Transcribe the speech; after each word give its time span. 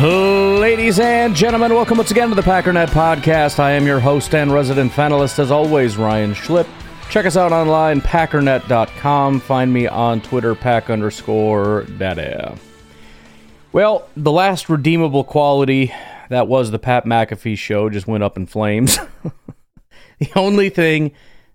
Ladies 0.00 1.00
and 1.00 1.34
gentlemen, 1.34 1.74
welcome 1.74 1.98
once 1.98 2.12
again 2.12 2.28
to 2.28 2.36
the 2.36 2.42
Packernet 2.42 2.86
Podcast. 2.86 3.58
I 3.58 3.72
am 3.72 3.84
your 3.84 3.98
host 3.98 4.32
and 4.32 4.52
resident 4.52 4.92
panelist, 4.92 5.40
as 5.40 5.50
always, 5.50 5.96
Ryan 5.96 6.34
Schlip. 6.34 6.68
Check 7.10 7.26
us 7.26 7.36
out 7.36 7.50
online, 7.50 8.00
packernet.com. 8.00 9.40
Find 9.40 9.72
me 9.72 9.88
on 9.88 10.20
Twitter, 10.20 10.54
pack 10.54 10.88
underscore 10.88 11.82
daddy. 11.98 12.56
Well, 13.72 14.08
the 14.16 14.30
last 14.30 14.68
redeemable 14.68 15.24
quality 15.24 15.92
that 16.28 16.46
was 16.46 16.70
the 16.70 16.78
Pat 16.78 17.04
McAfee 17.04 17.58
show 17.58 17.90
just 17.90 18.06
went 18.06 18.22
up 18.22 18.36
in 18.36 18.46
flames. 18.46 19.00
the 20.20 20.30
only 20.36 20.70
thing 20.70 21.10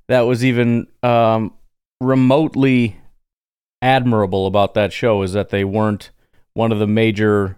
that 0.10 0.22
was 0.22 0.44
even 0.44 0.88
um, 1.02 1.54
remotely 2.02 2.98
admirable 3.82 4.48
about 4.48 4.74
that 4.74 4.92
show 4.92 5.22
is 5.22 5.32
that 5.32 5.48
they 5.48 5.64
weren't 5.64 6.12
one 6.56 6.74
of 6.74 6.80
the 6.80 6.88
major 6.88 7.58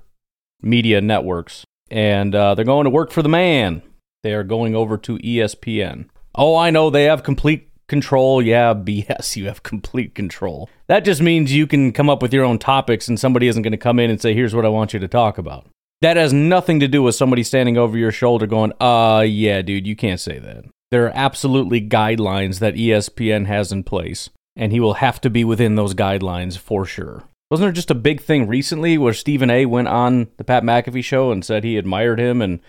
media 0.61 1.01
networks. 1.01 1.65
And 1.91 2.33
uh, 2.33 2.55
they're 2.55 2.65
going 2.65 2.85
to 2.85 2.89
work 2.89 3.11
for 3.11 3.21
the 3.21 3.29
man. 3.29 3.81
They 4.23 4.33
are 4.33 4.43
going 4.43 4.75
over 4.75 4.97
to 4.97 5.17
ESPN. 5.19 6.07
Oh, 6.33 6.55
I 6.55 6.71
know 6.71 6.89
they 6.89 7.03
have 7.03 7.23
complete 7.23 7.69
control. 7.87 8.41
Yeah, 8.41 8.73
BS, 8.75 9.35
you 9.35 9.45
have 9.45 9.63
complete 9.63 10.15
control. 10.15 10.69
That 10.87 11.05
just 11.05 11.21
means 11.21 11.53
you 11.53 11.67
can 11.67 11.91
come 11.91 12.09
up 12.09 12.21
with 12.21 12.33
your 12.33 12.45
own 12.45 12.59
topics 12.59 13.07
and 13.07 13.19
somebody 13.19 13.47
isn't 13.47 13.61
going 13.61 13.71
to 13.71 13.77
come 13.77 13.99
in 13.99 14.09
and 14.09 14.21
say, 14.21 14.33
here's 14.33 14.55
what 14.55 14.65
I 14.65 14.69
want 14.69 14.93
you 14.93 14.99
to 14.99 15.07
talk 15.07 15.37
about. 15.37 15.67
That 16.01 16.17
has 16.17 16.33
nothing 16.33 16.79
to 16.81 16.87
do 16.87 17.01
with 17.01 17.15
somebody 17.15 17.43
standing 17.43 17.77
over 17.77 17.97
your 17.97 18.11
shoulder 18.11 18.47
going, 18.47 18.73
uh, 18.81 19.23
yeah, 19.25 19.61
dude, 19.61 19.87
you 19.87 19.95
can't 19.95 20.19
say 20.19 20.39
that. 20.39 20.65
There 20.91 21.05
are 21.05 21.13
absolutely 21.15 21.81
guidelines 21.81 22.59
that 22.59 22.75
ESPN 22.75 23.47
has 23.47 23.71
in 23.71 23.83
place, 23.83 24.29
and 24.55 24.71
he 24.71 24.79
will 24.79 24.95
have 24.95 25.19
to 25.21 25.29
be 25.29 25.43
within 25.43 25.75
those 25.75 25.93
guidelines 25.93 26.57
for 26.57 26.85
sure. 26.85 27.23
Wasn't 27.51 27.65
there 27.65 27.71
just 27.71 27.91
a 27.91 27.95
big 27.95 28.21
thing 28.21 28.47
recently 28.47 28.97
where 28.97 29.13
Stephen 29.13 29.51
A 29.51 29.67
went 29.67 29.87
on 29.87 30.27
the 30.37 30.43
Pat 30.43 30.63
McAfee 30.63 31.03
show 31.03 31.31
and 31.31 31.45
said 31.45 31.63
he 31.63 31.77
admired 31.77 32.19
him 32.19 32.41
and 32.41 32.59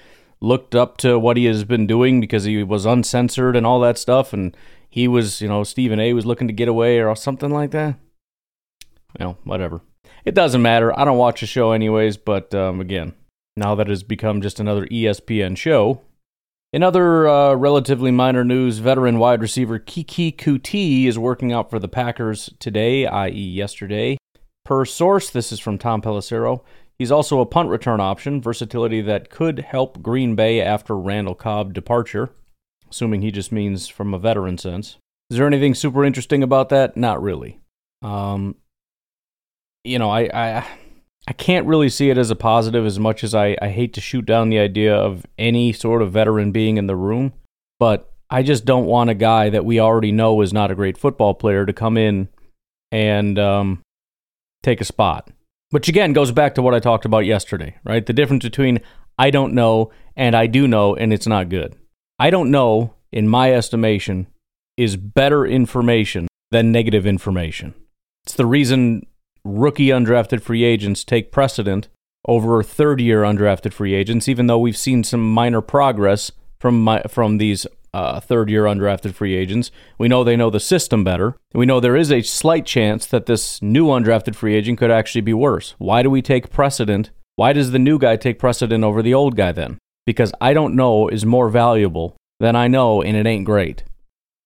looked 0.41 0.75
up 0.75 0.99
to 0.99 1.19
what 1.19 1.39
he 1.39 1.47
has 1.47 1.65
been 1.65 1.87
doing 1.87 2.21
because 2.21 2.45
he 2.45 2.63
was 2.63 2.85
uncensored 2.85 3.57
and 3.57 3.67
all 3.67 3.81
that 3.81 3.97
stuff 3.97 4.35
and 4.35 4.55
he 4.89 5.09
was, 5.09 5.41
you 5.41 5.49
know, 5.49 5.65
Stephen 5.65 5.99
A 5.99 6.13
was 6.13 6.27
looking 6.27 6.47
to 6.47 6.53
get 6.53 6.69
away 6.69 7.01
or 7.01 7.17
something 7.17 7.51
like 7.51 7.71
that? 7.71 7.97
Well, 9.19 9.39
whatever. 9.45 9.81
It 10.27 10.35
doesn't 10.35 10.63
matter. 10.63 10.99
I 10.99 11.05
don't 11.05 11.19
watch 11.19 11.41
the 11.41 11.47
show 11.47 11.73
anyways, 11.73 12.19
but 12.19 12.55
um, 12.55 12.81
again, 12.81 13.15
now 13.57 13.75
that 13.75 13.89
it 13.89 13.91
has 13.91 14.03
become 14.03 14.43
just 14.43 14.61
another 14.61 14.87
ESPN 14.87 15.57
show. 15.57 16.03
In 16.73 16.83
other 16.83 17.27
uh, 17.27 17.55
relatively 17.55 18.11
minor 18.11 18.45
news, 18.45 18.79
veteran 18.79 19.19
wide 19.19 19.41
receiver 19.41 19.79
Keke 19.79 20.37
Coutee 20.37 21.07
is 21.07 21.19
working 21.19 21.53
out 21.53 21.71
for 21.71 21.79
the 21.79 21.89
Packers 21.89 22.51
today, 22.59 23.07
i.e., 23.07 23.31
yesterday. 23.31 24.19
Per 24.67 24.85
source, 24.85 25.31
this 25.31 25.53
is 25.53 25.61
from 25.61 25.79
Tom 25.79 26.03
Pelissero. 26.03 26.61
He's 26.99 27.13
also 27.13 27.39
a 27.39 27.47
punt 27.47 27.69
return 27.69 28.01
option, 28.01 28.43
versatility 28.43 29.01
that 29.03 29.31
could 29.31 29.61
help 29.61 30.03
Green 30.03 30.35
Bay 30.35 30.61
after 30.61 30.97
Randall 30.97 31.37
Cobb 31.37 31.73
departure, 31.73 32.31
assuming 32.91 33.23
he 33.23 33.31
just 33.31 33.53
means 33.53 33.87
from 33.87 34.13
a 34.13 34.19
veteran 34.19 34.59
sense. 34.59 34.97
Is 35.31 35.37
there 35.37 35.47
anything 35.47 35.73
super 35.75 36.05
interesting 36.05 36.43
about 36.43 36.71
that? 36.71 36.97
Not 36.97 37.23
really. 37.23 37.61
Um, 38.03 38.57
you 39.85 40.01
know, 40.01 40.11
I, 40.11 40.31
I 40.35 40.67
I 41.29 41.33
can't 41.33 41.67
really 41.69 41.89
see 41.89 42.11
it 42.11 42.19
as 42.19 42.33
a 42.33 42.37
positive 42.37 42.85
as 42.85 42.99
much 42.99 43.23
as 43.23 43.37
I, 43.37 43.57
I 43.63 43.69
hate 43.69 43.93
to 43.95 44.01
shoot 44.01 44.27
down 44.27 44.49
the 44.49 44.59
idea 44.59 44.97
of 44.97 45.25
any 45.39 45.73
sort 45.73 46.03
of 46.03 46.11
veteran 46.11 46.51
being 46.51 46.77
in 46.77 46.89
the 46.89 46.97
room, 46.97 47.35
but 47.79 48.13
I 48.31 48.43
just 48.43 48.65
don't 48.65 48.87
want 48.87 49.11
a 49.11 49.15
guy 49.15 49.49
that 49.49 49.65
we 49.65 49.79
already 49.79 50.11
know 50.11 50.41
is 50.41 50.53
not 50.53 50.73
a 50.73 50.77
great 50.77 50.99
football 50.99 51.35
player 51.35 51.67
to 51.67 51.73
come 51.73 51.97
in 51.97 52.29
and 52.91 53.39
um, 53.39 53.83
take 54.67 54.81
a 54.81 54.85
spot. 54.85 55.31
Which 55.71 55.89
again 55.89 56.13
goes 56.13 56.31
back 56.33 56.55
to 56.55 56.63
what 56.63 56.75
I 56.75 56.81
talked 56.81 57.05
about 57.05 57.25
yesterday, 57.27 57.77
right? 57.85 58.05
The 58.05 58.13
difference 58.13 58.45
between 58.45 58.81
I 59.19 59.31
don't 59.31 59.55
know 59.55 59.91
and 60.17 60.37
I 60.37 60.47
do 60.47 60.69
know 60.69 60.95
and 60.95 61.13
it's 61.13 61.27
not 61.27 61.49
good. 61.49 61.75
I 62.19 62.31
don't 62.31 62.51
know, 62.51 62.95
in 63.13 63.29
my 63.29 63.53
estimation, 63.53 64.27
is 64.77 64.97
better 64.97 65.47
information 65.47 66.29
than 66.51 66.73
negative 66.73 67.07
information. 67.07 67.75
It's 68.25 68.35
the 68.35 68.47
reason 68.47 69.07
rookie 69.45 69.89
undrafted 69.89 70.43
free 70.43 70.65
agents 70.65 71.05
take 71.05 71.33
precedent 71.33 71.89
over 72.27 72.63
third 72.63 73.01
year 73.01 73.23
undrafted 73.23 73.73
free 73.73 73.95
agents, 73.95 74.29
even 74.29 74.47
though 74.47 74.59
we've 74.59 74.77
seen 74.77 75.05
some 75.05 75.33
minor 75.33 75.61
progress 75.61 76.33
from 76.59 76.83
my, 76.83 77.03
from 77.03 77.39
these 77.39 77.67
uh, 77.97 78.21
third 78.21 78.51
year 78.51 78.65
undrafted 78.65 79.15
free 79.15 79.35
agents. 79.35 79.71
We 79.97 80.07
know 80.07 80.23
they 80.23 80.37
know 80.37 80.51
the 80.51 80.61
system 80.61 81.03
better. 81.03 81.39
We 81.55 81.65
know 81.65 81.81
there 81.81 81.97
is 81.97 82.13
a 82.13 82.21
slight 82.21 82.67
chance 82.67 83.07
that 83.07 83.25
this 83.25 83.63
new 83.63 83.87
undrafted 83.87 84.35
free 84.35 84.55
agent 84.55 84.79
could 84.79 84.91
actually 84.91 85.23
be 85.23 85.33
worse. 85.33 85.75
Why 85.79 86.03
do 86.03 86.11
we 86.11 86.21
take 86.21 86.51
precedent? 86.51 87.11
Why 87.37 87.55
does 87.55 87.71
the 87.71 87.79
new 87.79 87.99
guy 87.99 88.17
take 88.17 88.39
precedent 88.39 88.85
over 88.85 89.01
the 89.01 89.15
old 89.15 89.35
guy 89.35 89.53
then? 89.53 89.79
Because 90.05 90.33
I 90.43 90.53
don't 90.53 90.77
know 90.77 91.09
is 91.09 91.25
more 91.25 91.49
valuable 91.49 92.17
than 92.39 92.55
I 92.55 92.69
know, 92.69 93.01
and 93.01 93.17
it 93.17 93.27
ain't 93.27 93.47
great. 93.47 93.83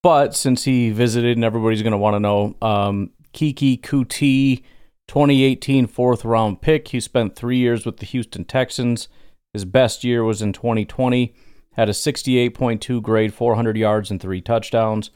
But 0.00 0.36
since 0.36 0.62
he 0.64 0.90
visited 0.90 1.36
and 1.36 1.44
everybody's 1.44 1.82
going 1.82 1.90
to 1.90 1.98
want 1.98 2.14
to 2.14 2.20
know, 2.20 2.56
um, 2.62 3.10
Keke 3.34 3.80
Coutee, 3.80 4.62
2018 5.08 5.88
fourth 5.88 6.24
round 6.24 6.62
pick. 6.62 6.88
He 6.88 7.00
spent 7.00 7.34
three 7.34 7.58
years 7.58 7.84
with 7.84 7.96
the 7.96 8.06
Houston 8.06 8.44
Texans. 8.44 9.08
His 9.52 9.64
best 9.64 10.04
year 10.04 10.22
was 10.22 10.40
in 10.40 10.52
2020. 10.52 11.34
Had 11.80 11.88
a 11.88 11.92
68.2 11.92 13.00
grade, 13.00 13.32
400 13.32 13.74
yards, 13.74 14.10
and 14.10 14.20
three 14.20 14.42
touchdowns. 14.42 15.10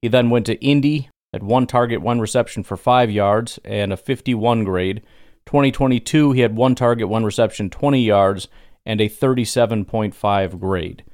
He 0.00 0.08
then 0.08 0.30
went 0.30 0.46
to 0.46 0.58
Indy, 0.64 1.10
had 1.34 1.42
one 1.42 1.66
target, 1.66 2.00
one 2.00 2.22
reception 2.22 2.62
for 2.62 2.78
five 2.78 3.10
yards, 3.10 3.58
and 3.66 3.92
a 3.92 3.98
51 3.98 4.64
grade. 4.64 5.02
2022, 5.44 6.32
he 6.32 6.40
had 6.40 6.56
one 6.56 6.74
target, 6.74 7.10
one 7.10 7.26
reception, 7.26 7.68
20 7.68 8.02
yards, 8.02 8.48
and 8.86 8.98
a 8.98 9.10
37.5 9.10 10.58
grade. 10.58 11.04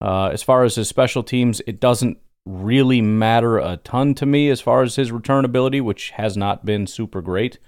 Uh, 0.00 0.26
as 0.26 0.44
far 0.44 0.62
as 0.62 0.76
his 0.76 0.88
special 0.88 1.24
teams, 1.24 1.60
it 1.66 1.80
doesn't 1.80 2.18
really 2.46 3.00
matter 3.00 3.58
a 3.58 3.78
ton 3.78 4.14
to 4.14 4.26
me 4.26 4.48
as 4.48 4.60
far 4.60 4.84
as 4.84 4.94
his 4.94 5.10
return 5.10 5.44
ability, 5.44 5.80
which 5.80 6.10
has 6.10 6.36
not 6.36 6.64
been 6.64 6.86
super 6.86 7.20
great. 7.20 7.58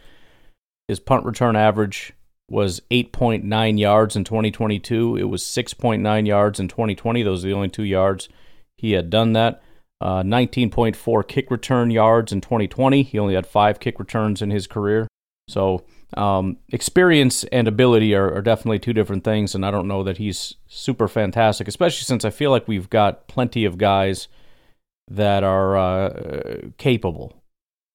His 0.86 1.00
punt 1.00 1.24
return 1.24 1.56
average 1.56 2.12
was 2.48 2.80
8.9 2.90 3.78
yards 3.78 4.16
in 4.16 4.24
2022. 4.24 5.16
It 5.16 5.24
was 5.24 5.42
6.9 5.42 6.26
yards 6.26 6.60
in 6.60 6.68
2020. 6.68 7.22
Those 7.22 7.44
are 7.44 7.48
the 7.48 7.54
only 7.54 7.68
two 7.68 7.84
yards 7.84 8.28
he 8.76 8.92
had 8.92 9.10
done 9.10 9.32
that. 9.32 9.62
Uh, 10.00 10.22
19.4 10.22 11.26
kick 11.26 11.50
return 11.50 11.90
yards 11.90 12.32
in 12.32 12.40
2020. 12.40 13.02
He 13.02 13.18
only 13.18 13.34
had 13.34 13.46
five 13.46 13.80
kick 13.80 13.98
returns 13.98 14.42
in 14.42 14.50
his 14.50 14.66
career. 14.66 15.08
So 15.48 15.84
um, 16.16 16.58
experience 16.70 17.44
and 17.44 17.66
ability 17.66 18.14
are, 18.14 18.32
are 18.32 18.42
definitely 18.42 18.78
two 18.78 18.92
different 18.92 19.24
things, 19.24 19.54
and 19.54 19.64
I 19.64 19.70
don't 19.70 19.88
know 19.88 20.02
that 20.02 20.18
he's 20.18 20.54
super 20.66 21.08
fantastic, 21.08 21.68
especially 21.68 22.04
since 22.04 22.24
I 22.24 22.30
feel 22.30 22.50
like 22.50 22.68
we've 22.68 22.90
got 22.90 23.26
plenty 23.26 23.64
of 23.64 23.78
guys 23.78 24.28
that 25.08 25.42
are 25.42 25.76
uh, 25.76 26.68
capable. 26.78 27.42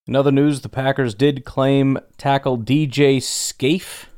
In 0.07 0.15
other 0.15 0.31
news, 0.31 0.61
the 0.61 0.69
Packers 0.69 1.13
did 1.13 1.45
claim 1.45 1.99
tackle 2.17 2.57
DJ 2.57 3.21
Scaife. 3.21 4.08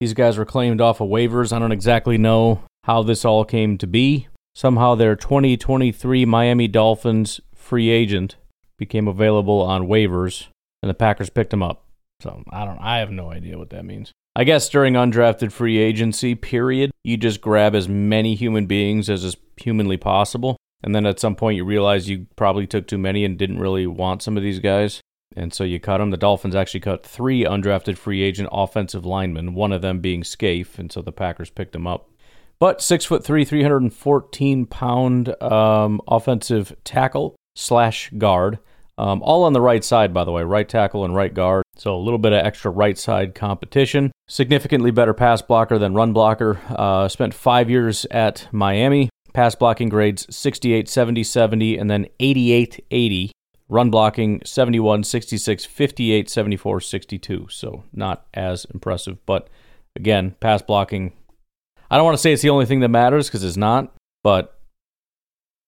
These 0.00 0.14
guys 0.14 0.36
were 0.36 0.44
claimed 0.44 0.80
off 0.80 1.00
of 1.00 1.08
waivers. 1.08 1.54
I 1.54 1.58
don't 1.58 1.72
exactly 1.72 2.18
know 2.18 2.62
how 2.84 3.02
this 3.02 3.24
all 3.24 3.44
came 3.44 3.78
to 3.78 3.86
be. 3.86 4.28
Somehow 4.54 4.94
their 4.94 5.16
2023 5.16 6.24
Miami 6.26 6.68
Dolphins 6.68 7.40
free 7.54 7.88
agent 7.88 8.36
became 8.78 9.08
available 9.08 9.62
on 9.62 9.88
waivers, 9.88 10.48
and 10.82 10.90
the 10.90 10.94
Packers 10.94 11.30
picked 11.30 11.52
him 11.52 11.62
up. 11.62 11.84
So 12.20 12.42
I 12.50 12.64
don't. 12.64 12.78
I 12.78 12.98
have 12.98 13.10
no 13.10 13.30
idea 13.30 13.58
what 13.58 13.70
that 13.70 13.84
means. 13.84 14.12
I 14.34 14.44
guess 14.44 14.68
during 14.68 14.94
undrafted 14.94 15.50
free 15.50 15.78
agency 15.78 16.34
period, 16.34 16.90
you 17.02 17.16
just 17.16 17.40
grab 17.40 17.74
as 17.74 17.88
many 17.88 18.34
human 18.34 18.66
beings 18.66 19.08
as 19.08 19.24
is 19.24 19.36
humanly 19.56 19.96
possible, 19.96 20.58
and 20.82 20.94
then 20.94 21.06
at 21.06 21.18
some 21.18 21.36
point 21.36 21.56
you 21.56 21.64
realize 21.64 22.08
you 22.08 22.26
probably 22.36 22.66
took 22.66 22.86
too 22.86 22.98
many 22.98 23.24
and 23.24 23.38
didn't 23.38 23.60
really 23.60 23.86
want 23.86 24.22
some 24.22 24.36
of 24.36 24.42
these 24.42 24.58
guys, 24.58 25.00
and 25.34 25.52
so 25.52 25.64
you 25.64 25.80
cut 25.80 26.00
him. 26.00 26.10
The 26.10 26.16
Dolphins 26.16 26.54
actually 26.54 26.80
cut 26.80 27.04
three 27.04 27.44
undrafted 27.44 27.98
free 27.98 28.22
agent 28.22 28.48
offensive 28.52 29.04
linemen, 29.04 29.54
one 29.54 29.72
of 29.72 29.82
them 29.82 30.00
being 30.00 30.22
Scaife, 30.22 30.78
and 30.78 30.92
so 30.92 31.02
the 31.02 31.12
Packers 31.12 31.50
picked 31.50 31.74
him 31.74 31.86
up. 31.86 32.10
But 32.58 32.80
six 32.80 33.04
foot 33.04 33.24
three, 33.24 33.44
314 33.44 34.66
pound 34.66 35.42
um, 35.42 36.00
offensive 36.08 36.74
tackle 36.84 37.36
slash 37.54 38.10
guard. 38.16 38.58
Um, 38.98 39.22
all 39.22 39.44
on 39.44 39.52
the 39.52 39.60
right 39.60 39.84
side, 39.84 40.14
by 40.14 40.24
the 40.24 40.32
way, 40.32 40.42
right 40.42 40.66
tackle 40.66 41.04
and 41.04 41.14
right 41.14 41.32
guard. 41.32 41.64
So 41.76 41.94
a 41.94 42.00
little 42.00 42.18
bit 42.18 42.32
of 42.32 42.44
extra 42.44 42.70
right 42.70 42.96
side 42.96 43.34
competition. 43.34 44.10
Significantly 44.26 44.90
better 44.90 45.12
pass 45.12 45.42
blocker 45.42 45.78
than 45.78 45.92
run 45.92 46.14
blocker. 46.14 46.58
Uh, 46.70 47.08
spent 47.08 47.34
five 47.34 47.68
years 47.68 48.06
at 48.10 48.48
Miami. 48.52 49.10
Pass 49.34 49.54
blocking 49.54 49.90
grades 49.90 50.34
68, 50.34 50.88
70, 50.88 51.22
70, 51.22 51.76
and 51.76 51.90
then 51.90 52.06
88, 52.18 52.86
80. 52.90 53.32
Run 53.68 53.90
blocking 53.90 54.40
71, 54.44 55.02
66, 55.02 55.64
58, 55.64 56.30
74, 56.30 56.80
62. 56.80 57.46
So 57.50 57.84
not 57.92 58.26
as 58.32 58.64
impressive. 58.72 59.18
But 59.26 59.48
again, 59.96 60.36
pass 60.40 60.62
blocking. 60.62 61.12
I 61.90 61.96
don't 61.96 62.04
want 62.04 62.16
to 62.16 62.22
say 62.22 62.32
it's 62.32 62.42
the 62.42 62.50
only 62.50 62.66
thing 62.66 62.80
that 62.80 62.88
matters 62.88 63.28
because 63.28 63.42
it's 63.42 63.56
not, 63.56 63.92
but 64.22 64.58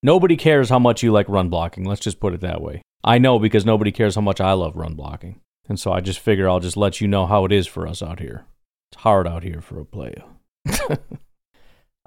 nobody 0.03 0.37
cares 0.37 0.69
how 0.69 0.79
much 0.79 1.03
you 1.03 1.11
like 1.11 1.29
run 1.29 1.49
blocking. 1.49 1.85
Let's 1.85 2.01
just 2.01 2.21
put 2.21 2.35
it 2.35 2.41
that 2.41 2.61
way. 2.61 2.83
I 3.03 3.19
know 3.19 3.39
because 3.39 3.65
nobody 3.65 3.93
cares 3.93 4.15
how 4.15 4.21
much 4.21 4.41
I 4.41 4.53
love 4.53 4.77
run 4.77 4.95
blocking. 4.95 5.41
And 5.69 5.79
so 5.79 5.93
I 5.93 6.01
just 6.01 6.19
figure 6.21 6.49
I'll 6.49 6.61
just 6.61 6.77
let 6.77 7.01
you 7.01 7.09
know 7.09 7.27
how 7.27 7.45
it 7.45 7.53
is 7.53 7.67
for 7.67 7.87
us 7.87 8.03
out 8.03 8.21
here. 8.21 8.47
It's 8.91 9.03
hard 9.03 9.27
out 9.27 9.43
here 9.43 9.61
for 9.61 9.81
a 9.81 9.85
player. 9.85 10.23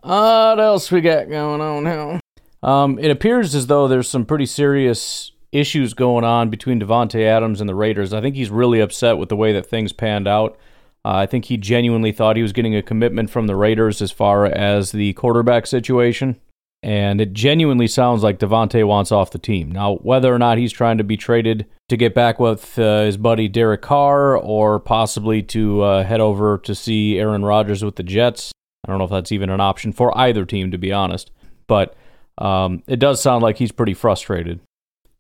what 0.01 0.59
else 0.59 0.91
we 0.91 1.01
got 1.01 1.29
going 1.29 1.61
on 1.61 1.83
now? 1.83 2.19
Um, 2.63 2.99
it 2.99 3.11
appears 3.11 3.55
as 3.55 3.67
though 3.67 3.87
there's 3.87 4.09
some 4.09 4.25
pretty 4.25 4.45
serious 4.45 5.31
issues 5.51 5.93
going 5.93 6.23
on 6.23 6.49
between 6.49 6.79
Davante 6.79 7.23
Adams 7.23 7.59
and 7.59 7.69
the 7.69 7.75
Raiders. 7.75 8.13
I 8.13 8.21
think 8.21 8.35
he's 8.35 8.49
really 8.49 8.79
upset 8.79 9.17
with 9.17 9.29
the 9.29 9.35
way 9.35 9.51
that 9.53 9.65
things 9.65 9.93
panned 9.93 10.27
out. 10.27 10.57
Uh, 11.03 11.15
I 11.15 11.25
think 11.25 11.45
he 11.45 11.57
genuinely 11.57 12.11
thought 12.11 12.35
he 12.35 12.41
was 12.41 12.53
getting 12.53 12.75
a 12.75 12.83
commitment 12.83 13.29
from 13.29 13.47
the 13.47 13.55
Raiders 13.55 14.01
as 14.01 14.11
far 14.11 14.45
as 14.45 14.91
the 14.91 15.13
quarterback 15.13 15.65
situation. 15.65 16.39
And 16.83 17.21
it 17.21 17.33
genuinely 17.33 17.87
sounds 17.87 18.23
like 18.23 18.39
Davante 18.39 18.87
wants 18.87 19.11
off 19.11 19.31
the 19.31 19.37
team. 19.37 19.71
Now, 19.71 19.95
whether 19.97 20.33
or 20.33 20.39
not 20.39 20.57
he's 20.57 20.71
trying 20.71 20.97
to 20.97 21.03
be 21.03 21.15
traded 21.15 21.67
to 21.89 21.97
get 21.97 22.15
back 22.15 22.39
with 22.39 22.77
uh, 22.79 23.03
his 23.03 23.17
buddy 23.17 23.47
Derek 23.47 23.83
Carr 23.83 24.35
or 24.35 24.79
possibly 24.79 25.43
to 25.43 25.81
uh, 25.81 26.03
head 26.03 26.19
over 26.19 26.57
to 26.59 26.73
see 26.73 27.19
Aaron 27.19 27.45
Rodgers 27.45 27.83
with 27.83 27.97
the 27.97 28.03
Jets, 28.03 28.51
I 28.85 28.91
don't 28.91 28.97
know 28.97 29.03
if 29.03 29.11
that's 29.11 29.31
even 29.31 29.49
an 29.49 29.61
option 29.61 29.91
for 29.91 30.17
either 30.17 30.43
team, 30.43 30.71
to 30.71 30.77
be 30.77 30.91
honest. 30.91 31.29
But 31.67 31.95
um, 32.37 32.81
it 32.87 32.97
does 32.97 33.21
sound 33.21 33.43
like 33.43 33.57
he's 33.57 33.71
pretty 33.71 33.93
frustrated. 33.93 34.59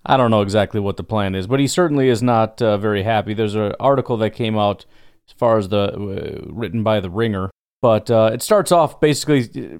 I 0.05 0.17
don't 0.17 0.31
know 0.31 0.41
exactly 0.41 0.79
what 0.79 0.97
the 0.97 1.03
plan 1.03 1.35
is, 1.35 1.47
but 1.47 1.59
he 1.59 1.67
certainly 1.67 2.09
is 2.09 2.23
not 2.23 2.61
uh, 2.61 2.77
very 2.77 3.03
happy. 3.03 3.33
There's 3.33 3.55
an 3.55 3.73
article 3.79 4.17
that 4.17 4.31
came 4.31 4.57
out 4.57 4.85
as 5.27 5.33
far 5.33 5.57
as 5.57 5.69
the 5.69 5.93
uh, 5.93 6.51
written 6.51 6.83
by 6.83 6.99
the 6.99 7.09
Ringer, 7.09 7.51
but 7.81 8.09
uh, 8.09 8.31
it 8.33 8.41
starts 8.41 8.71
off 8.71 8.99
basically 8.99 9.79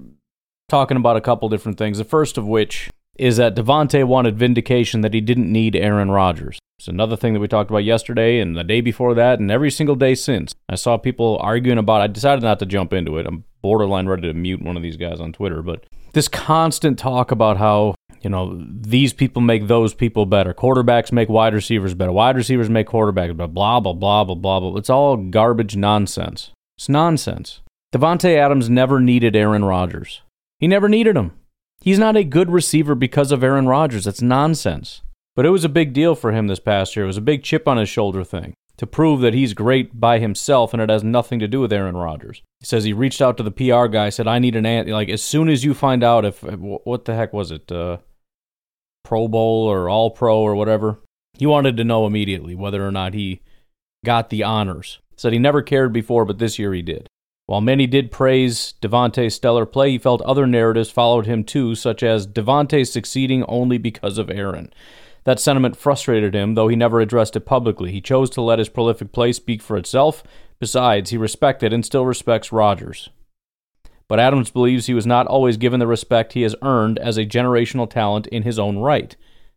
talking 0.68 0.96
about 0.96 1.16
a 1.16 1.20
couple 1.20 1.48
different 1.48 1.78
things. 1.78 1.98
The 1.98 2.04
first 2.04 2.38
of 2.38 2.46
which 2.46 2.88
is 3.16 3.36
that 3.36 3.54
Davante 3.54 4.04
wanted 4.04 4.38
vindication 4.38 5.02
that 5.02 5.12
he 5.12 5.20
didn't 5.20 5.50
need 5.50 5.76
Aaron 5.76 6.10
Rodgers. 6.10 6.58
It's 6.78 6.88
another 6.88 7.16
thing 7.16 7.34
that 7.34 7.40
we 7.40 7.46
talked 7.46 7.70
about 7.70 7.84
yesterday 7.84 8.40
and 8.40 8.56
the 8.56 8.64
day 8.64 8.80
before 8.80 9.14
that 9.14 9.38
and 9.38 9.50
every 9.50 9.70
single 9.70 9.94
day 9.94 10.14
since. 10.14 10.54
I 10.68 10.74
saw 10.74 10.96
people 10.96 11.38
arguing 11.40 11.78
about 11.78 12.00
I 12.00 12.06
decided 12.06 12.42
not 12.42 12.58
to 12.60 12.66
jump 12.66 12.92
into 12.92 13.18
it. 13.18 13.26
I'm 13.26 13.44
borderline 13.60 14.08
ready 14.08 14.22
to 14.22 14.32
mute 14.32 14.62
one 14.62 14.76
of 14.76 14.82
these 14.82 14.96
guys 14.96 15.20
on 15.20 15.32
Twitter, 15.32 15.62
but 15.62 15.84
this 16.12 16.26
constant 16.26 16.98
talk 16.98 17.30
about 17.30 17.58
how, 17.58 17.94
you 18.24 18.30
know, 18.30 18.60
these 18.68 19.12
people 19.12 19.42
make 19.42 19.66
those 19.66 19.94
people 19.94 20.26
better. 20.26 20.54
Quarterbacks 20.54 21.12
make 21.12 21.28
wide 21.28 21.54
receivers 21.54 21.94
better. 21.94 22.12
Wide 22.12 22.36
receivers 22.36 22.70
make 22.70 22.88
quarterbacks 22.88 23.36
better. 23.36 23.48
Blah 23.48 23.80
blah 23.80 23.92
blah 23.92 24.24
blah 24.24 24.34
blah 24.34 24.60
blah. 24.60 24.76
It's 24.76 24.90
all 24.90 25.16
garbage 25.16 25.76
nonsense. 25.76 26.50
It's 26.76 26.88
nonsense. 26.88 27.60
Davante 27.92 28.36
Adams 28.36 28.70
never 28.70 29.00
needed 29.00 29.36
Aaron 29.36 29.64
Rodgers. 29.64 30.22
He 30.58 30.66
never 30.66 30.88
needed 30.88 31.16
him. 31.16 31.32
He's 31.80 31.98
not 31.98 32.16
a 32.16 32.24
good 32.24 32.50
receiver 32.50 32.94
because 32.94 33.32
of 33.32 33.42
Aaron 33.42 33.66
Rodgers. 33.66 34.04
That's 34.04 34.22
nonsense. 34.22 35.02
But 35.34 35.46
it 35.46 35.50
was 35.50 35.64
a 35.64 35.68
big 35.68 35.92
deal 35.92 36.14
for 36.14 36.32
him 36.32 36.46
this 36.46 36.60
past 36.60 36.94
year. 36.94 37.04
It 37.04 37.08
was 37.08 37.16
a 37.16 37.22
big 37.22 37.42
chip 37.42 37.66
on 37.66 37.76
his 37.76 37.88
shoulder 37.88 38.22
thing 38.22 38.54
to 38.76 38.86
prove 38.86 39.20
that 39.20 39.34
he's 39.34 39.54
great 39.54 39.98
by 40.00 40.18
himself 40.18 40.72
and 40.72 40.82
it 40.82 40.90
has 40.90 41.04
nothing 41.04 41.38
to 41.38 41.48
do 41.48 41.60
with 41.60 41.72
Aaron 41.72 41.96
Rodgers. 41.96 42.42
He 42.60 42.66
says 42.66 42.84
he 42.84 42.92
reached 42.92 43.20
out 43.20 43.36
to 43.36 43.42
the 43.42 43.50
PR 43.50 43.86
guy, 43.86 44.08
said, 44.08 44.26
I 44.26 44.38
need 44.38 44.56
an 44.56 44.66
ant. 44.66 44.88
Like, 44.88 45.08
as 45.08 45.22
soon 45.22 45.48
as 45.48 45.64
you 45.64 45.74
find 45.74 46.02
out 46.02 46.24
if, 46.24 46.42
what 46.42 47.04
the 47.04 47.14
heck 47.14 47.32
was 47.32 47.50
it, 47.50 47.70
uh, 47.70 47.98
Pro 49.04 49.28
Bowl 49.28 49.66
or 49.66 49.88
All 49.88 50.10
Pro 50.10 50.38
or 50.40 50.54
whatever, 50.54 51.00
he 51.34 51.46
wanted 51.46 51.76
to 51.76 51.84
know 51.84 52.06
immediately 52.06 52.54
whether 52.54 52.86
or 52.86 52.92
not 52.92 53.14
he 53.14 53.40
got 54.04 54.30
the 54.30 54.42
honors. 54.42 54.98
Said 55.16 55.32
he 55.32 55.38
never 55.38 55.62
cared 55.62 55.92
before, 55.92 56.24
but 56.24 56.38
this 56.38 56.58
year 56.58 56.72
he 56.72 56.82
did. 56.82 57.08
While 57.46 57.60
many 57.60 57.86
did 57.86 58.10
praise 58.10 58.74
Davante's 58.80 59.34
stellar 59.34 59.66
play, 59.66 59.90
he 59.90 59.98
felt 59.98 60.22
other 60.22 60.46
narratives 60.46 60.90
followed 60.90 61.26
him 61.26 61.44
too, 61.44 61.74
such 61.74 62.02
as 62.02 62.26
Davante 62.26 62.86
succeeding 62.86 63.44
only 63.44 63.78
because 63.78 64.16
of 64.18 64.30
Aaron. 64.30 64.72
That 65.24 65.40
sentiment 65.40 65.76
frustrated 65.76 66.34
him, 66.34 66.54
though 66.54 66.68
he 66.68 66.76
never 66.76 67.00
addressed 67.00 67.36
it 67.36 67.46
publicly. 67.46 67.92
He 67.92 68.00
chose 68.00 68.30
to 68.30 68.40
let 68.40 68.58
his 68.58 68.68
prolific 68.68 69.12
play 69.12 69.32
speak 69.32 69.62
for 69.62 69.76
itself. 69.76 70.24
Besides, 70.58 71.10
he 71.10 71.16
respected 71.16 71.72
and 71.72 71.84
still 71.84 72.06
respects 72.06 72.52
Rodgers. 72.52 73.10
But 74.12 74.20
Adams 74.20 74.50
believes 74.50 74.84
he 74.84 74.92
was 74.92 75.06
not 75.06 75.26
always 75.26 75.56
given 75.56 75.80
the 75.80 75.86
respect 75.86 76.34
he 76.34 76.42
has 76.42 76.54
earned 76.60 76.98
as 76.98 77.16
a 77.16 77.24
generational 77.24 77.88
talent 77.88 78.26
in 78.26 78.42
his 78.42 78.58
own 78.58 78.76
right. 78.76 79.16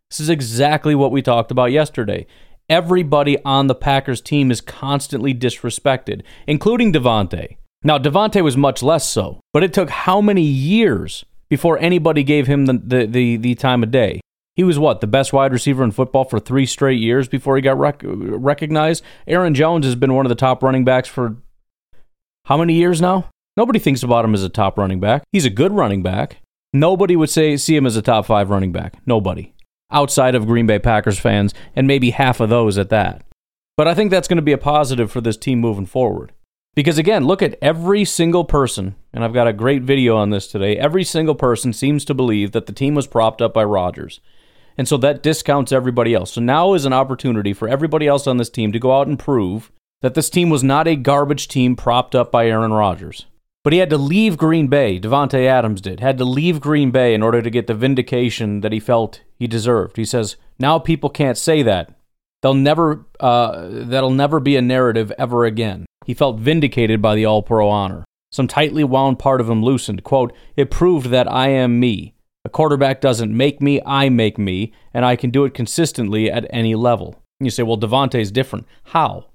This 0.09 0.21
is 0.21 0.29
exactly 0.29 0.95
what 0.95 1.11
we 1.11 1.21
talked 1.21 1.51
about 1.51 1.73
yesterday. 1.73 2.25
Everybody 2.69 3.37
on 3.43 3.67
the 3.67 3.75
Packers 3.75 4.21
team 4.21 4.51
is 4.51 4.61
constantly 4.61 5.33
disrespected, 5.33 6.21
including 6.47 6.93
Davante. 6.93 7.57
Now, 7.83 7.97
Davante 7.97 8.41
was 8.41 8.55
much 8.55 8.81
less 8.81 9.05
so, 9.09 9.41
but 9.51 9.61
it 9.61 9.73
took 9.73 9.89
how 9.89 10.21
many 10.21 10.43
years 10.43 11.25
before 11.49 11.77
anybody 11.79 12.23
gave 12.23 12.47
him 12.47 12.65
the, 12.65 12.81
the, 12.81 13.05
the, 13.07 13.35
the 13.35 13.55
time 13.55 13.83
of 13.83 13.91
day? 13.91 14.21
He 14.55 14.63
was 14.63 14.79
what, 14.79 15.01
the 15.01 15.05
best 15.05 15.33
wide 15.33 15.51
receiver 15.51 15.83
in 15.83 15.91
football 15.91 16.23
for 16.23 16.39
three 16.39 16.65
straight 16.65 17.01
years 17.01 17.27
before 17.27 17.57
he 17.57 17.61
got 17.61 17.77
rec- 17.77 18.03
recognized? 18.05 19.03
Aaron 19.27 19.53
Jones 19.53 19.85
has 19.85 19.95
been 19.95 20.13
one 20.13 20.25
of 20.25 20.29
the 20.29 20.33
top 20.33 20.63
running 20.63 20.85
backs 20.85 21.09
for 21.09 21.35
how 22.45 22.55
many 22.55 22.75
years 22.75 23.01
now? 23.01 23.27
Nobody 23.57 23.79
thinks 23.79 24.03
about 24.03 24.25
him 24.25 24.33
as 24.33 24.43
a 24.43 24.49
top 24.49 24.77
running 24.77 24.99
back. 24.99 25.23
He's 25.31 25.45
a 25.45 25.49
good 25.49 25.71
running 25.71 26.03
back. 26.03 26.41
Nobody 26.73 27.15
would 27.15 27.29
say 27.29 27.55
see 27.55 27.75
him 27.75 27.85
as 27.85 27.95
a 27.95 28.01
top 28.01 28.25
five 28.25 28.49
running 28.49 28.73
back. 28.73 28.97
Nobody. 29.05 29.53
Outside 29.91 30.35
of 30.35 30.45
Green 30.45 30.67
Bay 30.67 30.79
Packers 30.79 31.19
fans, 31.19 31.53
and 31.75 31.87
maybe 31.87 32.09
half 32.09 32.41
of 32.41 32.49
those 32.49 32.77
at 32.77 32.89
that. 32.89 33.23
But 33.77 33.87
I 33.87 33.93
think 33.93 34.11
that's 34.11 34.27
going 34.27 34.37
to 34.37 34.41
be 34.41 34.51
a 34.51 34.57
positive 34.57 35.09
for 35.09 35.21
this 35.21 35.37
team 35.37 35.59
moving 35.59 35.85
forward. 35.85 36.33
Because 36.75 36.97
again, 36.97 37.23
look 37.23 37.41
at 37.41 37.57
every 37.61 38.03
single 38.03 38.43
person, 38.43 38.95
and 39.13 39.23
I've 39.23 39.33
got 39.33 39.47
a 39.47 39.53
great 39.53 39.83
video 39.83 40.17
on 40.17 40.31
this 40.31 40.47
today. 40.47 40.75
Every 40.75 41.05
single 41.05 41.35
person 41.35 41.71
seems 41.71 42.03
to 42.05 42.13
believe 42.13 42.51
that 42.51 42.65
the 42.65 42.73
team 42.73 42.93
was 42.93 43.07
propped 43.07 43.41
up 43.41 43.53
by 43.53 43.63
Rodgers. 43.63 44.19
And 44.77 44.85
so 44.85 44.97
that 44.97 45.23
discounts 45.23 45.71
everybody 45.71 46.13
else. 46.13 46.33
So 46.33 46.41
now 46.41 46.73
is 46.73 46.83
an 46.83 46.91
opportunity 46.91 47.53
for 47.53 47.69
everybody 47.69 48.07
else 48.07 48.27
on 48.27 48.35
this 48.35 48.49
team 48.49 48.73
to 48.73 48.79
go 48.79 48.99
out 48.99 49.07
and 49.07 49.17
prove 49.17 49.71
that 50.01 50.15
this 50.15 50.29
team 50.29 50.49
was 50.49 50.63
not 50.63 50.89
a 50.89 50.97
garbage 50.97 51.47
team 51.47 51.77
propped 51.77 52.13
up 52.13 52.29
by 52.29 52.47
Aaron 52.47 52.73
Rodgers. 52.73 53.25
But 53.65 53.73
he 53.73 53.79
had 53.79 53.89
to 53.89 53.97
leave 53.97 54.37
Green 54.37 54.67
Bay, 54.67 54.99
Davante 54.99 55.47
Adams 55.47 55.81
did, 55.81 55.99
had 55.99 56.19
to 56.19 56.23
leave 56.23 56.61
Green 56.61 56.91
Bay 56.91 57.15
in 57.15 57.23
order 57.23 57.41
to 57.41 57.49
get 57.49 57.65
the 57.65 57.73
vindication 57.73 58.61
that 58.61 58.71
he 58.71 58.79
felt 58.79 59.21
he 59.39 59.47
deserved. 59.47 59.97
He 59.97 60.05
says, 60.05 60.35
now 60.59 60.77
people 60.77 61.09
can't 61.09 61.35
say 61.35 61.63
that. 61.63 61.91
They'll 62.43 62.53
never, 62.53 63.07
uh, 63.19 63.67
that'll 63.67 64.11
never 64.11 64.39
be 64.39 64.55
a 64.55 64.61
narrative 64.61 65.11
ever 65.17 65.45
again. 65.45 65.87
He 66.05 66.13
felt 66.13 66.39
vindicated 66.39 67.01
by 67.01 67.15
the 67.15 67.25
All 67.25 67.41
Pro 67.41 67.67
honor. 67.67 68.05
Some 68.31 68.47
tightly 68.47 68.83
wound 68.83 69.17
part 69.17 69.41
of 69.41 69.49
him 69.49 69.63
loosened. 69.63 70.03
Quote, 70.03 70.31
It 70.55 70.69
proved 70.69 71.07
that 71.07 71.27
I 71.27 71.47
am 71.47 71.79
me. 71.79 72.13
A 72.45 72.49
quarterback 72.49 73.01
doesn't 73.01 73.35
make 73.35 73.63
me, 73.63 73.81
I 73.83 74.09
make 74.09 74.37
me, 74.37 74.73
and 74.93 75.03
I 75.03 75.15
can 75.15 75.31
do 75.31 75.43
it 75.43 75.55
consistently 75.55 76.29
at 76.29 76.45
any 76.51 76.75
level. 76.75 77.19
And 77.39 77.47
you 77.47 77.49
say, 77.49 77.63
well, 77.63 77.79
Davante's 77.79 78.29
different. 78.29 78.67
How? 78.83 79.31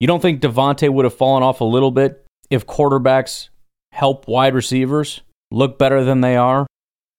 You 0.00 0.08
don't 0.08 0.20
think 0.20 0.40
Davante 0.40 0.92
would 0.92 1.04
have 1.04 1.14
fallen 1.14 1.44
off 1.44 1.60
a 1.60 1.64
little 1.64 1.92
bit 1.92 2.26
if 2.50 2.66
quarterbacks 2.66 3.50
help 3.92 4.28
wide 4.28 4.54
receivers 4.54 5.22
look 5.50 5.78
better 5.78 6.04
than 6.04 6.20
they 6.20 6.36
are? 6.36 6.66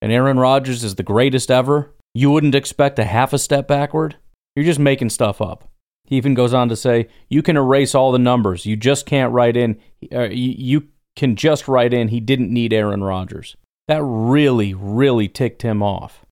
And 0.01 0.11
Aaron 0.11 0.39
Rodgers 0.39 0.83
is 0.83 0.95
the 0.95 1.03
greatest 1.03 1.51
ever? 1.51 1.93
You 2.13 2.31
wouldn't 2.31 2.55
expect 2.55 2.99
a 2.99 3.05
half 3.05 3.33
a 3.33 3.37
step 3.37 3.67
backward? 3.67 4.15
You're 4.55 4.65
just 4.65 4.79
making 4.79 5.09
stuff 5.09 5.41
up. 5.41 5.69
He 6.05 6.17
even 6.17 6.33
goes 6.33 6.53
on 6.53 6.69
to 6.69 6.75
say, 6.75 7.07
"You 7.29 7.43
can 7.43 7.55
erase 7.55 7.93
all 7.93 8.11
the 8.11 8.19
numbers. 8.19 8.65
You 8.65 8.75
just 8.75 9.05
can't 9.05 9.31
write 9.31 9.55
in. 9.55 9.79
Uh, 10.11 10.23
you, 10.23 10.55
you 10.57 10.87
can 11.15 11.35
just 11.35 11.67
write 11.67 11.93
in. 11.93 12.07
He 12.07 12.19
didn't 12.19 12.51
need 12.51 12.73
Aaron 12.73 13.03
Rodgers." 13.03 13.55
That 13.87 14.01
really, 14.03 14.73
really 14.73 15.27
ticked 15.27 15.61
him 15.61 15.83
off. 15.83 16.25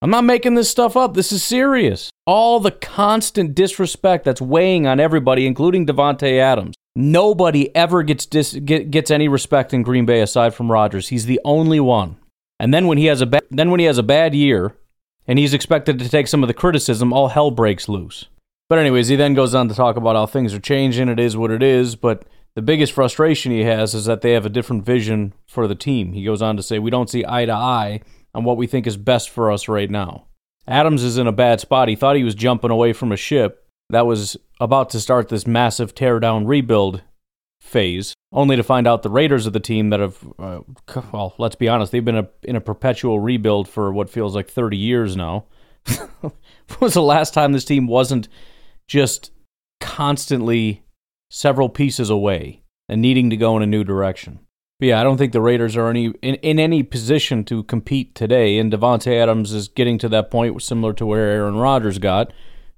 I'm 0.00 0.10
not 0.10 0.24
making 0.24 0.54
this 0.54 0.70
stuff 0.70 0.96
up. 0.96 1.14
This 1.14 1.32
is 1.32 1.42
serious. 1.42 2.10
All 2.24 2.60
the 2.60 2.70
constant 2.70 3.54
disrespect 3.54 4.24
that's 4.24 4.40
weighing 4.40 4.86
on 4.86 5.00
everybody, 5.00 5.44
including 5.44 5.86
Davante 5.86 6.38
Adams. 6.38 6.76
Nobody 6.94 7.74
ever 7.74 8.02
gets 8.04 8.24
dis- 8.24 8.54
get, 8.54 8.90
gets 8.90 9.10
any 9.10 9.28
respect 9.28 9.74
in 9.74 9.82
Green 9.82 10.06
Bay 10.06 10.20
aside 10.20 10.54
from 10.54 10.70
Rodgers. 10.70 11.08
He's 11.08 11.26
the 11.26 11.40
only 11.44 11.80
one. 11.80 12.16
And 12.60 12.72
then 12.72 12.86
when 12.86 12.98
he 12.98 13.06
has 13.06 13.20
a 13.20 13.26
ba- 13.26 13.42
then 13.50 13.70
when 13.70 13.80
he 13.80 13.86
has 13.86 13.98
a 13.98 14.02
bad 14.02 14.34
year, 14.34 14.74
and 15.26 15.38
he's 15.38 15.54
expected 15.54 15.98
to 15.98 16.08
take 16.08 16.28
some 16.28 16.42
of 16.42 16.48
the 16.48 16.54
criticism, 16.54 17.12
all 17.12 17.28
hell 17.28 17.50
breaks 17.50 17.88
loose. 17.88 18.26
But 18.68 18.78
anyways, 18.78 19.08
he 19.08 19.16
then 19.16 19.34
goes 19.34 19.54
on 19.54 19.68
to 19.68 19.74
talk 19.74 19.96
about 19.96 20.16
how 20.16 20.26
things 20.26 20.54
are 20.54 20.60
changing. 20.60 21.08
It 21.08 21.20
is 21.20 21.36
what 21.36 21.50
it 21.50 21.62
is. 21.62 21.96
But 21.96 22.24
the 22.54 22.62
biggest 22.62 22.92
frustration 22.92 23.52
he 23.52 23.62
has 23.62 23.94
is 23.94 24.04
that 24.04 24.20
they 24.20 24.32
have 24.32 24.46
a 24.46 24.50
different 24.50 24.84
vision 24.84 25.34
for 25.46 25.66
the 25.66 25.74
team. 25.74 26.12
He 26.12 26.24
goes 26.24 26.42
on 26.42 26.56
to 26.56 26.62
say, 26.62 26.78
"We 26.78 26.90
don't 26.90 27.10
see 27.10 27.24
eye 27.26 27.46
to 27.46 27.52
eye 27.52 28.00
on 28.34 28.44
what 28.44 28.56
we 28.56 28.66
think 28.66 28.86
is 28.86 28.96
best 28.96 29.30
for 29.30 29.50
us 29.50 29.68
right 29.68 29.90
now." 29.90 30.24
Adams 30.66 31.02
is 31.02 31.16
in 31.16 31.26
a 31.26 31.32
bad 31.32 31.60
spot. 31.60 31.88
He 31.88 31.96
thought 31.96 32.16
he 32.16 32.24
was 32.24 32.34
jumping 32.34 32.70
away 32.70 32.92
from 32.92 33.10
a 33.10 33.16
ship 33.16 33.66
that 33.90 34.06
was 34.06 34.36
about 34.60 34.90
to 34.90 35.00
start 35.00 35.28
this 35.28 35.46
massive 35.46 35.94
teardown 35.94 36.46
rebuild 36.46 37.02
phase, 37.60 38.14
only 38.32 38.56
to 38.56 38.62
find 38.62 38.86
out 38.86 39.02
the 39.02 39.10
Raiders 39.10 39.46
are 39.46 39.50
the 39.50 39.60
team 39.60 39.90
that 39.90 40.00
have, 40.00 40.18
uh, 40.38 40.60
well, 41.12 41.34
let's 41.38 41.56
be 41.56 41.68
honest, 41.68 41.92
they've 41.92 42.04
been 42.04 42.18
a, 42.18 42.28
in 42.42 42.56
a 42.56 42.60
perpetual 42.60 43.20
rebuild 43.20 43.68
for 43.68 43.92
what 43.92 44.10
feels 44.10 44.34
like 44.34 44.48
30 44.48 44.76
years 44.76 45.16
now. 45.16 45.46
was 46.80 46.94
the 46.94 47.02
last 47.02 47.32
time 47.32 47.52
this 47.52 47.64
team 47.64 47.86
wasn't 47.86 48.28
just 48.86 49.32
constantly 49.80 50.84
several 51.30 51.68
pieces 51.68 52.10
away 52.10 52.62
and 52.88 53.00
needing 53.00 53.30
to 53.30 53.36
go 53.36 53.56
in 53.56 53.62
a 53.62 53.66
new 53.66 53.84
direction? 53.84 54.40
But 54.80 54.86
yeah, 54.86 55.00
I 55.00 55.02
don't 55.02 55.16
think 55.16 55.32
the 55.32 55.40
Raiders 55.40 55.76
are 55.76 55.88
any 55.88 56.06
in, 56.22 56.36
in 56.36 56.60
any 56.60 56.82
position 56.82 57.44
to 57.44 57.64
compete 57.64 58.14
today. 58.14 58.58
And 58.58 58.72
Davante 58.72 59.12
Adams 59.20 59.52
is 59.52 59.68
getting 59.68 59.98
to 59.98 60.08
that 60.10 60.30
point 60.30 60.62
similar 60.62 60.92
to 60.94 61.06
where 61.06 61.30
Aaron 61.30 61.56
Rodgers 61.56 61.98
got, 61.98 62.32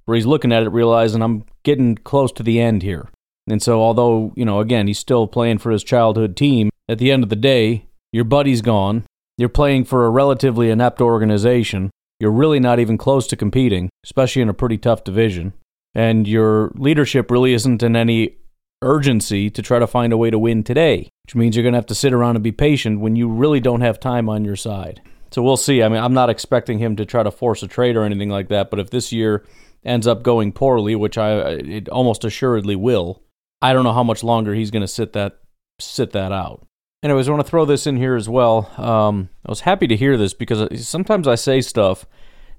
where 0.05 0.15
he's 0.15 0.25
looking 0.25 0.51
at 0.51 0.63
it, 0.63 0.69
realizing 0.69 1.21
I'm 1.21 1.45
getting 1.63 1.95
close 1.95 2.31
to 2.33 2.43
the 2.43 2.59
end 2.59 2.81
here. 2.81 3.09
And 3.47 3.61
so, 3.61 3.81
although, 3.81 4.33
you 4.35 4.45
know, 4.45 4.59
again, 4.59 4.87
he's 4.87 4.99
still 4.99 5.27
playing 5.27 5.59
for 5.59 5.71
his 5.71 5.83
childhood 5.83 6.35
team, 6.35 6.69
at 6.87 6.97
the 6.97 7.11
end 7.11 7.23
of 7.23 7.29
the 7.29 7.35
day, 7.35 7.85
your 8.11 8.23
buddy's 8.23 8.61
gone. 8.61 9.05
You're 9.37 9.49
playing 9.49 9.85
for 9.85 10.05
a 10.05 10.09
relatively 10.09 10.69
inept 10.69 11.01
organization. 11.01 11.91
You're 12.19 12.31
really 12.31 12.59
not 12.59 12.79
even 12.79 12.97
close 12.97 13.27
to 13.27 13.35
competing, 13.35 13.89
especially 14.03 14.41
in 14.41 14.49
a 14.49 14.53
pretty 14.53 14.77
tough 14.77 15.03
division. 15.03 15.53
And 15.95 16.27
your 16.27 16.71
leadership 16.75 17.31
really 17.31 17.53
isn't 17.53 17.83
in 17.83 17.95
any 17.95 18.37
urgency 18.81 19.49
to 19.49 19.61
try 19.61 19.79
to 19.79 19.87
find 19.87 20.11
a 20.11 20.17
way 20.17 20.29
to 20.29 20.39
win 20.39 20.63
today, 20.63 21.09
which 21.25 21.35
means 21.35 21.55
you're 21.55 21.63
going 21.63 21.73
to 21.73 21.77
have 21.77 21.85
to 21.87 21.95
sit 21.95 22.13
around 22.13 22.35
and 22.35 22.43
be 22.43 22.51
patient 22.51 22.99
when 22.99 23.15
you 23.15 23.27
really 23.27 23.59
don't 23.59 23.81
have 23.81 23.99
time 23.99 24.29
on 24.29 24.45
your 24.45 24.55
side. 24.55 25.01
So 25.31 25.41
we'll 25.41 25.57
see. 25.57 25.81
I 25.81 25.87
mean, 25.87 26.03
I'm 26.03 26.13
not 26.13 26.29
expecting 26.29 26.79
him 26.79 26.95
to 26.97 27.05
try 27.05 27.23
to 27.23 27.31
force 27.31 27.63
a 27.63 27.67
trade 27.67 27.95
or 27.95 28.03
anything 28.03 28.29
like 28.29 28.49
that, 28.49 28.69
but 28.69 28.79
if 28.79 28.89
this 28.89 29.11
year 29.11 29.45
ends 29.83 30.05
up 30.05 30.23
going 30.23 30.51
poorly, 30.51 30.95
which 30.95 31.17
I 31.17 31.51
it 31.51 31.89
almost 31.89 32.25
assuredly 32.25 32.75
will, 32.75 33.23
I 33.61 33.73
don't 33.73 33.83
know 33.83 33.93
how 33.93 34.03
much 34.03 34.23
longer 34.23 34.53
he's 34.53 34.71
going 34.71 34.81
to 34.81 34.87
sit 34.87 35.13
that 35.13 35.39
sit 35.79 36.11
that 36.11 36.31
out. 36.31 36.65
Anyways, 37.03 37.27
I 37.27 37.31
want 37.31 37.43
to 37.43 37.49
throw 37.49 37.65
this 37.65 37.87
in 37.87 37.97
here 37.97 38.15
as 38.15 38.29
well. 38.29 38.71
Um, 38.77 39.29
I 39.45 39.51
was 39.51 39.61
happy 39.61 39.87
to 39.87 39.95
hear 39.95 40.17
this 40.17 40.35
because 40.35 40.87
sometimes 40.87 41.27
I 41.27 41.35
say 41.35 41.61
stuff, 41.61 42.05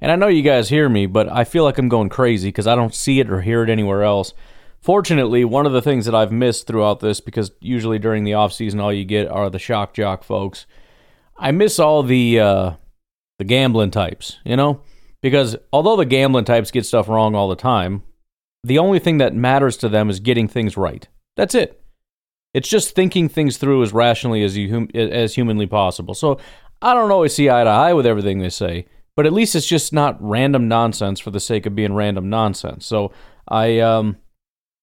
and 0.00 0.10
I 0.10 0.16
know 0.16 0.26
you 0.26 0.42
guys 0.42 0.68
hear 0.68 0.88
me, 0.88 1.06
but 1.06 1.28
I 1.28 1.44
feel 1.44 1.62
like 1.62 1.78
I'm 1.78 1.88
going 1.88 2.08
crazy 2.08 2.48
because 2.48 2.66
I 2.66 2.74
don't 2.74 2.94
see 2.94 3.20
it 3.20 3.30
or 3.30 3.42
hear 3.42 3.62
it 3.62 3.70
anywhere 3.70 4.02
else. 4.02 4.34
Fortunately, 4.82 5.44
one 5.44 5.64
of 5.64 5.72
the 5.72 5.80
things 5.80 6.06
that 6.06 6.14
I've 6.14 6.32
missed 6.32 6.66
throughout 6.66 6.98
this, 6.98 7.20
because 7.20 7.52
usually 7.60 8.00
during 8.00 8.24
the 8.24 8.34
off 8.34 8.52
season, 8.52 8.80
all 8.80 8.92
you 8.92 9.04
get 9.04 9.28
are 9.28 9.48
the 9.48 9.60
shock 9.60 9.94
jock 9.94 10.24
folks. 10.24 10.66
I 11.38 11.52
miss 11.52 11.78
all 11.78 12.02
the 12.02 12.40
uh, 12.40 12.72
the 13.38 13.44
gambling 13.44 13.92
types, 13.92 14.38
you 14.44 14.56
know, 14.56 14.82
because 15.22 15.56
although 15.72 15.96
the 15.96 16.04
gambling 16.04 16.44
types 16.44 16.72
get 16.72 16.84
stuff 16.84 17.08
wrong 17.08 17.36
all 17.36 17.48
the 17.48 17.54
time, 17.56 18.02
the 18.64 18.78
only 18.78 18.98
thing 18.98 19.18
that 19.18 19.34
matters 19.34 19.76
to 19.78 19.88
them 19.88 20.10
is 20.10 20.18
getting 20.18 20.48
things 20.48 20.76
right. 20.76 21.06
That's 21.36 21.54
it. 21.54 21.80
It's 22.52 22.68
just 22.68 22.94
thinking 22.94 23.28
things 23.28 23.56
through 23.58 23.82
as 23.84 23.92
rationally 23.92 24.42
as 24.42 24.56
you 24.56 24.88
as 24.94 25.34
humanly 25.34 25.66
possible. 25.66 26.14
So 26.14 26.38
I 26.82 26.92
don't 26.92 27.12
always 27.12 27.34
see 27.34 27.48
eye 27.48 27.62
to 27.64 27.70
eye 27.70 27.94
with 27.94 28.04
everything 28.04 28.40
they 28.40 28.50
say, 28.50 28.86
but 29.14 29.26
at 29.26 29.32
least 29.32 29.54
it's 29.54 29.66
just 29.66 29.92
not 29.92 30.16
random 30.20 30.66
nonsense 30.66 31.20
for 31.20 31.30
the 31.30 31.40
sake 31.40 31.66
of 31.66 31.76
being 31.76 31.94
random 31.94 32.28
nonsense. 32.28 32.84
So 32.84 33.12
I 33.48 33.78
um, 33.78 34.16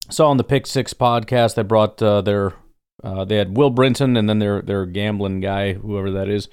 saw 0.09 0.29
on 0.29 0.37
the 0.37 0.43
Pick 0.43 0.67
Six 0.67 0.93
podcast 0.93 1.55
they 1.55 1.63
brought 1.63 2.01
uh, 2.01 2.21
their 2.21 2.53
uh, 3.03 3.25
they 3.25 3.37
had 3.37 3.55
Will 3.55 3.71
Brinson 3.71 4.17
and 4.17 4.29
then 4.29 4.39
their 4.39 4.61
their 4.61 4.85
gambling 4.85 5.39
guy, 5.39 5.73
whoever 5.73 6.11
that 6.11 6.29
is, 6.29 6.49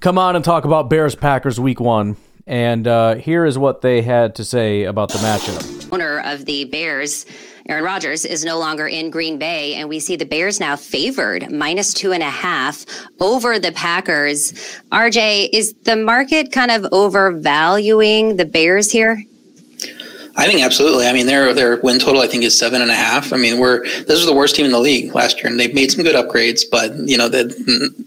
come 0.00 0.18
on 0.18 0.36
and 0.36 0.44
talk 0.44 0.64
about 0.64 0.90
Bears 0.90 1.14
Packers 1.14 1.58
Week 1.58 1.80
One. 1.80 2.16
And 2.46 2.88
uh, 2.88 3.16
here 3.16 3.44
is 3.44 3.58
what 3.58 3.82
they 3.82 4.00
had 4.00 4.34
to 4.36 4.44
say 4.44 4.84
about 4.84 5.10
the 5.10 5.18
matchup. 5.18 5.92
Owner 5.92 6.20
of 6.20 6.46
the 6.46 6.64
Bears. 6.64 7.26
Aaron 7.68 7.84
Rodgers 7.84 8.24
is 8.24 8.46
no 8.46 8.58
longer 8.58 8.88
in 8.88 9.10
Green 9.10 9.38
Bay, 9.38 9.74
and 9.74 9.90
we 9.90 10.00
see 10.00 10.16
the 10.16 10.24
Bears 10.24 10.58
now 10.58 10.74
favored 10.74 11.50
minus 11.50 11.92
two 11.92 12.12
and 12.12 12.22
a 12.22 12.30
half 12.30 12.86
over 13.20 13.58
the 13.58 13.72
Packers. 13.72 14.54
RJ, 14.90 15.50
is 15.52 15.74
the 15.82 15.96
market 15.96 16.50
kind 16.50 16.70
of 16.70 16.86
overvaluing 16.92 18.36
the 18.36 18.46
Bears 18.46 18.90
here? 18.90 19.22
I 20.38 20.46
think 20.46 20.62
absolutely. 20.62 21.08
I 21.08 21.12
mean, 21.12 21.26
their 21.26 21.52
their 21.52 21.78
win 21.78 21.98
total 21.98 22.22
I 22.22 22.28
think 22.28 22.44
is 22.44 22.56
seven 22.56 22.80
and 22.80 22.92
a 22.92 22.94
half. 22.94 23.32
I 23.32 23.36
mean, 23.36 23.58
we're 23.58 23.82
this 23.82 24.20
is 24.20 24.24
the 24.24 24.32
worst 24.32 24.54
team 24.54 24.66
in 24.66 24.70
the 24.70 24.78
league 24.78 25.12
last 25.12 25.38
year, 25.38 25.48
and 25.48 25.58
they've 25.58 25.74
made 25.74 25.90
some 25.90 26.04
good 26.04 26.14
upgrades. 26.14 26.62
But 26.70 26.94
you 26.94 27.18
know, 27.18 27.28
that 27.28 27.50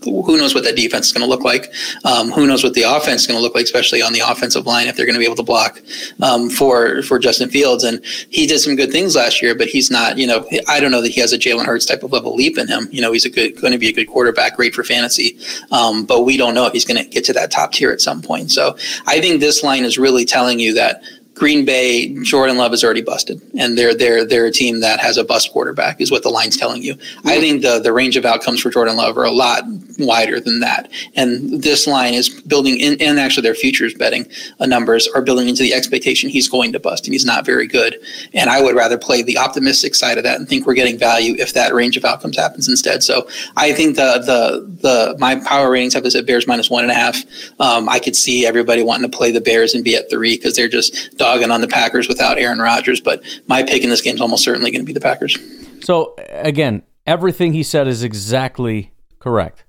who 0.01 0.37
knows 0.37 0.55
what 0.55 0.63
that 0.63 0.77
defense 0.77 1.07
is 1.07 1.11
going 1.11 1.25
to 1.25 1.29
look 1.29 1.43
like? 1.43 1.73
Um, 2.05 2.31
who 2.31 2.47
knows 2.47 2.63
what 2.63 2.73
the 2.73 2.83
offense 2.83 3.21
is 3.21 3.27
going 3.27 3.37
to 3.37 3.43
look 3.43 3.53
like, 3.53 3.65
especially 3.65 4.01
on 4.01 4.13
the 4.13 4.21
offensive 4.21 4.65
line 4.65 4.87
if 4.87 4.95
they're 4.95 5.05
going 5.05 5.15
to 5.15 5.19
be 5.19 5.25
able 5.25 5.35
to 5.35 5.43
block 5.43 5.81
um, 6.21 6.49
for 6.49 7.03
for 7.03 7.19
Justin 7.19 7.49
Fields. 7.49 7.83
And 7.83 8.03
he 8.29 8.47
did 8.47 8.59
some 8.59 8.77
good 8.77 8.93
things 8.93 9.13
last 9.13 9.41
year, 9.41 9.53
but 9.53 9.67
he's 9.67 9.91
not. 9.91 10.17
You 10.17 10.27
know, 10.27 10.47
I 10.69 10.79
don't 10.79 10.91
know 10.91 11.01
that 11.01 11.11
he 11.11 11.19
has 11.19 11.33
a 11.33 11.37
Jalen 11.37 11.65
Hurts 11.65 11.85
type 11.85 12.01
of 12.01 12.13
level 12.13 12.33
leap 12.33 12.57
in 12.57 12.69
him. 12.69 12.87
You 12.93 13.01
know, 13.01 13.11
he's 13.11 13.25
a 13.25 13.29
good 13.29 13.59
going 13.59 13.73
to 13.73 13.79
be 13.79 13.89
a 13.89 13.93
good 13.93 14.07
quarterback, 14.07 14.55
great 14.55 14.73
for 14.73 14.85
fantasy. 14.85 15.37
Um, 15.71 16.05
but 16.05 16.21
we 16.21 16.37
don't 16.37 16.53
know 16.53 16.65
if 16.65 16.71
he's 16.71 16.85
going 16.85 17.03
to 17.03 17.09
get 17.09 17.25
to 17.25 17.33
that 17.33 17.51
top 17.51 17.73
tier 17.73 17.91
at 17.91 17.99
some 17.99 18.21
point. 18.21 18.51
So 18.51 18.77
I 19.05 19.19
think 19.19 19.41
this 19.41 19.63
line 19.63 19.83
is 19.83 19.97
really 19.97 20.23
telling 20.23 20.57
you 20.57 20.73
that 20.75 21.03
Green 21.41 21.65
Bay, 21.65 22.13
Jordan 22.21 22.55
Love 22.55 22.71
is 22.71 22.83
already 22.83 23.01
busted, 23.01 23.41
and 23.57 23.75
they're 23.75 23.95
they're 23.95 24.23
they're 24.23 24.45
a 24.45 24.51
team 24.51 24.79
that 24.81 24.99
has 24.99 25.17
a 25.17 25.23
bust 25.23 25.51
quarterback, 25.51 25.99
is 25.99 26.11
what 26.11 26.21
the 26.21 26.29
line's 26.29 26.55
telling 26.55 26.83
you. 26.83 26.93
I 27.25 27.39
think 27.39 27.63
the 27.63 27.79
the 27.79 27.91
range 27.91 28.15
of 28.15 28.25
outcomes 28.25 28.61
for 28.61 28.69
Jordan 28.69 28.95
Love 28.95 29.17
are 29.17 29.23
a 29.23 29.31
lot 29.31 29.63
wider 29.97 30.39
than 30.39 30.59
that, 30.59 30.91
and 31.15 31.63
this 31.63 31.87
line 31.87 32.13
is 32.13 32.29
building 32.29 32.79
in, 32.79 32.95
and 33.01 33.19
actually 33.19 33.41
their 33.41 33.55
futures 33.55 33.95
betting 33.95 34.27
uh, 34.59 34.67
numbers 34.67 35.07
are 35.15 35.21
building 35.23 35.49
into 35.49 35.63
the 35.63 35.73
expectation 35.73 36.29
he's 36.29 36.47
going 36.47 36.71
to 36.73 36.79
bust, 36.79 37.07
and 37.07 37.13
he's 37.15 37.25
not 37.25 37.43
very 37.43 37.65
good. 37.65 37.95
And 38.35 38.47
I 38.47 38.61
would 38.61 38.75
rather 38.75 38.99
play 38.99 39.23
the 39.23 39.39
optimistic 39.39 39.95
side 39.95 40.19
of 40.19 40.23
that 40.23 40.37
and 40.37 40.47
think 40.47 40.67
we're 40.67 40.75
getting 40.75 40.99
value 40.99 41.33
if 41.39 41.53
that 41.53 41.73
range 41.73 41.97
of 41.97 42.05
outcomes 42.05 42.37
happens 42.37 42.69
instead. 42.69 43.01
So 43.01 43.27
I 43.57 43.73
think 43.73 43.95
the 43.95 44.19
the 44.19 44.77
the 44.81 45.17
my 45.17 45.37
power 45.37 45.71
ratings 45.71 45.95
have 45.95 46.03
this 46.03 46.13
at 46.13 46.27
Bears 46.27 46.45
minus 46.45 46.69
one 46.69 46.83
and 46.83 46.91
a 46.91 46.95
half. 46.95 47.17
Um, 47.59 47.89
I 47.89 47.97
could 47.97 48.15
see 48.15 48.45
everybody 48.45 48.83
wanting 48.83 49.09
to 49.09 49.17
play 49.17 49.31
the 49.31 49.41
Bears 49.41 49.73
and 49.73 49.83
be 49.83 49.95
at 49.95 50.07
three 50.07 50.37
because 50.37 50.55
they're 50.55 50.69
just 50.69 51.17
dogging 51.31 51.51
on 51.51 51.61
the 51.61 51.67
Packers 51.67 52.07
without 52.07 52.37
Aaron 52.37 52.59
Rodgers, 52.59 52.99
but 52.99 53.23
my 53.47 53.63
pick 53.63 53.83
in 53.83 53.89
this 53.89 54.01
game 54.01 54.15
is 54.15 54.21
almost 54.21 54.43
certainly 54.43 54.71
going 54.71 54.81
to 54.81 54.85
be 54.85 54.93
the 54.93 54.99
Packers. 54.99 55.37
So 55.81 56.15
again, 56.29 56.83
everything 57.05 57.53
he 57.53 57.63
said 57.63 57.87
is 57.87 58.03
exactly 58.03 58.91
correct. 59.19 59.65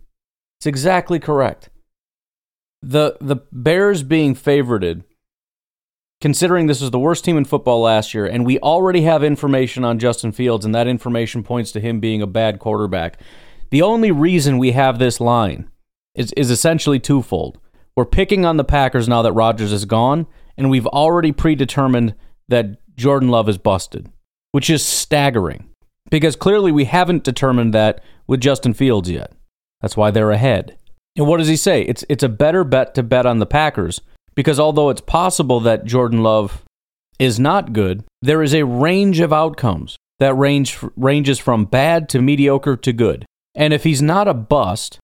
It's 0.59 0.67
exactly 0.67 1.19
correct. 1.19 1.71
The 2.83 3.17
the 3.21 3.37
Bears 3.53 4.03
being 4.03 4.35
favorited, 4.35 5.05
considering 6.21 6.67
this 6.67 6.81
was 6.81 6.91
the 6.91 6.99
worst 6.99 7.25
team 7.25 7.37
in 7.37 7.45
football 7.45 7.81
last 7.83 8.13
year, 8.13 8.27
and 8.27 8.45
we 8.45 8.59
already 8.59 9.03
have 9.03 9.23
information 9.23 9.85
on 9.85 10.01
Justin 10.01 10.33
Fields, 10.33 10.65
and 10.65 10.75
that 10.75 10.89
information 10.89 11.45
points 11.45 11.71
to 11.73 11.81
him 11.81 12.01
being 12.01 12.23
a 12.23 12.27
bad 12.27 12.59
quarterback. 12.59 13.21
The 13.71 13.83
only 13.83 14.11
reason 14.11 14.59
we 14.59 14.73
have 14.73 14.99
this 14.99 15.21
line 15.21 15.71
is 16.15 16.33
is 16.33 16.51
essentially 16.51 16.99
twofold. 16.99 17.59
We're 17.97 18.05
picking 18.05 18.45
on 18.45 18.57
the 18.57 18.65
Packers 18.65 19.09
now 19.09 19.23
that 19.23 19.33
Rodgers 19.33 19.73
is 19.73 19.85
gone, 19.85 20.27
and 20.57 20.71
we've 20.71 20.87
already 20.87 21.33
predetermined 21.33 22.15
that 22.49 22.79
Jordan 22.97 23.29
Love 23.29 23.49
is 23.49 23.59
busted, 23.59 24.11
which 24.53 24.71
is 24.71 24.85
staggering 24.85 25.69
because 26.11 26.37
clearly 26.37 26.71
we 26.73 26.85
haven't 26.85 27.25
determined 27.25 27.73
that 27.75 28.03
with 28.27 28.41
Justin 28.41 28.75
Fields 28.75 29.11
yet. 29.11 29.33
That's 29.81 29.97
why 29.97 30.11
they're 30.11 30.31
ahead. 30.31 30.77
And 31.17 31.27
what 31.27 31.39
does 31.39 31.49
he 31.49 31.57
say? 31.57 31.83
It's 31.83 32.05
it's 32.09 32.23
a 32.23 32.29
better 32.29 32.65
bet 32.65 32.95
to 32.95 33.03
bet 33.03 33.27
on 33.27 33.39
the 33.39 33.47
Packers 33.47 34.01
because 34.35 34.59
although 34.59 34.91
it's 34.91 35.01
possible 35.01 35.61
that 35.61 35.85
Jordan 35.85 36.23
Love 36.23 36.63
is 37.19 37.39
not 37.39 37.73
good, 37.73 38.05
there 38.21 38.43
is 38.43 38.55
a 38.55 38.65
range 38.65 39.21
of 39.21 39.33
outcomes 39.33 39.97
that 40.19 40.35
range 40.35 40.79
ranges 40.97 41.39
from 41.39 41.65
bad 41.65 42.09
to 42.11 42.23
mediocre 42.23 42.77
to 42.77 42.93
good. 42.93 43.27
And 43.55 43.73
if 43.73 43.85
he's 43.85 44.01
not 44.01 44.29
a 44.29 44.35
bust, 44.35 44.99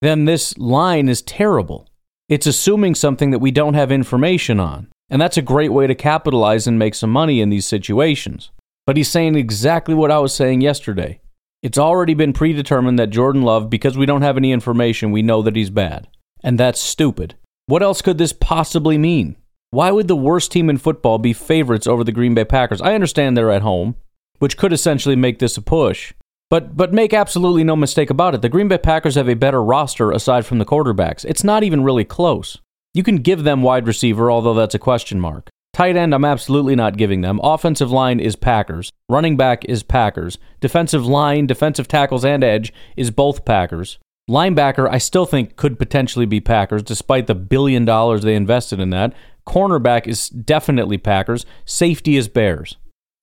then 0.00 0.24
this 0.24 0.56
line 0.56 1.08
is 1.08 1.22
terrible. 1.22 1.88
It's 2.28 2.46
assuming 2.46 2.94
something 2.94 3.30
that 3.32 3.38
we 3.38 3.50
don't 3.50 3.74
have 3.74 3.92
information 3.92 4.58
on. 4.58 4.88
And 5.10 5.20
that's 5.20 5.36
a 5.36 5.42
great 5.42 5.72
way 5.72 5.86
to 5.86 5.94
capitalize 5.94 6.66
and 6.66 6.78
make 6.78 6.94
some 6.94 7.10
money 7.10 7.40
in 7.40 7.50
these 7.50 7.66
situations. 7.66 8.50
But 8.86 8.96
he's 8.96 9.10
saying 9.10 9.36
exactly 9.36 9.94
what 9.94 10.10
I 10.10 10.18
was 10.18 10.34
saying 10.34 10.62
yesterday. 10.62 11.20
It's 11.62 11.78
already 11.78 12.14
been 12.14 12.32
predetermined 12.32 12.98
that 12.98 13.10
Jordan 13.10 13.42
Love, 13.42 13.68
because 13.68 13.96
we 13.96 14.06
don't 14.06 14.22
have 14.22 14.36
any 14.36 14.52
information, 14.52 15.12
we 15.12 15.22
know 15.22 15.42
that 15.42 15.56
he's 15.56 15.70
bad. 15.70 16.08
And 16.42 16.58
that's 16.58 16.80
stupid. 16.80 17.34
What 17.66 17.82
else 17.82 18.02
could 18.02 18.18
this 18.18 18.32
possibly 18.32 18.98
mean? 18.98 19.36
Why 19.70 19.90
would 19.90 20.08
the 20.08 20.16
worst 20.16 20.52
team 20.52 20.70
in 20.70 20.78
football 20.78 21.18
be 21.18 21.32
favorites 21.32 21.86
over 21.86 22.04
the 22.04 22.12
Green 22.12 22.34
Bay 22.34 22.44
Packers? 22.44 22.80
I 22.80 22.94
understand 22.94 23.36
they're 23.36 23.50
at 23.50 23.62
home, 23.62 23.96
which 24.38 24.56
could 24.56 24.72
essentially 24.72 25.16
make 25.16 25.38
this 25.38 25.56
a 25.56 25.62
push. 25.62 26.12
But 26.54 26.76
but 26.76 26.92
make 26.92 27.12
absolutely 27.12 27.64
no 27.64 27.74
mistake 27.74 28.10
about 28.10 28.36
it. 28.36 28.40
The 28.40 28.48
Green 28.48 28.68
Bay 28.68 28.78
Packers 28.78 29.16
have 29.16 29.28
a 29.28 29.34
better 29.34 29.60
roster 29.60 30.12
aside 30.12 30.46
from 30.46 30.58
the 30.58 30.64
quarterbacks. 30.64 31.24
It's 31.24 31.42
not 31.42 31.64
even 31.64 31.82
really 31.82 32.04
close. 32.04 32.60
You 32.92 33.02
can 33.02 33.16
give 33.16 33.42
them 33.42 33.60
wide 33.60 33.88
receiver, 33.88 34.30
although 34.30 34.54
that's 34.54 34.76
a 34.76 34.78
question 34.78 35.18
mark. 35.18 35.48
Tight 35.72 35.96
end, 35.96 36.14
I'm 36.14 36.24
absolutely 36.24 36.76
not 36.76 36.96
giving 36.96 37.22
them. 37.22 37.40
Offensive 37.42 37.90
line 37.90 38.20
is 38.20 38.36
Packers. 38.36 38.92
Running 39.08 39.36
back 39.36 39.64
is 39.64 39.82
Packers. 39.82 40.38
Defensive 40.60 41.04
line, 41.04 41.48
defensive 41.48 41.88
tackles, 41.88 42.24
and 42.24 42.44
edge 42.44 42.72
is 42.96 43.10
both 43.10 43.44
Packers. 43.44 43.98
Linebacker, 44.30 44.88
I 44.88 44.98
still 44.98 45.26
think 45.26 45.56
could 45.56 45.76
potentially 45.76 46.24
be 46.24 46.40
Packers, 46.40 46.84
despite 46.84 47.26
the 47.26 47.34
billion 47.34 47.84
dollars 47.84 48.22
they 48.22 48.36
invested 48.36 48.78
in 48.78 48.90
that. 48.90 49.12
Cornerback 49.44 50.06
is 50.06 50.28
definitely 50.28 50.98
Packers. 50.98 51.46
Safety 51.64 52.16
is 52.16 52.28
Bears. 52.28 52.76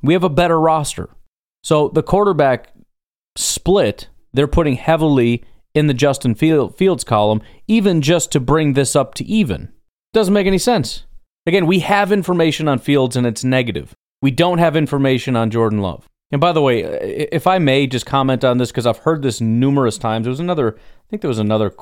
We 0.04 0.12
have 0.12 0.26
a 0.26 0.30
better 0.30 0.60
roster. 0.60 1.12
So 1.64 1.88
the 1.88 2.04
quarterback 2.04 2.74
split, 3.36 4.08
they're 4.34 4.48
putting 4.48 4.76
heavily 4.76 5.44
in 5.74 5.88
the 5.88 5.94
Justin 5.94 6.36
Fields 6.36 7.04
column, 7.04 7.42
even 7.68 8.02
just 8.02 8.32
to 8.32 8.40
bring 8.40 8.74
this 8.74 8.96
up 8.96 9.14
to 9.16 9.26
even. 9.26 9.72
Doesn't 10.14 10.34
make 10.34 10.48
any 10.48 10.58
sense. 10.58 11.06
Again, 11.46 11.66
we 11.66 11.80
have 11.80 12.12
information 12.12 12.68
on 12.68 12.80
Fields 12.80 13.16
and 13.16 13.26
it's 13.26 13.44
negative. 13.44 13.96
We 14.22 14.32
don't 14.32 14.60
have 14.60 14.76
information 14.76 15.36
on 15.36 15.50
Jordan 15.50 15.80
Love. 15.80 16.08
And 16.32 16.40
by 16.40 16.52
the 16.52 16.62
way, 16.62 16.82
if 16.84 17.48
I 17.48 17.60
may 17.60 17.88
just 17.88 18.06
comment 18.06 18.44
on 18.44 18.58
this 18.58 18.72
because 18.72 18.86
I've 18.86 19.00
heard 19.00 19.22
this 19.22 19.42
numerous 19.42 19.98
times. 19.98 20.26
There 20.26 20.32
was 20.32 20.40
another, 20.40 20.76
I 20.78 21.10
think 21.10 21.22
there 21.22 21.30
was 21.30 21.40
another 21.40 21.74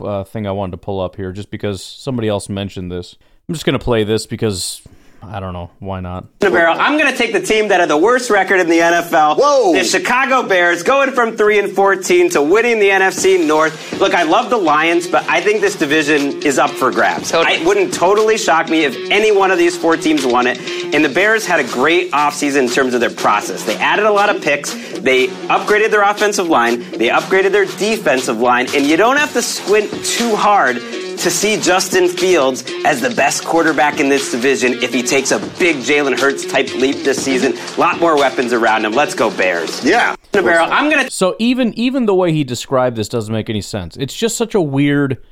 uh, 0.00 0.24
thing 0.24 0.46
I 0.46 0.52
wanted 0.52 0.72
to 0.72 0.78
pull 0.78 1.00
up 1.00 1.16
here 1.16 1.32
just 1.32 1.50
because 1.50 1.82
somebody 1.82 2.28
else 2.28 2.48
mentioned 2.48 2.90
this. 2.90 3.16
I'm 3.48 3.54
just 3.54 3.66
going 3.66 3.78
to 3.78 3.84
play 3.84 4.02
this 4.04 4.26
because 4.26 4.82
I 5.22 5.38
don't 5.38 5.52
know. 5.52 5.70
Why 5.78 6.00
not? 6.00 6.26
I'm 6.42 6.98
going 6.98 7.10
to 7.10 7.16
take 7.16 7.32
the 7.32 7.40
team 7.40 7.68
that 7.68 7.80
had 7.80 7.88
the 7.88 7.96
worst 7.96 8.28
record 8.28 8.58
in 8.60 8.68
the 8.68 8.78
NFL. 8.78 9.38
Whoa. 9.38 9.72
The 9.72 9.84
Chicago 9.84 10.46
Bears 10.46 10.82
going 10.82 11.12
from 11.12 11.36
3 11.36 11.60
and 11.60 11.72
14 11.72 12.30
to 12.30 12.42
winning 12.42 12.80
the 12.80 12.88
NFC 12.88 13.46
North. 13.46 14.00
Look, 14.00 14.14
I 14.14 14.24
love 14.24 14.50
the 14.50 14.56
Lions, 14.56 15.06
but 15.06 15.26
I 15.28 15.40
think 15.40 15.60
this 15.60 15.76
division 15.76 16.42
is 16.42 16.58
up 16.58 16.70
for 16.70 16.90
grabs. 16.90 17.30
Totally. 17.30 17.56
It 17.56 17.66
wouldn't 17.66 17.94
totally 17.94 18.36
shock 18.36 18.68
me 18.68 18.84
if 18.84 18.96
any 19.10 19.30
one 19.30 19.50
of 19.50 19.58
these 19.58 19.76
four 19.76 19.96
teams 19.96 20.26
won 20.26 20.46
it. 20.46 20.58
And 20.94 21.04
the 21.04 21.08
Bears 21.08 21.46
had 21.46 21.60
a 21.60 21.68
great 21.68 22.10
offseason 22.10 22.64
in 22.64 22.68
terms 22.68 22.92
of 22.92 23.00
their 23.00 23.10
process. 23.10 23.64
They 23.64 23.76
added 23.76 24.04
a 24.06 24.12
lot 24.12 24.34
of 24.34 24.42
picks. 24.42 24.74
They 24.98 25.28
upgraded 25.48 25.90
their 25.90 26.02
offensive 26.02 26.48
line. 26.48 26.80
They 26.80 27.08
upgraded 27.08 27.52
their 27.52 27.64
defensive 27.64 28.40
line. 28.40 28.66
And 28.74 28.86
you 28.86 28.96
don't 28.96 29.16
have 29.16 29.32
to 29.34 29.42
squint 29.42 29.90
too 30.04 30.34
hard 30.34 30.78
to 31.22 31.30
see 31.30 31.56
Justin 31.60 32.08
Fields 32.08 32.64
as 32.84 33.00
the 33.00 33.10
best 33.10 33.44
quarterback 33.44 34.00
in 34.00 34.08
this 34.08 34.30
division 34.32 34.74
if 34.82 34.92
he 34.92 35.02
takes 35.02 35.30
a 35.30 35.38
big 35.58 35.76
Jalen 35.76 36.18
Hurts 36.18 36.44
type 36.44 36.74
leap 36.74 36.96
this 37.04 37.24
season. 37.24 37.54
A 37.76 37.80
lot 37.80 38.00
more 38.00 38.16
weapons 38.16 38.52
around 38.52 38.84
him. 38.84 38.92
Let's 38.92 39.14
go 39.14 39.34
Bears. 39.36 39.84
Yeah. 39.84 40.16
I'm 40.34 40.90
gonna. 40.90 41.10
So 41.10 41.36
even 41.38 41.72
even 41.74 42.06
the 42.06 42.14
way 42.14 42.32
he 42.32 42.42
described 42.42 42.96
this 42.96 43.08
doesn't 43.08 43.32
make 43.32 43.48
any 43.50 43.60
sense. 43.60 43.96
It's 43.96 44.14
just 44.14 44.36
such 44.36 44.54
a 44.54 44.60
weird 44.60 45.22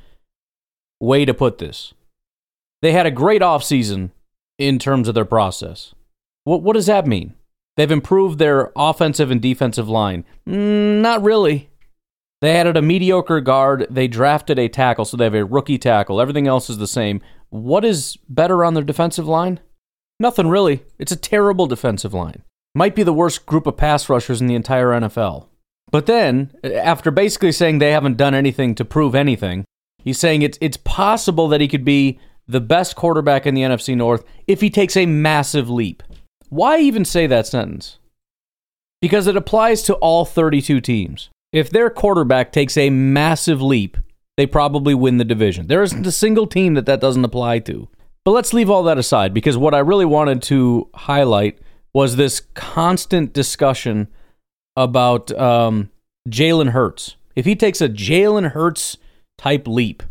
way 0.99 1.25
to 1.25 1.33
put 1.33 1.57
this. 1.57 1.93
They 2.81 2.93
had 2.93 3.05
a 3.05 3.11
great 3.11 3.41
offseason 3.41 4.11
in 4.57 4.79
terms 4.79 5.07
of 5.07 5.15
their 5.15 5.25
process. 5.25 5.93
What 6.43 6.61
what 6.61 6.73
does 6.73 6.85
that 6.85 7.07
mean? 7.07 7.33
They've 7.75 7.91
improved 7.91 8.37
their 8.37 8.71
offensive 8.75 9.31
and 9.31 9.41
defensive 9.41 9.89
line. 9.89 10.23
Mm, 10.47 11.01
not 11.01 11.23
really. 11.23 11.70
They 12.41 12.55
added 12.55 12.75
a 12.75 12.81
mediocre 12.81 13.39
guard. 13.39 13.87
They 13.89 14.07
drafted 14.07 14.57
a 14.57 14.67
tackle, 14.67 15.05
so 15.05 15.15
they 15.15 15.25
have 15.25 15.35
a 15.35 15.45
rookie 15.45 15.77
tackle. 15.77 16.19
Everything 16.19 16.47
else 16.47 16.69
is 16.69 16.79
the 16.79 16.87
same. 16.87 17.21
What 17.49 17.85
is 17.85 18.17
better 18.27 18.65
on 18.65 18.73
their 18.73 18.83
defensive 18.83 19.27
line? 19.27 19.59
Nothing 20.19 20.47
really. 20.47 20.83
It's 20.97 21.11
a 21.11 21.17
terrible 21.17 21.67
defensive 21.67 22.13
line. 22.13 22.43
Might 22.73 22.95
be 22.95 23.03
the 23.03 23.13
worst 23.13 23.45
group 23.45 23.67
of 23.67 23.77
pass 23.77 24.09
rushers 24.09 24.41
in 24.41 24.47
the 24.47 24.55
entire 24.55 24.87
NFL. 24.87 25.47
But 25.91 26.05
then, 26.05 26.53
after 26.63 27.11
basically 27.11 27.51
saying 27.51 27.79
they 27.79 27.91
haven't 27.91 28.17
done 28.17 28.33
anything 28.33 28.75
to 28.75 28.85
prove 28.85 29.13
anything, 29.13 29.65
he's 30.03 30.17
saying 30.17 30.41
it's 30.41 30.57
it's 30.61 30.77
possible 30.77 31.47
that 31.49 31.61
he 31.61 31.67
could 31.67 31.83
be 31.83 32.19
the 32.47 32.61
best 32.61 32.95
quarterback 32.95 33.45
in 33.45 33.55
the 33.55 33.61
NFC 33.61 33.95
North 33.95 34.23
if 34.47 34.61
he 34.61 34.69
takes 34.69 34.95
a 34.95 35.05
massive 35.05 35.69
leap. 35.69 36.01
Why 36.49 36.79
even 36.79 37.05
say 37.05 37.27
that 37.27 37.47
sentence? 37.47 37.99
Because 39.01 39.27
it 39.27 39.35
applies 39.35 39.83
to 39.83 39.95
all 39.95 40.25
32 40.25 40.81
teams. 40.81 41.29
If 41.51 41.69
their 41.69 41.89
quarterback 41.89 42.51
takes 42.51 42.77
a 42.77 42.89
massive 42.89 43.61
leap, 43.61 43.97
they 44.37 44.45
probably 44.45 44.93
win 44.93 45.17
the 45.17 45.25
division. 45.25 45.67
There 45.67 45.83
isn't 45.83 46.07
a 46.07 46.11
single 46.11 46.47
team 46.47 46.75
that 46.75 46.85
that 46.85 47.01
doesn't 47.01 47.25
apply 47.25 47.59
to. 47.59 47.89
But 48.23 48.31
let's 48.31 48.53
leave 48.53 48.69
all 48.69 48.83
that 48.83 48.97
aside 48.97 49.33
because 49.33 49.57
what 49.57 49.73
I 49.73 49.79
really 49.79 50.05
wanted 50.05 50.41
to 50.43 50.89
highlight 50.93 51.59
was 51.93 52.15
this 52.15 52.41
constant 52.53 53.33
discussion 53.33 54.07
about 54.77 55.31
um, 55.37 55.89
Jalen 56.29 56.69
Hurts. 56.69 57.15
If 57.35 57.45
he 57.45 57.55
takes 57.55 57.81
a 57.81 57.89
Jalen 57.89 58.51
Hurts 58.51 58.97
type 59.37 59.67
leap, 59.67 60.03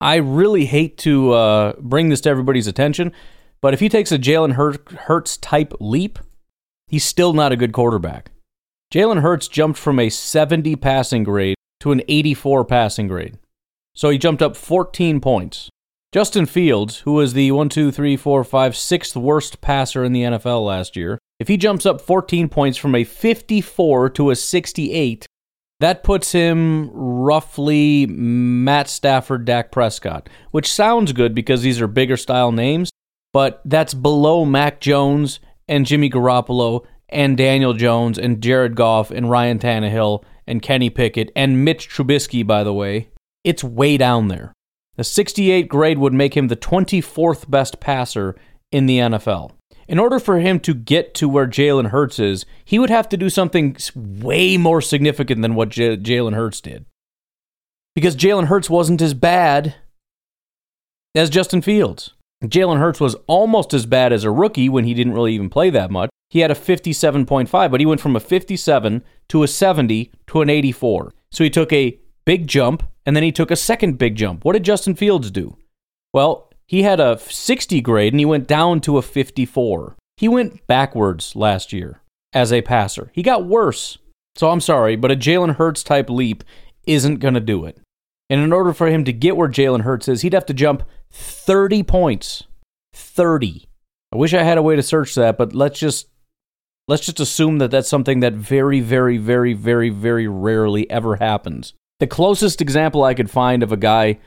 I 0.00 0.16
really 0.16 0.66
hate 0.66 0.96
to 0.98 1.32
uh, 1.32 1.72
bring 1.78 2.08
this 2.08 2.20
to 2.22 2.30
everybody's 2.30 2.66
attention, 2.66 3.12
but 3.60 3.74
if 3.74 3.80
he 3.80 3.88
takes 3.88 4.10
a 4.10 4.18
Jalen 4.18 4.52
Hurts 4.52 5.36
type 5.36 5.74
leap, 5.80 6.18
he's 6.86 7.04
still 7.04 7.32
not 7.32 7.52
a 7.52 7.56
good 7.56 7.72
quarterback. 7.72 8.30
Jalen 8.92 9.20
Hurts 9.20 9.48
jumped 9.48 9.78
from 9.78 9.98
a 9.98 10.08
70 10.08 10.76
passing 10.76 11.22
grade 11.22 11.56
to 11.80 11.92
an 11.92 12.02
84 12.08 12.64
passing 12.64 13.06
grade. 13.06 13.38
So 13.94 14.10
he 14.10 14.18
jumped 14.18 14.42
up 14.42 14.56
14 14.56 15.20
points. 15.20 15.68
Justin 16.10 16.46
Fields, 16.46 17.00
who 17.00 17.12
was 17.12 17.34
the 17.34 17.50
1, 17.50 17.68
2, 17.68 17.92
3, 17.92 18.16
4, 18.16 18.44
5, 18.44 18.76
sixth 18.76 19.14
worst 19.14 19.60
passer 19.60 20.04
in 20.04 20.12
the 20.14 20.22
NFL 20.22 20.64
last 20.64 20.96
year, 20.96 21.18
if 21.38 21.48
he 21.48 21.58
jumps 21.58 21.84
up 21.84 22.00
14 22.00 22.48
points 22.48 22.78
from 22.78 22.94
a 22.94 23.04
54 23.04 24.08
to 24.10 24.30
a 24.30 24.36
68, 24.36 25.26
that 25.80 26.02
puts 26.02 26.32
him 26.32 26.90
roughly 26.92 28.06
Matt 28.06 28.88
Stafford, 28.88 29.44
Dak 29.44 29.70
Prescott, 29.70 30.30
which 30.50 30.72
sounds 30.72 31.12
good 31.12 31.34
because 31.34 31.60
these 31.60 31.80
are 31.80 31.86
bigger 31.86 32.16
style 32.16 32.52
names, 32.52 32.90
but 33.34 33.60
that's 33.66 33.92
below 33.92 34.46
Mac 34.46 34.80
Jones 34.80 35.40
and 35.68 35.84
Jimmy 35.84 36.08
Garoppolo 36.08 36.86
and 37.08 37.36
Daniel 37.36 37.72
Jones 37.72 38.18
and 38.18 38.42
Jared 38.42 38.76
Goff 38.76 39.10
and 39.10 39.30
Ryan 39.30 39.58
Tannehill 39.58 40.22
and 40.46 40.62
Kenny 40.62 40.90
Pickett 40.90 41.30
and 41.36 41.64
Mitch 41.64 41.88
Trubisky, 41.88 42.46
by 42.46 42.64
the 42.64 42.72
way, 42.72 43.08
it's 43.44 43.64
way 43.64 43.96
down 43.96 44.28
there. 44.28 44.52
The 44.96 45.04
68 45.04 45.68
grade 45.68 45.98
would 45.98 46.12
make 46.12 46.36
him 46.36 46.48
the 46.48 46.56
24th 46.56 47.48
best 47.48 47.80
passer 47.80 48.34
in 48.72 48.86
the 48.86 48.98
NFL. 48.98 49.52
In 49.86 49.98
order 49.98 50.18
for 50.18 50.38
him 50.38 50.60
to 50.60 50.74
get 50.74 51.14
to 51.14 51.28
where 51.28 51.46
Jalen 51.46 51.90
Hurts 51.90 52.18
is, 52.18 52.44
he 52.64 52.78
would 52.78 52.90
have 52.90 53.08
to 53.08 53.16
do 53.16 53.30
something 53.30 53.76
way 53.94 54.56
more 54.58 54.82
significant 54.82 55.40
than 55.40 55.54
what 55.54 55.70
J- 55.70 55.96
Jalen 55.96 56.34
Hurts 56.34 56.60
did. 56.60 56.84
Because 57.94 58.14
Jalen 58.14 58.48
Hurts 58.48 58.68
wasn't 58.68 59.00
as 59.00 59.14
bad 59.14 59.76
as 61.14 61.30
Justin 61.30 61.62
Fields. 61.62 62.12
Jalen 62.44 62.78
Hurts 62.78 63.00
was 63.00 63.16
almost 63.26 63.74
as 63.74 63.86
bad 63.86 64.12
as 64.12 64.24
a 64.24 64.30
rookie 64.30 64.68
when 64.68 64.84
he 64.84 64.94
didn't 64.94 65.14
really 65.14 65.34
even 65.34 65.50
play 65.50 65.70
that 65.70 65.90
much 65.90 66.10
he 66.30 66.40
had 66.40 66.50
a 66.50 66.54
57.5, 66.54 67.70
but 67.70 67.80
he 67.80 67.86
went 67.86 68.00
from 68.00 68.16
a 68.16 68.20
57 68.20 69.02
to 69.28 69.42
a 69.42 69.48
70 69.48 70.12
to 70.26 70.42
an 70.42 70.50
84. 70.50 71.14
So 71.30 71.44
he 71.44 71.50
took 71.50 71.72
a 71.72 71.98
big 72.24 72.46
jump 72.46 72.82
and 73.06 73.16
then 73.16 73.22
he 73.22 73.32
took 73.32 73.50
a 73.50 73.56
second 73.56 73.98
big 73.98 74.14
jump. 74.16 74.44
What 74.44 74.52
did 74.52 74.64
Justin 74.64 74.94
Fields 74.94 75.30
do? 75.30 75.56
Well, 76.12 76.50
he 76.66 76.82
had 76.82 77.00
a 77.00 77.18
60 77.18 77.80
grade 77.80 78.12
and 78.12 78.20
he 78.20 78.26
went 78.26 78.46
down 78.46 78.80
to 78.82 78.98
a 78.98 79.02
54. 79.02 79.96
He 80.18 80.28
went 80.28 80.66
backwards 80.66 81.34
last 81.34 81.72
year 81.72 82.02
as 82.34 82.52
a 82.52 82.62
passer. 82.62 83.10
He 83.14 83.22
got 83.22 83.46
worse. 83.46 83.98
So 84.36 84.50
I'm 84.50 84.60
sorry, 84.60 84.96
but 84.96 85.10
a 85.10 85.16
Jalen 85.16 85.56
Hurts 85.56 85.82
type 85.82 86.10
leap 86.10 86.44
isn't 86.86 87.16
going 87.16 87.34
to 87.34 87.40
do 87.40 87.64
it. 87.64 87.78
And 88.30 88.40
in 88.40 88.52
order 88.52 88.72
for 88.72 88.88
him 88.88 89.04
to 89.04 89.12
get 89.12 89.36
where 89.36 89.48
Jalen 89.48 89.82
Hurts 89.82 90.08
is, 90.08 90.22
he'd 90.22 90.34
have 90.34 90.46
to 90.46 90.54
jump 90.54 90.82
30 91.10 91.82
points. 91.82 92.44
30. 92.92 93.68
I 94.12 94.16
wish 94.16 94.34
I 94.34 94.42
had 94.42 94.58
a 94.58 94.62
way 94.62 94.76
to 94.76 94.82
search 94.82 95.14
that, 95.14 95.38
but 95.38 95.54
let's 95.54 95.78
just 95.78 96.08
Let's 96.88 97.04
just 97.04 97.20
assume 97.20 97.58
that 97.58 97.70
that's 97.70 97.88
something 97.88 98.20
that 98.20 98.32
very, 98.32 98.80
very, 98.80 99.18
very, 99.18 99.52
very, 99.52 99.90
very 99.90 100.26
rarely 100.26 100.90
ever 100.90 101.16
happens. 101.16 101.74
The 102.00 102.06
closest 102.06 102.62
example 102.62 103.04
I 103.04 103.12
could 103.12 103.30
find 103.30 103.62
of 103.62 103.70
a 103.70 103.76
guy 103.76 104.18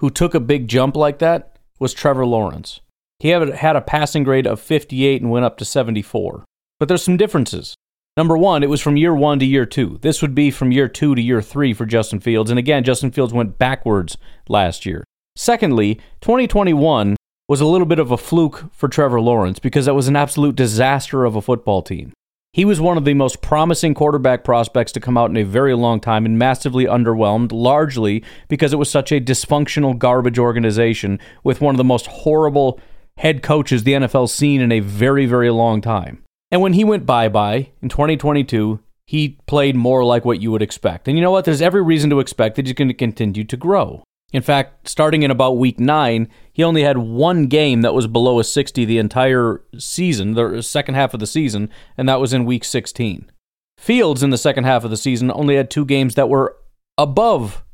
who 0.00 0.10
took 0.10 0.34
a 0.34 0.40
big 0.40 0.68
jump 0.68 0.96
like 0.96 1.18
that 1.20 1.58
was 1.78 1.94
Trevor 1.94 2.26
Lawrence. 2.26 2.80
He 3.20 3.28
had 3.28 3.76
a 3.76 3.80
passing 3.80 4.22
grade 4.22 4.46
of 4.46 4.60
58 4.60 5.22
and 5.22 5.30
went 5.30 5.46
up 5.46 5.56
to 5.58 5.64
74. 5.64 6.44
But 6.78 6.88
there's 6.88 7.02
some 7.02 7.16
differences. 7.16 7.74
Number 8.20 8.36
one, 8.36 8.62
it 8.62 8.68
was 8.68 8.82
from 8.82 8.98
year 8.98 9.14
one 9.14 9.38
to 9.38 9.46
year 9.46 9.64
two. 9.64 9.98
This 10.02 10.20
would 10.20 10.34
be 10.34 10.50
from 10.50 10.72
year 10.72 10.88
two 10.88 11.14
to 11.14 11.22
year 11.22 11.40
three 11.40 11.72
for 11.72 11.86
Justin 11.86 12.20
Fields. 12.20 12.50
And 12.50 12.58
again, 12.58 12.84
Justin 12.84 13.10
Fields 13.10 13.32
went 13.32 13.56
backwards 13.56 14.18
last 14.46 14.84
year. 14.84 15.04
Secondly, 15.36 15.94
2021 16.20 17.16
was 17.48 17.62
a 17.62 17.66
little 17.66 17.86
bit 17.86 17.98
of 17.98 18.10
a 18.10 18.18
fluke 18.18 18.70
for 18.74 18.88
Trevor 18.88 19.22
Lawrence 19.22 19.58
because 19.58 19.86
that 19.86 19.94
was 19.94 20.06
an 20.06 20.16
absolute 20.16 20.54
disaster 20.54 21.24
of 21.24 21.34
a 21.34 21.40
football 21.40 21.80
team. 21.80 22.12
He 22.52 22.66
was 22.66 22.78
one 22.78 22.98
of 22.98 23.06
the 23.06 23.14
most 23.14 23.40
promising 23.40 23.94
quarterback 23.94 24.44
prospects 24.44 24.92
to 24.92 25.00
come 25.00 25.16
out 25.16 25.30
in 25.30 25.38
a 25.38 25.42
very 25.42 25.74
long 25.74 25.98
time 25.98 26.26
and 26.26 26.38
massively 26.38 26.84
underwhelmed, 26.84 27.52
largely 27.52 28.22
because 28.48 28.74
it 28.74 28.78
was 28.78 28.90
such 28.90 29.12
a 29.12 29.20
dysfunctional 29.22 29.96
garbage 29.96 30.38
organization 30.38 31.18
with 31.42 31.62
one 31.62 31.74
of 31.74 31.78
the 31.78 31.84
most 31.84 32.06
horrible 32.06 32.78
head 33.16 33.42
coaches 33.42 33.84
the 33.84 33.94
NFL's 33.94 34.34
seen 34.34 34.60
in 34.60 34.70
a 34.70 34.80
very, 34.80 35.24
very 35.24 35.48
long 35.48 35.80
time. 35.80 36.22
And 36.50 36.60
when 36.60 36.72
he 36.72 36.84
went 36.84 37.06
bye 37.06 37.28
bye 37.28 37.70
in 37.80 37.88
2022, 37.88 38.80
he 39.06 39.38
played 39.46 39.76
more 39.76 40.04
like 40.04 40.24
what 40.24 40.40
you 40.40 40.50
would 40.52 40.62
expect. 40.62 41.08
And 41.08 41.16
you 41.16 41.22
know 41.22 41.30
what? 41.30 41.44
There's 41.44 41.62
every 41.62 41.82
reason 41.82 42.10
to 42.10 42.20
expect 42.20 42.56
that 42.56 42.66
he's 42.66 42.74
going 42.74 42.88
to 42.88 42.94
continue 42.94 43.44
to 43.44 43.56
grow. 43.56 44.04
In 44.32 44.42
fact, 44.42 44.88
starting 44.88 45.24
in 45.24 45.30
about 45.30 45.58
week 45.58 45.80
nine, 45.80 46.28
he 46.52 46.62
only 46.62 46.82
had 46.82 46.98
one 46.98 47.46
game 47.46 47.82
that 47.82 47.94
was 47.94 48.06
below 48.06 48.38
a 48.38 48.44
60 48.44 48.84
the 48.84 48.98
entire 48.98 49.62
season, 49.76 50.34
the 50.34 50.62
second 50.62 50.94
half 50.94 51.12
of 51.14 51.20
the 51.20 51.26
season, 51.26 51.68
and 51.98 52.08
that 52.08 52.20
was 52.20 52.32
in 52.32 52.44
week 52.44 52.64
16. 52.64 53.30
Fields 53.76 54.22
in 54.22 54.30
the 54.30 54.38
second 54.38 54.64
half 54.64 54.84
of 54.84 54.90
the 54.90 54.96
season 54.96 55.32
only 55.34 55.56
had 55.56 55.70
two 55.70 55.84
games 55.84 56.14
that 56.14 56.28
were 56.28 56.56
above 56.96 57.64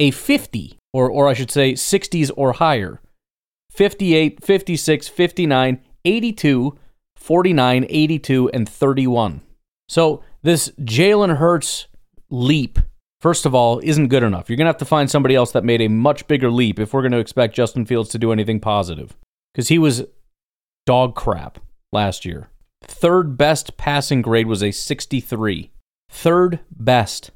a 0.00 0.10
50, 0.10 0.78
or, 0.92 1.08
or 1.08 1.28
I 1.28 1.34
should 1.34 1.50
say 1.50 1.74
60s 1.74 2.30
or 2.36 2.54
higher 2.54 3.00
58, 3.70 4.42
56, 4.42 5.08
59, 5.08 5.80
82, 6.04 6.78
49, 7.18 7.86
82, 7.88 8.50
and 8.50 8.68
31. 8.68 9.42
So 9.88 10.22
this 10.42 10.70
Jalen 10.80 11.36
Hurts 11.36 11.88
leap 12.30 12.78
first 13.20 13.46
of 13.46 13.54
all, 13.54 13.80
isn't 13.82 14.08
good 14.08 14.22
enough. 14.22 14.48
You're 14.48 14.56
going 14.56 14.66
to 14.66 14.70
have 14.70 14.78
to 14.78 14.84
find 14.84 15.10
somebody 15.10 15.34
else 15.34 15.52
that 15.52 15.64
made 15.64 15.80
a 15.80 15.88
much 15.88 16.26
bigger 16.26 16.50
leap 16.50 16.78
if 16.78 16.92
we're 16.92 17.02
going 17.02 17.12
to 17.12 17.18
expect 17.18 17.54
Justin 17.54 17.84
Fields 17.84 18.10
to 18.10 18.18
do 18.18 18.32
anything 18.32 18.60
positive. 18.60 19.16
Because 19.52 19.68
he 19.68 19.78
was 19.78 20.04
dog 20.86 21.14
crap 21.14 21.58
last 21.92 22.24
year. 22.24 22.48
Third 22.82 23.36
best 23.36 23.76
passing 23.76 24.22
grade 24.22 24.46
was 24.46 24.62
a 24.62 24.70
63. 24.70 25.70
Third 26.10 26.60
best 26.70 27.30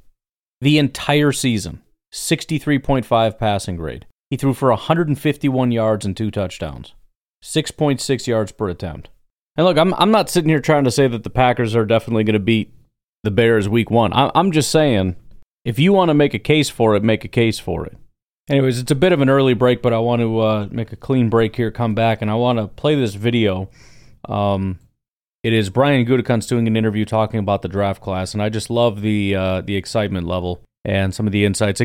the 0.60 0.78
entire 0.78 1.32
season. 1.32 1.82
63.5 2.12 3.38
passing 3.38 3.76
grade. 3.76 4.06
He 4.30 4.36
threw 4.36 4.54
for 4.54 4.70
151 4.70 5.72
yards 5.72 6.06
and 6.06 6.16
two 6.16 6.30
touchdowns. 6.30 6.94
6.6 7.42 8.26
yards 8.26 8.52
per 8.52 8.68
attempt. 8.68 9.08
And 9.56 9.66
look, 9.66 9.76
I'm, 9.76 9.92
I'm 9.94 10.10
not 10.10 10.30
sitting 10.30 10.48
here 10.48 10.60
trying 10.60 10.84
to 10.84 10.90
say 10.90 11.08
that 11.08 11.24
the 11.24 11.30
Packers 11.30 11.76
are 11.76 11.84
definitely 11.84 12.24
going 12.24 12.34
to 12.34 12.40
beat 12.40 12.72
the 13.22 13.30
Bears 13.30 13.68
week 13.68 13.90
one. 13.90 14.12
I, 14.12 14.30
I'm 14.34 14.50
just 14.50 14.70
saying 14.70 15.16
if 15.64 15.78
you 15.78 15.92
want 15.92 16.08
to 16.08 16.14
make 16.14 16.34
a 16.34 16.38
case 16.38 16.70
for 16.70 16.96
it, 16.96 17.02
make 17.02 17.24
a 17.24 17.28
case 17.28 17.58
for 17.58 17.86
it. 17.86 17.96
Anyways, 18.48 18.80
it's 18.80 18.90
a 18.90 18.96
bit 18.96 19.12
of 19.12 19.20
an 19.20 19.28
early 19.28 19.54
break, 19.54 19.82
but 19.82 19.92
I 19.92 19.98
want 19.98 20.20
to 20.20 20.40
uh, 20.40 20.68
make 20.70 20.92
a 20.92 20.96
clean 20.96 21.30
break 21.30 21.54
here, 21.54 21.70
come 21.70 21.94
back, 21.94 22.20
and 22.22 22.30
I 22.30 22.34
want 22.34 22.58
to 22.58 22.66
play 22.66 22.96
this 22.96 23.14
video. 23.14 23.70
Um, 24.28 24.80
it 25.44 25.52
is 25.52 25.70
Brian 25.70 26.04
Gutekunst 26.06 26.48
doing 26.48 26.66
an 26.66 26.76
interview 26.76 27.04
talking 27.04 27.38
about 27.38 27.62
the 27.62 27.68
draft 27.68 28.02
class, 28.02 28.34
and 28.34 28.42
I 28.42 28.48
just 28.48 28.68
love 28.68 29.00
the 29.00 29.34
uh, 29.36 29.60
the 29.60 29.76
excitement 29.76 30.26
level 30.26 30.60
and 30.84 31.14
some 31.14 31.26
of 31.26 31.32
the 31.32 31.44
insights. 31.44 31.80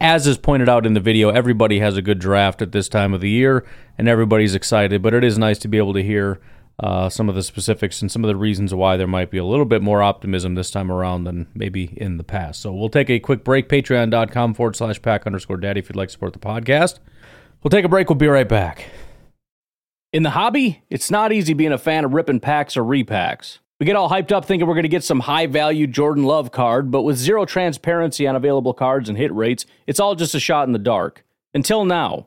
As 0.00 0.26
is 0.28 0.38
pointed 0.38 0.68
out 0.68 0.86
in 0.86 0.94
the 0.94 1.00
video, 1.00 1.30
everybody 1.30 1.80
has 1.80 1.96
a 1.96 2.02
good 2.02 2.20
draft 2.20 2.62
at 2.62 2.70
this 2.70 2.88
time 2.88 3.12
of 3.12 3.20
the 3.20 3.30
year, 3.30 3.66
and 3.98 4.08
everybody's 4.08 4.54
excited. 4.54 5.02
But 5.02 5.14
it 5.14 5.24
is 5.24 5.38
nice 5.38 5.58
to 5.58 5.68
be 5.68 5.78
able 5.78 5.94
to 5.94 6.02
hear 6.02 6.40
uh, 6.78 7.08
some 7.08 7.28
of 7.28 7.34
the 7.34 7.42
specifics 7.42 8.02
and 8.02 8.10
some 8.10 8.22
of 8.22 8.28
the 8.28 8.36
reasons 8.36 8.74
why 8.74 8.96
there 8.96 9.06
might 9.06 9.30
be 9.30 9.38
a 9.38 9.44
little 9.44 9.64
bit 9.64 9.82
more 9.82 10.02
optimism 10.02 10.54
this 10.54 10.70
time 10.70 10.92
around 10.92 11.24
than 11.24 11.46
maybe 11.54 11.94
in 11.96 12.18
the 12.18 12.24
past. 12.24 12.60
So 12.60 12.72
we'll 12.72 12.90
take 12.90 13.08
a 13.08 13.18
quick 13.18 13.44
break. 13.44 13.68
Patreon.com 13.68 14.54
forward 14.54 14.76
slash 14.76 15.00
pack 15.00 15.26
underscore 15.26 15.56
daddy 15.56 15.80
if 15.80 15.88
you'd 15.88 15.96
like 15.96 16.08
to 16.08 16.12
support 16.12 16.34
the 16.34 16.38
podcast. 16.38 16.98
We'll 17.62 17.70
take 17.70 17.84
a 17.84 17.88
break. 17.88 18.08
We'll 18.08 18.16
be 18.16 18.26
right 18.26 18.48
back. 18.48 18.86
In 20.12 20.22
the 20.22 20.30
hobby, 20.30 20.82
it's 20.88 21.10
not 21.10 21.32
easy 21.32 21.54
being 21.54 21.72
a 21.72 21.78
fan 21.78 22.04
of 22.04 22.12
ripping 22.12 22.40
packs 22.40 22.76
or 22.76 22.82
repacks. 22.82 23.58
We 23.78 23.86
get 23.86 23.96
all 23.96 24.08
hyped 24.08 24.32
up 24.32 24.44
thinking 24.46 24.66
we're 24.66 24.74
going 24.74 24.84
to 24.84 24.88
get 24.88 25.04
some 25.04 25.20
high 25.20 25.46
value 25.46 25.86
Jordan 25.86 26.24
Love 26.24 26.50
card, 26.50 26.90
but 26.90 27.02
with 27.02 27.16
zero 27.16 27.44
transparency 27.44 28.26
on 28.26 28.34
available 28.34 28.72
cards 28.72 29.08
and 29.08 29.18
hit 29.18 29.34
rates, 29.34 29.66
it's 29.86 30.00
all 30.00 30.14
just 30.14 30.34
a 30.34 30.40
shot 30.40 30.66
in 30.66 30.72
the 30.72 30.78
dark. 30.78 31.24
Until 31.52 31.84
now. 31.84 32.26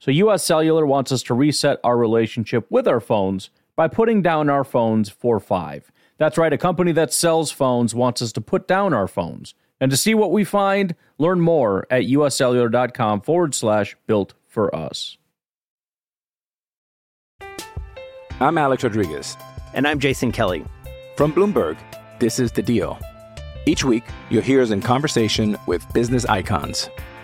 So, 0.00 0.10
US 0.10 0.44
Cellular 0.44 0.86
wants 0.86 1.10
us 1.10 1.22
to 1.24 1.34
reset 1.34 1.80
our 1.82 1.96
relationship 1.96 2.66
with 2.70 2.86
our 2.86 3.00
phones 3.00 3.50
by 3.74 3.88
putting 3.88 4.22
down 4.22 4.48
our 4.48 4.64
phones 4.64 5.08
for 5.08 5.40
five. 5.40 5.90
That's 6.18 6.38
right, 6.38 6.52
a 6.52 6.58
company 6.58 6.92
that 6.92 7.12
sells 7.12 7.50
phones 7.50 7.94
wants 7.94 8.22
us 8.22 8.32
to 8.32 8.40
put 8.40 8.68
down 8.68 8.92
our 8.92 9.08
phones. 9.08 9.54
And 9.80 9.90
to 9.90 9.96
see 9.96 10.14
what 10.14 10.32
we 10.32 10.44
find, 10.44 10.94
learn 11.18 11.40
more 11.40 11.86
at 11.90 12.02
uscellular.com 12.02 13.20
forward 13.20 13.54
slash 13.54 13.96
built 14.06 14.34
for 14.46 14.74
us. 14.74 15.16
I'm 18.40 18.58
Alex 18.58 18.84
Rodriguez. 18.84 19.36
And 19.74 19.86
I'm 19.86 19.98
Jason 19.98 20.32
Kelly. 20.32 20.64
From 21.16 21.32
Bloomberg, 21.32 21.76
this 22.20 22.38
is 22.38 22.52
The 22.52 22.62
Deal. 22.62 22.98
Each 23.66 23.84
week, 23.84 24.04
you'll 24.30 24.42
hear 24.42 24.62
us 24.62 24.70
in 24.70 24.80
conversation 24.80 25.56
with 25.66 25.92
business 25.92 26.24
icons. 26.24 26.88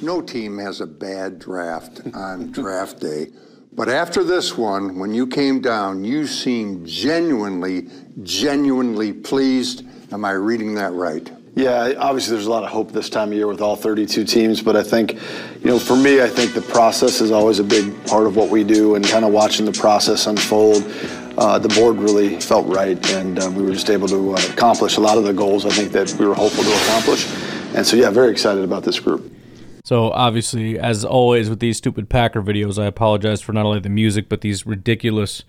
No 0.00 0.22
team 0.22 0.58
has 0.58 0.80
a 0.80 0.86
bad 0.86 1.38
draft 1.38 2.02
on 2.14 2.52
draft 2.52 3.00
day. 3.00 3.28
But 3.72 3.88
after 3.88 4.24
this 4.24 4.56
one, 4.56 4.98
when 4.98 5.12
you 5.12 5.26
came 5.26 5.60
down, 5.60 6.04
you 6.04 6.26
seemed 6.26 6.86
genuinely, 6.86 7.88
genuinely 8.22 9.12
pleased. 9.12 9.84
Am 10.12 10.24
I 10.24 10.32
reading 10.32 10.74
that 10.74 10.92
right? 10.92 11.30
Yeah, 11.54 11.94
obviously 11.98 12.34
there's 12.34 12.46
a 12.46 12.50
lot 12.50 12.62
of 12.62 12.70
hope 12.70 12.92
this 12.92 13.10
time 13.10 13.28
of 13.28 13.34
year 13.34 13.48
with 13.48 13.60
all 13.60 13.74
32 13.74 14.24
teams, 14.24 14.62
but 14.62 14.76
I 14.76 14.82
think, 14.82 15.14
you 15.14 15.70
know, 15.70 15.78
for 15.78 15.96
me, 15.96 16.22
I 16.22 16.28
think 16.28 16.54
the 16.54 16.62
process 16.62 17.20
is 17.20 17.32
always 17.32 17.58
a 17.58 17.64
big 17.64 18.06
part 18.06 18.26
of 18.26 18.36
what 18.36 18.48
we 18.48 18.62
do 18.62 18.94
and 18.94 19.04
kind 19.04 19.24
of 19.24 19.32
watching 19.32 19.66
the 19.66 19.72
process 19.72 20.28
unfold. 20.28 20.84
Uh, 21.36 21.58
the 21.58 21.68
board 21.68 21.96
really 21.96 22.40
felt 22.40 22.66
right, 22.66 23.04
and 23.12 23.40
uh, 23.40 23.50
we 23.50 23.62
were 23.62 23.72
just 23.72 23.90
able 23.90 24.06
to 24.08 24.34
uh, 24.34 24.40
accomplish 24.50 24.96
a 24.96 25.00
lot 25.00 25.18
of 25.18 25.24
the 25.24 25.32
goals 25.32 25.66
I 25.66 25.70
think 25.70 25.90
that 25.92 26.12
we 26.18 26.26
were 26.26 26.34
hopeful 26.34 26.62
to 26.62 26.72
accomplish. 26.84 27.28
And 27.74 27.84
so, 27.86 27.96
yeah, 27.96 28.10
very 28.10 28.30
excited 28.30 28.62
about 28.62 28.84
this 28.84 28.98
group. 29.00 29.37
So 29.88 30.10
obviously, 30.10 30.78
as 30.78 31.02
always 31.02 31.48
with 31.48 31.60
these 31.60 31.78
stupid 31.78 32.10
Packer 32.10 32.42
videos, 32.42 32.78
I 32.78 32.84
apologize 32.84 33.40
for 33.40 33.54
not 33.54 33.64
only 33.64 33.80
the 33.80 33.88
music 33.88 34.28
but 34.28 34.42
these 34.42 34.66
ridiculous, 34.66 35.44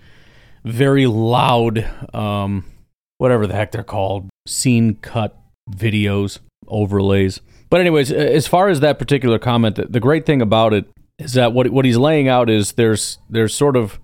very 0.64 1.08
loud, 1.08 1.86
um, 2.14 2.64
whatever 3.18 3.48
the 3.48 3.54
heck 3.54 3.74
they're 3.74 3.84
called, 3.84 4.30
scene 4.48 4.96
cut 5.02 5.38
videos, 5.70 6.40
overlays. 6.70 7.42
But 7.70 7.82
anyways, 7.82 8.14
as 8.14 8.48
far 8.48 8.70
as 8.70 8.80
that 8.80 8.98
particular 8.98 9.40
comment, 9.40 9.76
the, 9.76 9.88
the 9.88 10.00
great 10.00 10.26
thing 10.26 10.42
about 10.42 10.72
it 10.72 10.86
is 11.18 11.34
that 11.34 11.52
what 11.52 11.70
what 11.72 11.84
he's 11.84 11.98
laying 11.98 12.30
out 12.30 12.50
is 12.50 12.72
there's 12.72 13.18
there's 13.30 13.54
sort 13.54 13.76
of 13.76 14.00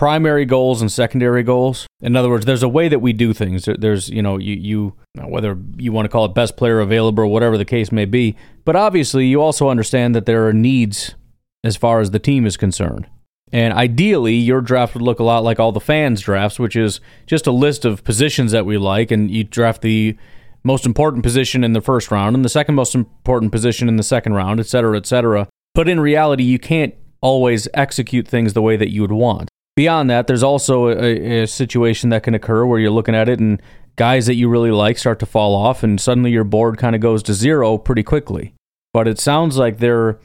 primary 0.00 0.46
goals 0.46 0.80
and 0.80 0.90
secondary 0.90 1.42
goals. 1.42 1.86
In 2.00 2.16
other 2.16 2.30
words, 2.30 2.46
there's 2.46 2.62
a 2.62 2.68
way 2.70 2.88
that 2.88 3.00
we 3.00 3.12
do 3.12 3.34
things. 3.34 3.68
There's, 3.78 4.08
you 4.08 4.22
know, 4.22 4.38
you, 4.38 4.54
you 4.54 4.94
whether 5.28 5.58
you 5.76 5.92
want 5.92 6.06
to 6.06 6.08
call 6.08 6.24
it 6.24 6.32
best 6.32 6.56
player 6.56 6.80
available 6.80 7.24
or 7.24 7.26
whatever 7.26 7.58
the 7.58 7.66
case 7.66 7.92
may 7.92 8.06
be. 8.06 8.34
But 8.64 8.76
obviously, 8.76 9.26
you 9.26 9.42
also 9.42 9.68
understand 9.68 10.14
that 10.14 10.24
there 10.24 10.48
are 10.48 10.54
needs 10.54 11.16
as 11.62 11.76
far 11.76 12.00
as 12.00 12.12
the 12.12 12.18
team 12.18 12.46
is 12.46 12.56
concerned. 12.56 13.08
And 13.52 13.74
ideally, 13.74 14.36
your 14.36 14.62
draft 14.62 14.94
would 14.94 15.02
look 15.02 15.18
a 15.18 15.22
lot 15.22 15.44
like 15.44 15.60
all 15.60 15.70
the 15.70 15.80
fans' 15.80 16.22
drafts, 16.22 16.58
which 16.58 16.76
is 16.76 17.02
just 17.26 17.46
a 17.46 17.52
list 17.52 17.84
of 17.84 18.02
positions 18.02 18.52
that 18.52 18.64
we 18.64 18.78
like, 18.78 19.10
and 19.10 19.30
you 19.30 19.44
draft 19.44 19.82
the 19.82 20.16
most 20.64 20.86
important 20.86 21.22
position 21.22 21.62
in 21.62 21.74
the 21.74 21.82
first 21.82 22.10
round 22.10 22.34
and 22.34 22.42
the 22.42 22.48
second 22.48 22.74
most 22.74 22.94
important 22.94 23.52
position 23.52 23.86
in 23.86 23.96
the 23.96 24.02
second 24.02 24.32
round, 24.32 24.60
et 24.60 24.66
cetera, 24.66 24.96
et 24.96 25.04
cetera. 25.04 25.46
But 25.74 25.90
in 25.90 26.00
reality, 26.00 26.44
you 26.44 26.58
can't 26.58 26.94
always 27.20 27.68
execute 27.74 28.26
things 28.26 28.54
the 28.54 28.62
way 28.62 28.78
that 28.78 28.90
you 28.90 29.02
would 29.02 29.12
want. 29.12 29.50
Beyond 29.76 30.10
that, 30.10 30.26
there's 30.26 30.42
also 30.42 30.88
a, 30.88 31.42
a, 31.42 31.46
situation 31.46 32.10
that 32.10 32.22
can 32.22 32.34
occur 32.34 32.66
where 32.66 32.78
you're 32.78 32.90
looking 32.90 33.14
at 33.14 33.28
it 33.28 33.40
and 33.40 33.62
guys 33.96 34.26
that 34.26 34.34
you 34.34 34.48
really 34.48 34.70
like 34.70 34.98
start 34.98 35.18
to 35.20 35.26
fall 35.26 35.54
off, 35.54 35.82
and 35.82 36.00
suddenly 36.00 36.30
your 36.30 36.44
board 36.44 36.76
kind 36.76 36.94
of 36.94 37.00
goes 37.00 37.22
to 37.22 37.34
zero 37.34 37.78
pretty 37.78 38.02
quickly. 38.02 38.54
But 38.92 39.06
it 39.06 39.18
sounds 39.18 39.56
like 39.56 39.78
their 39.78 40.18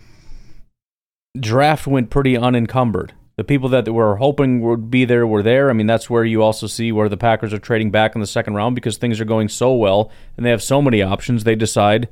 draft 1.40 1.88
went 1.88 2.10
pretty 2.10 2.38
unencumbered. 2.38 3.14
The 3.38 3.44
people 3.44 3.68
that 3.70 3.94
were 3.94 4.16
hoping 4.16 4.62
would 4.62 4.90
be 4.90 5.04
there 5.04 5.28
were 5.28 5.44
there. 5.44 5.70
I 5.70 5.74
mean, 5.74 5.88
that's 5.88 6.10
where 6.10 6.24
you 6.24 6.42
also 6.42 6.68
see 6.68 6.92
where 6.92 7.10
the 7.10 7.18
Packers 7.18 7.54
are 7.54 7.60
trading 7.60 7.92
back 7.92 8.16
in 8.16 8.22
the 8.22 8.28
second 8.28 8.54
round 8.54 8.76
because 8.76 8.98
things 8.98 9.20
are 9.20 9.26
going 9.26 9.50
so 9.50 9.74
well 9.74 10.10
and 10.38 10.46
they 10.46 10.52
have 10.52 10.64
so 10.64 10.82
many 10.82 11.02
options. 11.02 11.44
They 11.44 11.56
decide, 11.56 12.08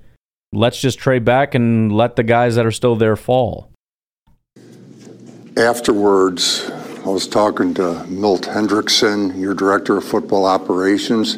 let's 0.51 0.81
just 0.81 0.99
trade 0.99 1.23
back 1.23 1.55
and 1.55 1.93
let 1.93 2.17
the 2.17 2.23
guys 2.23 2.55
that 2.55 2.65
are 2.65 2.71
still 2.71 2.97
there 2.97 3.15
fall. 3.15 3.71
Afterwards, 5.55 6.69
I 7.05 7.09
was 7.09 7.27
talking 7.27 7.73
to 7.73 8.05
Milt 8.05 8.43
Hendrickson, 8.43 9.37
your 9.37 9.53
director 9.53 9.97
of 9.97 10.05
football 10.05 10.45
operations, 10.45 11.35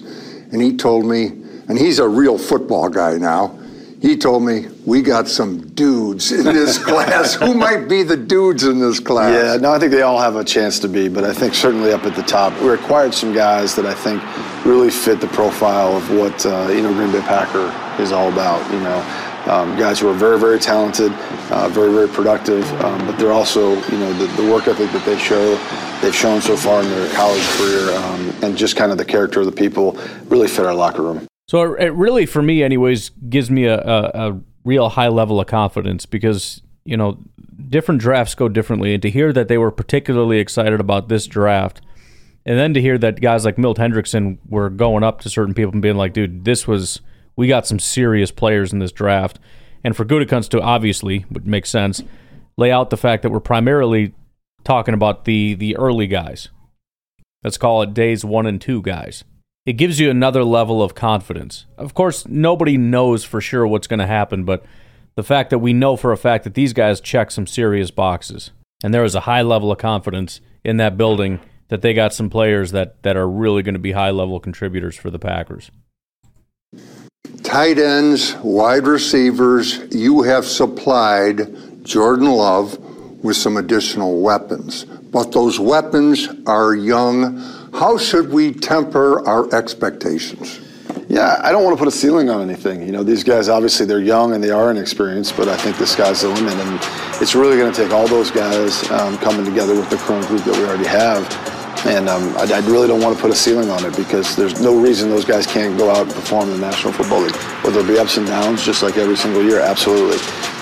and 0.51 0.61
he 0.61 0.77
told 0.77 1.05
me, 1.05 1.25
and 1.67 1.75
he's 1.75 1.97
a 1.97 2.07
real 2.07 2.37
football 2.37 2.87
guy 2.87 3.17
now. 3.17 3.57
He 3.99 4.15
told 4.15 4.43
me 4.43 4.67
we 4.85 5.01
got 5.01 5.27
some 5.27 5.69
dudes 5.69 6.31
in 6.31 6.43
this 6.43 6.77
class. 6.85 7.33
Who 7.33 7.55
might 7.55 7.89
be 7.89 8.03
the 8.03 8.15
dudes 8.15 8.63
in 8.63 8.77
this 8.79 8.99
class? 8.99 9.33
Yeah, 9.33 9.57
no, 9.59 9.71
I 9.73 9.79
think 9.79 9.91
they 9.91 10.03
all 10.03 10.19
have 10.19 10.35
a 10.35 10.43
chance 10.43 10.77
to 10.79 10.87
be, 10.87 11.07
but 11.07 11.23
I 11.23 11.33
think 11.33 11.55
certainly 11.55 11.91
up 11.91 12.05
at 12.05 12.15
the 12.15 12.21
top, 12.21 12.53
we 12.61 12.69
acquired 12.69 13.15
some 13.15 13.33
guys 13.33 13.75
that 13.75 13.87
I 13.87 13.95
think 13.95 14.21
really 14.67 14.91
fit 14.91 15.19
the 15.19 15.27
profile 15.27 15.97
of 15.97 16.11
what 16.11 16.45
uh, 16.45 16.67
you 16.69 16.83
know 16.83 16.93
Green 16.93 17.11
Bay 17.11 17.21
Packer 17.21 17.73
is 17.99 18.11
all 18.11 18.31
about. 18.31 18.71
You 18.71 18.81
know, 18.81 19.01
um, 19.47 19.77
guys 19.77 19.99
who 19.99 20.09
are 20.09 20.13
very, 20.13 20.39
very 20.39 20.59
talented, 20.59 21.11
uh, 21.51 21.69
very, 21.69 21.93
very 21.93 22.07
productive, 22.07 22.69
um, 22.81 23.05
but 23.05 23.17
they're 23.17 23.31
also, 23.31 23.75
you 23.91 23.97
know, 23.97 24.11
the, 24.13 24.25
the, 24.41 24.51
work 24.51 24.67
ethic 24.67 24.91
that 24.91 25.05
they 25.05 25.17
show, 25.17 25.55
they've 26.01 26.15
shown 26.15 26.41
so 26.41 26.57
far 26.57 26.81
in 26.81 26.89
their 26.89 27.13
college 27.13 27.43
career, 27.57 27.95
um, 27.95 28.33
and 28.41 28.57
just 28.57 28.75
kind 28.75 28.91
of 28.91 28.97
the 28.97 29.05
character 29.05 29.41
of 29.41 29.45
the 29.45 29.51
people 29.51 29.97
really 30.27 30.47
fit 30.47 30.65
our 30.65 30.73
locker 30.73 31.03
room. 31.03 31.27
So 31.47 31.75
it 31.75 31.93
really, 31.93 32.25
for 32.25 32.41
me, 32.41 32.63
anyways, 32.63 33.09
gives 33.29 33.51
me 33.51 33.65
a, 33.65 33.79
a, 33.79 34.11
a 34.13 34.41
real 34.63 34.89
high 34.89 35.09
level 35.09 35.39
of 35.39 35.47
confidence 35.47 36.05
because 36.07 36.61
you 36.85 36.97
know 36.97 37.19
different 37.69 38.01
drafts 38.01 38.33
go 38.33 38.49
differently, 38.49 38.93
and 38.93 39.01
to 39.03 39.09
hear 39.09 39.31
that 39.31 39.47
they 39.47 39.57
were 39.57 39.71
particularly 39.71 40.39
excited 40.39 40.79
about 40.79 41.07
this 41.07 41.27
draft. 41.27 41.81
And 42.47 42.59
then 42.59 42.75
to 42.75 42.81
hear 42.81 42.99
that 42.99 43.21
guys 43.21 43.43
like 43.43 43.57
Milt 43.57 43.79
Hendrickson 43.79 44.37
were 44.47 44.69
going 44.69 45.03
up 45.03 45.19
to 45.21 45.29
certain 45.29 45.55
people 45.55 45.71
and 45.73 45.81
being 45.81 45.95
like, 45.95 46.13
dude, 46.13 46.45
this 46.45 46.67
was 46.67 47.01
we 47.35 47.47
got 47.47 47.67
some 47.67 47.79
serious 47.79 48.31
players 48.31 48.73
in 48.73 48.79
this 48.79 48.91
draft. 48.91 49.39
And 49.83 49.95
for 49.95 50.05
Gutekunst 50.05 50.49
to 50.49 50.61
obviously, 50.61 51.25
would 51.29 51.45
make 51.45 51.65
sense, 51.65 52.03
lay 52.57 52.71
out 52.71 52.89
the 52.89 52.97
fact 52.97 53.23
that 53.23 53.31
we're 53.31 53.39
primarily 53.39 54.13
talking 54.63 54.93
about 54.93 55.25
the 55.25 55.53
the 55.53 55.77
early 55.77 56.07
guys. 56.07 56.49
Let's 57.43 57.57
call 57.57 57.83
it 57.83 57.93
days 57.93 58.25
one 58.25 58.47
and 58.47 58.59
two 58.59 58.81
guys. 58.81 59.23
It 59.65 59.73
gives 59.73 59.99
you 59.99 60.09
another 60.09 60.43
level 60.43 60.81
of 60.81 60.95
confidence. 60.95 61.65
Of 61.77 61.93
course, 61.93 62.27
nobody 62.27 62.77
knows 62.77 63.23
for 63.23 63.41
sure 63.41 63.65
what's 63.67 63.87
going 63.87 63.99
to 63.99 64.07
happen, 64.07 64.43
but 64.43 64.65
the 65.15 65.23
fact 65.23 65.49
that 65.49 65.59
we 65.59 65.73
know 65.73 65.95
for 65.95 66.11
a 66.11 66.17
fact 66.17 66.43
that 66.43 66.53
these 66.53 66.73
guys 66.73 66.99
check 66.99 67.31
some 67.31 67.47
serious 67.47 67.89
boxes, 67.89 68.51
and 68.83 68.93
there 68.93 69.03
is 69.03 69.15
a 69.15 69.21
high 69.21 69.41
level 69.41 69.71
of 69.71 69.77
confidence 69.77 70.41
in 70.63 70.77
that 70.77 70.97
building 70.97 71.39
that 71.69 71.81
they 71.81 71.93
got 71.93 72.13
some 72.13 72.29
players 72.29 72.71
that, 72.71 73.01
that 73.03 73.17
are 73.17 73.27
really 73.27 73.63
going 73.63 73.73
to 73.73 73.79
be 73.79 73.93
high 73.93 74.11
level 74.11 74.39
contributors 74.39 74.95
for 74.95 75.09
the 75.09 75.19
Packers 75.19 75.71
tight 77.55 77.79
ends, 77.79 78.35
wide 78.43 78.85
receivers, 78.85 79.79
you 79.95 80.21
have 80.21 80.43
supplied 80.43 81.85
Jordan 81.85 82.29
Love 82.29 82.77
with 83.23 83.37
some 83.37 83.55
additional 83.55 84.19
weapons. 84.19 84.83
But 84.83 85.31
those 85.31 85.57
weapons 85.57 86.27
are 86.47 86.75
young. 86.75 87.37
How 87.73 87.97
should 87.97 88.29
we 88.29 88.51
temper 88.51 89.25
our 89.25 89.55
expectations? 89.55 90.59
Yeah, 91.07 91.39
I 91.45 91.53
don't 91.53 91.63
want 91.63 91.77
to 91.77 91.79
put 91.81 91.87
a 91.87 91.95
ceiling 91.97 92.29
on 92.29 92.41
anything. 92.41 92.81
You 92.81 92.91
know, 92.91 93.03
these 93.03 93.23
guys 93.23 93.47
obviously 93.47 93.85
they're 93.85 94.01
young 94.01 94.33
and 94.33 94.43
they 94.43 94.51
are 94.51 94.69
inexperienced, 94.69 95.37
but 95.37 95.47
I 95.47 95.55
think 95.55 95.77
the 95.77 95.87
sky's 95.87 96.23
the 96.23 96.27
limit, 96.27 96.55
and 96.55 96.77
it's 97.21 97.35
really 97.35 97.55
going 97.55 97.71
to 97.71 97.83
take 97.83 97.93
all 97.93 98.05
those 98.05 98.31
guys 98.31 98.83
um, 98.91 99.17
coming 99.19 99.45
together 99.45 99.75
with 99.75 99.89
the 99.89 99.95
current 99.95 100.27
group 100.27 100.43
that 100.43 100.57
we 100.57 100.65
already 100.65 100.87
have 100.87 101.54
and 101.85 102.09
um, 102.09 102.35
I, 102.37 102.51
I, 102.51 102.59
really 102.67 102.87
don't 102.87 103.01
want 103.01 103.15
to 103.15 103.21
put 103.21 103.31
a 103.31 103.35
ceiling 103.35 103.69
on 103.69 103.85
it 103.85 103.95
because 103.95 104.35
there's 104.35 104.59
no 104.59 104.79
reason 104.79 105.09
those 105.09 105.25
guys 105.25 105.45
can't 105.45 105.77
go 105.77 105.91
out 105.91 106.07
and 106.07 106.11
perform 106.11 106.49
in 106.49 106.59
the 106.59 106.65
National 106.65 106.91
Football 106.91 107.21
League. 107.21 107.35
Will 107.63 107.71
there'll 107.71 107.87
be 107.87 107.99
ups 107.99 108.17
and 108.17 108.25
downs 108.25 108.65
just 108.65 108.81
like 108.81 108.97
every 108.97 109.15
single 109.15 109.43
year? 109.43 109.59
Absolutely. 109.59 110.17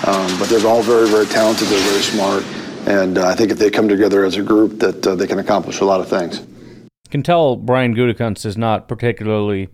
Um, 0.06 0.38
but 0.38 0.48
they're 0.48 0.66
all 0.66 0.82
very, 0.82 1.08
very 1.08 1.26
talented. 1.26 1.68
They're 1.68 1.90
very 1.90 2.02
smart. 2.02 2.44
And 2.86 3.16
uh, 3.16 3.28
I 3.28 3.34
think 3.34 3.50
if 3.50 3.58
they 3.58 3.70
come 3.70 3.88
together 3.88 4.24
as 4.24 4.36
a 4.36 4.42
group, 4.42 4.80
that 4.80 5.06
uh, 5.06 5.14
they 5.14 5.26
can 5.26 5.38
accomplish 5.38 5.80
a 5.80 5.84
lot 5.84 6.00
of 6.00 6.08
things. 6.08 6.40
You 6.40 7.10
can 7.10 7.22
tell 7.22 7.56
Brian 7.56 7.94
Gutekunst 7.94 8.44
is 8.44 8.58
not 8.58 8.86
particularly 8.86 9.70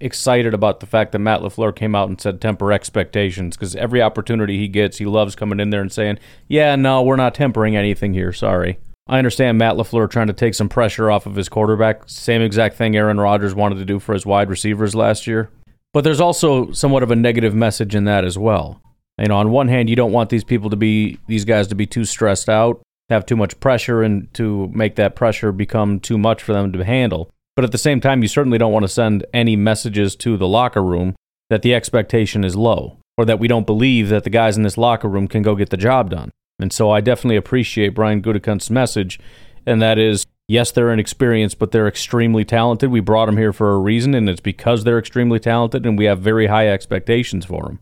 excited 0.00 0.52
about 0.52 0.80
the 0.80 0.86
fact 0.86 1.12
that 1.12 1.18
Matt 1.18 1.40
LaFleur 1.40 1.74
came 1.74 1.94
out 1.94 2.08
and 2.08 2.20
said 2.20 2.40
temper 2.40 2.72
expectations 2.72 3.56
because 3.56 3.74
every 3.76 4.02
opportunity 4.02 4.58
he 4.58 4.68
gets, 4.68 4.98
he 4.98 5.06
loves 5.06 5.34
coming 5.34 5.60
in 5.60 5.70
there 5.70 5.80
and 5.80 5.92
saying, 5.92 6.18
yeah, 6.48 6.76
no, 6.76 7.02
we're 7.02 7.16
not 7.16 7.34
tempering 7.34 7.76
anything 7.76 8.12
here. 8.12 8.32
Sorry. 8.32 8.78
I 9.10 9.18
understand 9.18 9.58
Matt 9.58 9.74
LaFleur 9.74 10.08
trying 10.08 10.28
to 10.28 10.32
take 10.32 10.54
some 10.54 10.68
pressure 10.68 11.10
off 11.10 11.26
of 11.26 11.34
his 11.34 11.48
quarterback. 11.48 12.02
Same 12.06 12.42
exact 12.42 12.76
thing 12.76 12.94
Aaron 12.94 13.18
Rodgers 13.18 13.56
wanted 13.56 13.78
to 13.78 13.84
do 13.84 13.98
for 13.98 14.12
his 14.12 14.24
wide 14.24 14.48
receivers 14.48 14.94
last 14.94 15.26
year. 15.26 15.50
But 15.92 16.04
there's 16.04 16.20
also 16.20 16.70
somewhat 16.70 17.02
of 17.02 17.10
a 17.10 17.16
negative 17.16 17.52
message 17.52 17.96
in 17.96 18.04
that 18.04 18.24
as 18.24 18.38
well. 18.38 18.80
You 19.18 19.26
know, 19.26 19.36
on 19.36 19.50
one 19.50 19.66
hand, 19.66 19.90
you 19.90 19.96
don't 19.96 20.12
want 20.12 20.30
these 20.30 20.44
people 20.44 20.70
to 20.70 20.76
be, 20.76 21.18
these 21.26 21.44
guys 21.44 21.66
to 21.66 21.74
be 21.74 21.86
too 21.86 22.04
stressed 22.04 22.48
out, 22.48 22.82
have 23.08 23.26
too 23.26 23.34
much 23.34 23.58
pressure, 23.58 24.00
and 24.04 24.32
to 24.34 24.68
make 24.72 24.94
that 24.94 25.16
pressure 25.16 25.50
become 25.50 25.98
too 25.98 26.16
much 26.16 26.40
for 26.40 26.52
them 26.52 26.72
to 26.72 26.84
handle. 26.84 27.32
But 27.56 27.64
at 27.64 27.72
the 27.72 27.78
same 27.78 28.00
time, 28.00 28.22
you 28.22 28.28
certainly 28.28 28.58
don't 28.58 28.72
want 28.72 28.84
to 28.84 28.88
send 28.88 29.26
any 29.34 29.56
messages 29.56 30.14
to 30.16 30.36
the 30.36 30.46
locker 30.46 30.84
room 30.84 31.16
that 31.48 31.62
the 31.62 31.74
expectation 31.74 32.44
is 32.44 32.54
low 32.54 32.96
or 33.18 33.24
that 33.24 33.40
we 33.40 33.48
don't 33.48 33.66
believe 33.66 34.08
that 34.10 34.22
the 34.22 34.30
guys 34.30 34.56
in 34.56 34.62
this 34.62 34.78
locker 34.78 35.08
room 35.08 35.26
can 35.26 35.42
go 35.42 35.56
get 35.56 35.70
the 35.70 35.76
job 35.76 36.10
done. 36.10 36.30
And 36.60 36.72
so 36.72 36.90
I 36.90 37.00
definitely 37.00 37.36
appreciate 37.36 37.90
Brian 37.90 38.22
Gutekunst's 38.22 38.70
message, 38.70 39.18
and 39.66 39.80
that 39.80 39.98
is 39.98 40.26
yes, 40.50 40.72
they're 40.72 40.92
inexperienced, 40.92 41.58
but 41.58 41.70
they're 41.70 41.88
extremely 41.88 42.44
talented. 42.44 42.90
We 42.90 43.00
brought 43.00 43.26
them 43.26 43.36
here 43.36 43.52
for 43.52 43.72
a 43.72 43.78
reason, 43.78 44.14
and 44.14 44.28
it's 44.28 44.40
because 44.40 44.84
they're 44.84 44.98
extremely 44.98 45.38
talented, 45.38 45.86
and 45.86 45.96
we 45.96 46.06
have 46.06 46.18
very 46.20 46.48
high 46.48 46.68
expectations 46.68 47.44
for 47.44 47.62
them. 47.62 47.78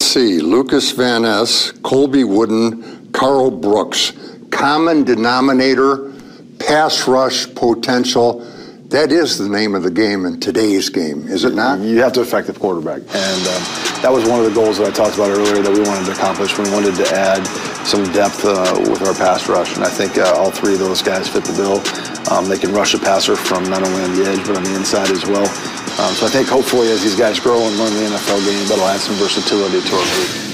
See, 0.00 0.40
Lucas 0.40 0.90
Van 0.92 1.22
Ness, 1.22 1.70
Colby 1.82 2.24
Wooden, 2.24 3.12
Karl 3.12 3.50
Brooks, 3.50 4.12
common 4.50 5.04
denominator, 5.04 6.12
pass 6.58 7.06
rush 7.06 7.52
potential 7.54 8.46
that 8.92 9.10
is 9.10 9.38
the 9.38 9.48
name 9.48 9.74
of 9.74 9.82
the 9.82 9.90
game 9.90 10.26
in 10.26 10.38
today's 10.38 10.90
game, 10.90 11.26
is 11.28 11.44
it 11.44 11.54
not? 11.54 11.80
You 11.80 11.98
have 12.02 12.12
to 12.12 12.20
affect 12.20 12.46
the 12.46 12.52
quarterback. 12.52 13.00
And 13.00 13.40
um, 13.48 13.62
that 14.04 14.12
was 14.12 14.28
one 14.28 14.38
of 14.38 14.44
the 14.44 14.52
goals 14.52 14.76
that 14.78 14.88
I 14.88 14.92
talked 14.92 15.16
about 15.16 15.30
earlier 15.30 15.64
that 15.64 15.72
we 15.72 15.80
wanted 15.80 16.04
to 16.06 16.12
accomplish. 16.12 16.56
We 16.58 16.68
wanted 16.68 16.94
to 17.00 17.08
add 17.08 17.40
some 17.88 18.04
depth 18.12 18.44
uh, 18.44 18.76
with 18.84 19.00
our 19.08 19.14
pass 19.14 19.48
rush. 19.48 19.76
And 19.76 19.84
I 19.84 19.88
think 19.88 20.18
uh, 20.18 20.36
all 20.36 20.50
three 20.50 20.74
of 20.74 20.78
those 20.78 21.00
guys 21.00 21.26
fit 21.26 21.44
the 21.44 21.56
bill. 21.56 21.80
Um, 22.28 22.48
they 22.48 22.58
can 22.60 22.72
rush 22.72 22.92
a 22.92 22.98
passer 22.98 23.34
from 23.34 23.64
not 23.64 23.82
only 23.82 24.02
on 24.04 24.12
the 24.12 24.28
edge, 24.28 24.44
but 24.46 24.56
on 24.56 24.64
the 24.64 24.76
inside 24.76 25.10
as 25.10 25.24
well. 25.24 25.48
Um, 25.96 26.12
so 26.12 26.28
I 26.28 26.30
think 26.30 26.48
hopefully 26.48 26.92
as 26.92 27.02
these 27.02 27.16
guys 27.16 27.40
grow 27.40 27.64
and 27.64 27.76
learn 27.80 27.96
the 27.96 28.12
NFL 28.12 28.44
game, 28.44 28.68
that'll 28.68 28.84
add 28.84 29.00
some 29.00 29.16
versatility 29.16 29.80
to 29.80 29.94
our 29.96 30.04
group. 30.04 30.51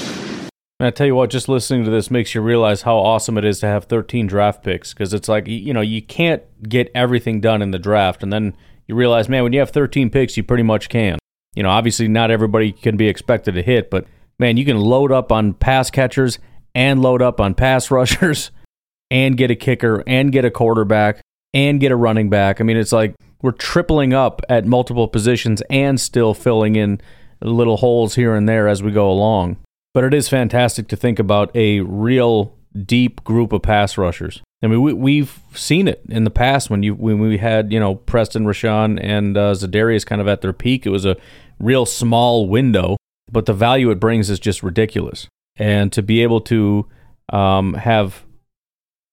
And 0.79 0.87
I 0.87 0.91
tell 0.91 1.07
you 1.07 1.15
what, 1.15 1.29
just 1.29 1.49
listening 1.49 1.83
to 1.83 1.91
this 1.91 2.09
makes 2.09 2.33
you 2.33 2.39
realize 2.39 2.83
how 2.83 2.97
awesome 2.97 3.37
it 3.37 3.43
is 3.43 3.59
to 3.59 3.67
have 3.67 3.85
13 3.85 4.27
draft 4.27 4.63
picks 4.63 4.93
because 4.93 5.13
it's 5.13 5.27
like, 5.27 5.45
you 5.45 5.73
know, 5.73 5.81
you 5.81 6.01
can't 6.01 6.41
get 6.67 6.89
everything 6.95 7.41
done 7.41 7.61
in 7.61 7.71
the 7.71 7.79
draft. 7.79 8.23
And 8.23 8.31
then 8.31 8.55
you 8.87 8.95
realize, 8.95 9.27
man, 9.27 9.43
when 9.43 9.51
you 9.51 9.59
have 9.59 9.71
13 9.71 10.09
picks, 10.09 10.37
you 10.37 10.43
pretty 10.43 10.63
much 10.63 10.87
can. 10.87 11.19
You 11.53 11.63
know, 11.63 11.69
obviously 11.69 12.07
not 12.07 12.31
everybody 12.31 12.71
can 12.71 12.95
be 12.95 13.09
expected 13.09 13.55
to 13.55 13.61
hit, 13.61 13.89
but 13.89 14.05
man, 14.37 14.55
you 14.55 14.63
can 14.63 14.79
load 14.79 15.11
up 15.11 15.33
on 15.33 15.53
pass 15.53 15.91
catchers 15.91 16.39
and 16.73 17.01
load 17.01 17.21
up 17.21 17.41
on 17.41 17.55
pass 17.55 17.91
rushers 17.91 18.51
and 19.11 19.35
get 19.35 19.51
a 19.51 19.55
kicker 19.55 20.01
and 20.07 20.31
get 20.31 20.45
a 20.45 20.51
quarterback 20.51 21.21
and 21.53 21.81
get 21.81 21.91
a 21.91 21.95
running 21.97 22.29
back. 22.29 22.61
I 22.61 22.63
mean, 22.63 22.77
it's 22.77 22.93
like 22.93 23.15
we're 23.41 23.51
tripling 23.51 24.13
up 24.13 24.41
at 24.47 24.65
multiple 24.65 25.09
positions 25.09 25.61
and 25.69 25.99
still 25.99 26.33
filling 26.33 26.77
in 26.77 27.01
little 27.41 27.77
holes 27.77 28.15
here 28.15 28.33
and 28.33 28.47
there 28.47 28.69
as 28.69 28.81
we 28.81 28.91
go 28.91 29.11
along. 29.11 29.57
But 29.93 30.03
it 30.03 30.13
is 30.13 30.29
fantastic 30.29 30.87
to 30.89 30.95
think 30.95 31.19
about 31.19 31.55
a 31.55 31.79
real 31.81 32.55
deep 32.85 33.23
group 33.23 33.51
of 33.51 33.61
pass 33.61 33.97
rushers. 33.97 34.41
I 34.61 34.67
mean, 34.67 34.81
we, 34.81 34.93
we've 34.93 35.39
seen 35.53 35.87
it 35.87 36.01
in 36.09 36.25
the 36.25 36.29
past 36.29 36.69
when 36.69 36.83
you 36.83 36.93
when 36.93 37.19
we 37.19 37.37
had 37.37 37.71
you 37.71 37.79
know 37.79 37.95
Preston, 37.95 38.45
Rashan, 38.45 38.99
and 39.01 39.37
uh, 39.37 39.53
Za'Darius 39.53 40.05
kind 40.05 40.21
of 40.21 40.27
at 40.27 40.41
their 40.41 40.53
peak. 40.53 40.85
It 40.85 40.89
was 40.89 41.05
a 41.05 41.17
real 41.59 41.85
small 41.85 42.47
window, 42.47 42.97
but 43.31 43.45
the 43.45 43.53
value 43.53 43.89
it 43.89 43.99
brings 43.99 44.29
is 44.29 44.39
just 44.39 44.61
ridiculous. 44.61 45.27
And 45.55 45.91
to 45.93 46.01
be 46.01 46.23
able 46.23 46.41
to 46.41 46.87
um, 47.31 47.73
have 47.73 48.23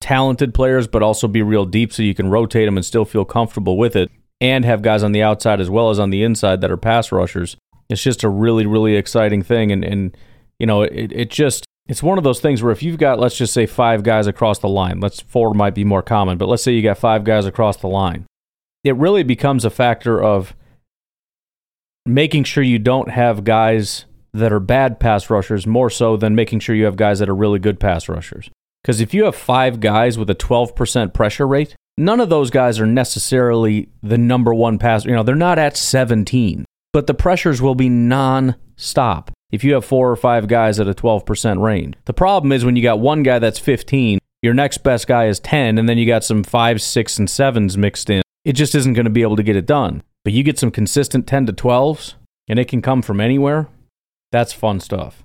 talented 0.01 0.53
players, 0.53 0.87
but 0.87 1.03
also 1.03 1.27
be 1.27 1.43
real 1.43 1.65
deep, 1.65 1.93
so 1.93 2.03
you 2.03 2.15
can 2.15 2.29
rotate 2.29 2.67
them 2.67 2.77
and 2.77 2.85
still 2.85 3.05
feel 3.05 3.25
comfortable 3.25 3.77
with 3.77 3.97
it, 3.97 4.11
and 4.41 4.65
have 4.65 4.83
guys 4.83 5.03
on 5.03 5.13
the 5.13 5.23
outside 5.23 5.61
as 5.61 5.71
well 5.71 5.91
as 5.91 5.99
on 5.99 6.11
the 6.11 6.23
inside 6.23 6.61
that 6.61 6.71
are 6.71 6.77
pass 6.77 7.13
rushers. 7.13 7.57
It's 7.89 8.03
just 8.03 8.25
a 8.25 8.29
really 8.29 8.67
really 8.67 8.97
exciting 8.97 9.43
thing, 9.43 9.71
and 9.71 9.85
and 9.85 10.17
you 10.59 10.67
know 10.67 10.83
it 10.83 11.13
it 11.13 11.31
just 11.31 11.65
it's 11.89 12.03
one 12.03 12.19
of 12.19 12.25
those 12.25 12.41
things 12.41 12.63
where 12.63 12.73
if 12.73 12.83
you've 12.83 12.99
got 12.99 13.19
let's 13.19 13.37
just 13.37 13.53
say 13.53 13.67
five 13.67 14.03
guys 14.03 14.27
across 14.27 14.59
the 14.59 14.69
line 14.69 15.01
let's 15.01 15.21
four 15.21 15.55
might 15.55 15.75
be 15.75 15.85
more 15.85 16.03
common 16.03 16.39
but 16.39 16.49
let's 16.49 16.63
say 16.63 16.73
you 16.73 16.83
got 16.83 16.99
five 16.99 17.25
guys 17.25 17.47
across 17.47 17.77
the 17.77 17.89
line. 17.89 18.27
It 18.85 18.97
really 18.97 19.25
becomes 19.25 19.65
a 19.65 19.71
factor 19.71 20.23
of 20.23 20.55
making 22.05 22.45
sure 22.45 22.63
you 22.63 22.79
don't 22.79 23.11
have 23.11 23.43
guys 23.43 24.05
that 24.33 24.53
are 24.53 24.61
bad 24.61 25.01
pass 25.01 25.29
rushers 25.29 25.67
more 25.67 25.91
so 25.91 26.17
than 26.17 26.37
making 26.37 26.61
sure 26.61 26.75
you 26.77 26.85
have 26.85 26.97
guys 26.97 27.19
that 27.19 27.29
are 27.29 27.35
really 27.35 27.59
good 27.59 27.81
pass 27.81 28.09
rushers. 28.09 28.49
Because 28.83 29.01
if 29.01 29.13
you 29.13 29.25
have 29.25 29.35
five 29.35 29.81
guys 29.81 30.17
with 30.17 30.31
a 30.31 30.37
12% 30.37 31.13
pressure 31.13 31.49
rate 31.49 31.75
none 31.99 32.21
of 32.21 32.29
those 32.29 32.51
guys 32.51 32.79
are 32.79 32.87
necessarily 32.87 33.89
the 34.03 34.19
number 34.19 34.53
one 34.53 34.79
pass 34.79 35.05
you 35.05 35.13
know 35.13 35.23
they're 35.23 35.35
not 35.35 35.59
at 35.59 35.77
17 35.77 36.65
but 36.93 37.07
the 37.07 37.15
pressures 37.15 37.63
will 37.63 37.75
be 37.75 37.89
non-stop 37.89 39.31
if 39.51 39.65
you 39.65 39.75
have 39.75 39.85
four 39.85 40.11
or 40.11 40.17
five 40.17 40.49
guys 40.49 40.81
at 40.81 40.89
a 40.89 40.95
12% 40.95 41.63
range. 41.63 41.95
The 42.05 42.13
problem 42.13 42.53
is 42.53 42.65
when 42.65 42.77
you 42.77 42.83
got 42.83 43.01
one 43.01 43.23
guy 43.23 43.39
that's 43.39 43.59
15, 43.59 44.19
your 44.43 44.55
next 44.55 44.79
best 44.79 45.07
guy 45.07 45.27
is 45.27 45.41
10, 45.41 45.79
and 45.79 45.89
then 45.89 45.99
you 45.99 46.07
got 46.07 46.25
some 46.25 46.45
five, 46.45 46.83
six, 46.83 47.19
and 47.19 47.29
sevens 47.29 47.77
mixed 47.77 48.11
in. 48.11 48.23
It 48.45 48.53
just 48.53 48.75
isn't 48.75 48.95
going 48.95 49.05
to 49.05 49.11
be 49.11 49.23
able 49.23 49.37
to 49.37 49.43
get 49.43 49.57
it 49.57 49.67
done. 49.67 50.03
But 50.25 50.33
you 50.33 50.43
get 50.43 50.59
some 50.59 50.71
consistent 50.71 51.27
10 51.27 51.47
to 51.47 51.53
12s, 51.53 52.15
and 52.49 52.59
it 52.59 52.69
can 52.69 52.83
come 52.83 53.03
from 53.03 53.21
anywhere. 53.21 53.69
That's 54.33 54.53
fun 54.53 54.81
stuff. 54.81 55.23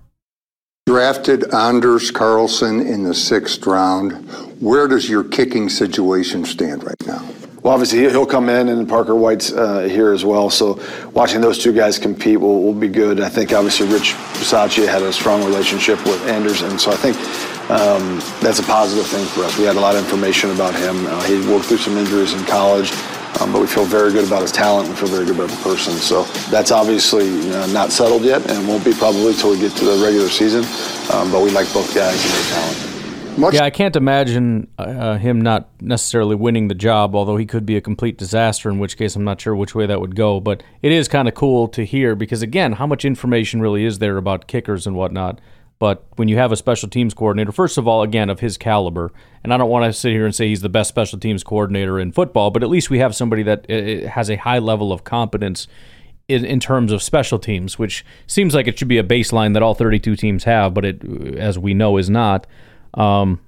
Drafted 0.87 1.53
Anders 1.53 2.11
Carlson 2.11 2.79
in 2.79 3.03
the 3.03 3.13
sixth 3.13 3.65
round. 3.65 4.13
Where 4.61 4.87
does 4.87 5.09
your 5.09 5.23
kicking 5.23 5.69
situation 5.69 6.45
stand 6.45 6.83
right 6.83 6.95
now? 7.05 7.27
Well, 7.63 7.73
obviously 7.73 7.99
he'll 7.99 8.25
come 8.25 8.49
in, 8.49 8.69
and 8.69 8.89
Parker 8.89 9.13
White's 9.13 9.53
uh, 9.53 9.81
here 9.81 10.11
as 10.11 10.25
well. 10.25 10.49
So 10.49 10.81
watching 11.13 11.41
those 11.41 11.59
two 11.59 11.73
guys 11.73 11.99
compete 11.99 12.39
will, 12.39 12.63
will 12.63 12.73
be 12.73 12.87
good. 12.87 13.21
I 13.21 13.29
think 13.29 13.53
obviously 13.53 13.87
Rich 13.87 14.13
Bisaccia 14.41 14.87
had 14.87 15.03
a 15.03 15.13
strong 15.13 15.43
relationship 15.43 16.03
with 16.05 16.27
Anders, 16.27 16.63
and 16.63 16.81
so 16.81 16.91
I 16.91 16.95
think 16.95 17.15
um, 17.69 18.19
that's 18.41 18.57
a 18.57 18.63
positive 18.63 19.05
thing 19.05 19.25
for 19.27 19.43
us. 19.43 19.59
We 19.59 19.65
had 19.65 19.75
a 19.75 19.79
lot 19.79 19.95
of 19.95 20.03
information 20.03 20.49
about 20.49 20.73
him. 20.73 21.05
Uh, 21.05 21.21
he 21.23 21.35
worked 21.51 21.65
through 21.65 21.77
some 21.77 21.97
injuries 21.97 22.33
in 22.33 22.43
college. 22.45 22.91
Um, 23.39 23.53
but 23.53 23.61
we 23.61 23.67
feel 23.67 23.85
very 23.85 24.11
good 24.11 24.27
about 24.27 24.41
his 24.41 24.51
talent 24.51 24.89
and 24.89 24.97
feel 24.97 25.07
very 25.07 25.25
good 25.25 25.35
about 25.35 25.49
the 25.49 25.63
person. 25.63 25.93
So 25.93 26.23
that's 26.51 26.69
obviously 26.69 27.49
uh, 27.51 27.65
not 27.67 27.91
settled 27.91 28.23
yet 28.23 28.47
and 28.51 28.67
won't 28.67 28.83
be 28.83 28.93
probably 28.93 29.27
until 29.27 29.51
we 29.51 29.57
get 29.57 29.71
to 29.77 29.85
the 29.85 30.03
regular 30.03 30.27
season. 30.27 30.65
Um, 31.15 31.31
but 31.31 31.41
we 31.41 31.49
like 31.49 31.71
both 31.73 31.95
guys 31.95 32.21
and 32.21 32.33
their 32.33 32.51
talent. 32.51 32.90
Much 33.37 33.53
yeah, 33.53 33.63
I 33.63 33.69
can't 33.69 33.95
imagine 33.95 34.67
uh, 34.77 35.17
him 35.17 35.41
not 35.41 35.69
necessarily 35.81 36.35
winning 36.35 36.67
the 36.67 36.75
job, 36.75 37.15
although 37.15 37.37
he 37.37 37.45
could 37.45 37.65
be 37.65 37.77
a 37.77 37.81
complete 37.81 38.17
disaster, 38.17 38.69
in 38.69 38.77
which 38.77 38.97
case 38.97 39.15
I'm 39.15 39.23
not 39.23 39.39
sure 39.39 39.55
which 39.55 39.73
way 39.73 39.85
that 39.85 40.01
would 40.01 40.15
go. 40.15 40.39
But 40.39 40.63
it 40.81 40.91
is 40.91 41.07
kind 41.07 41.27
of 41.27 41.33
cool 41.33 41.67
to 41.69 41.85
hear 41.85 42.15
because, 42.15 42.41
again, 42.41 42.73
how 42.73 42.85
much 42.85 43.05
information 43.05 43.61
really 43.61 43.85
is 43.85 43.99
there 43.99 44.17
about 44.17 44.47
kickers 44.47 44.85
and 44.85 44.95
whatnot? 44.95 45.39
But 45.79 46.05
when 46.17 46.27
you 46.27 46.37
have 46.37 46.51
a 46.51 46.55
special 46.55 46.89
teams 46.89 47.15
coordinator, 47.15 47.51
first 47.51 47.79
of 47.79 47.87
all, 47.87 48.03
again, 48.03 48.29
of 48.29 48.39
his 48.41 48.55
caliber, 48.55 49.11
and 49.43 49.51
I 49.51 49.57
don't 49.57 49.69
want 49.69 49.85
to 49.85 49.93
sit 49.93 50.11
here 50.11 50.25
and 50.25 50.35
say 50.35 50.49
he's 50.49 50.61
the 50.61 50.69
best 50.69 50.89
special 50.89 51.17
teams 51.17 51.43
coordinator 51.43 51.99
in 51.99 52.11
football, 52.11 52.51
but 52.51 52.61
at 52.61 52.69
least 52.69 52.91
we 52.91 52.99
have 52.99 53.15
somebody 53.15 53.41
that 53.43 53.65
uh, 53.67 54.07
has 54.09 54.29
a 54.29 54.35
high 54.35 54.59
level 54.59 54.93
of 54.93 55.03
competence 55.03 55.67
in, 56.27 56.45
in 56.45 56.59
terms 56.59 56.91
of 56.91 57.01
special 57.01 57.39
teams, 57.39 57.79
which 57.79 58.05
seems 58.27 58.53
like 58.53 58.67
it 58.67 58.77
should 58.77 58.89
be 58.89 58.99
a 58.99 59.03
baseline 59.03 59.53
that 59.53 59.63
all 59.63 59.73
32 59.73 60.15
teams 60.15 60.43
have, 60.43 60.73
but 60.75 60.85
it, 60.85 61.03
as 61.35 61.57
we 61.57 61.73
know, 61.73 61.97
is 61.97 62.11
not. 62.11 62.45
Um, 62.93 63.39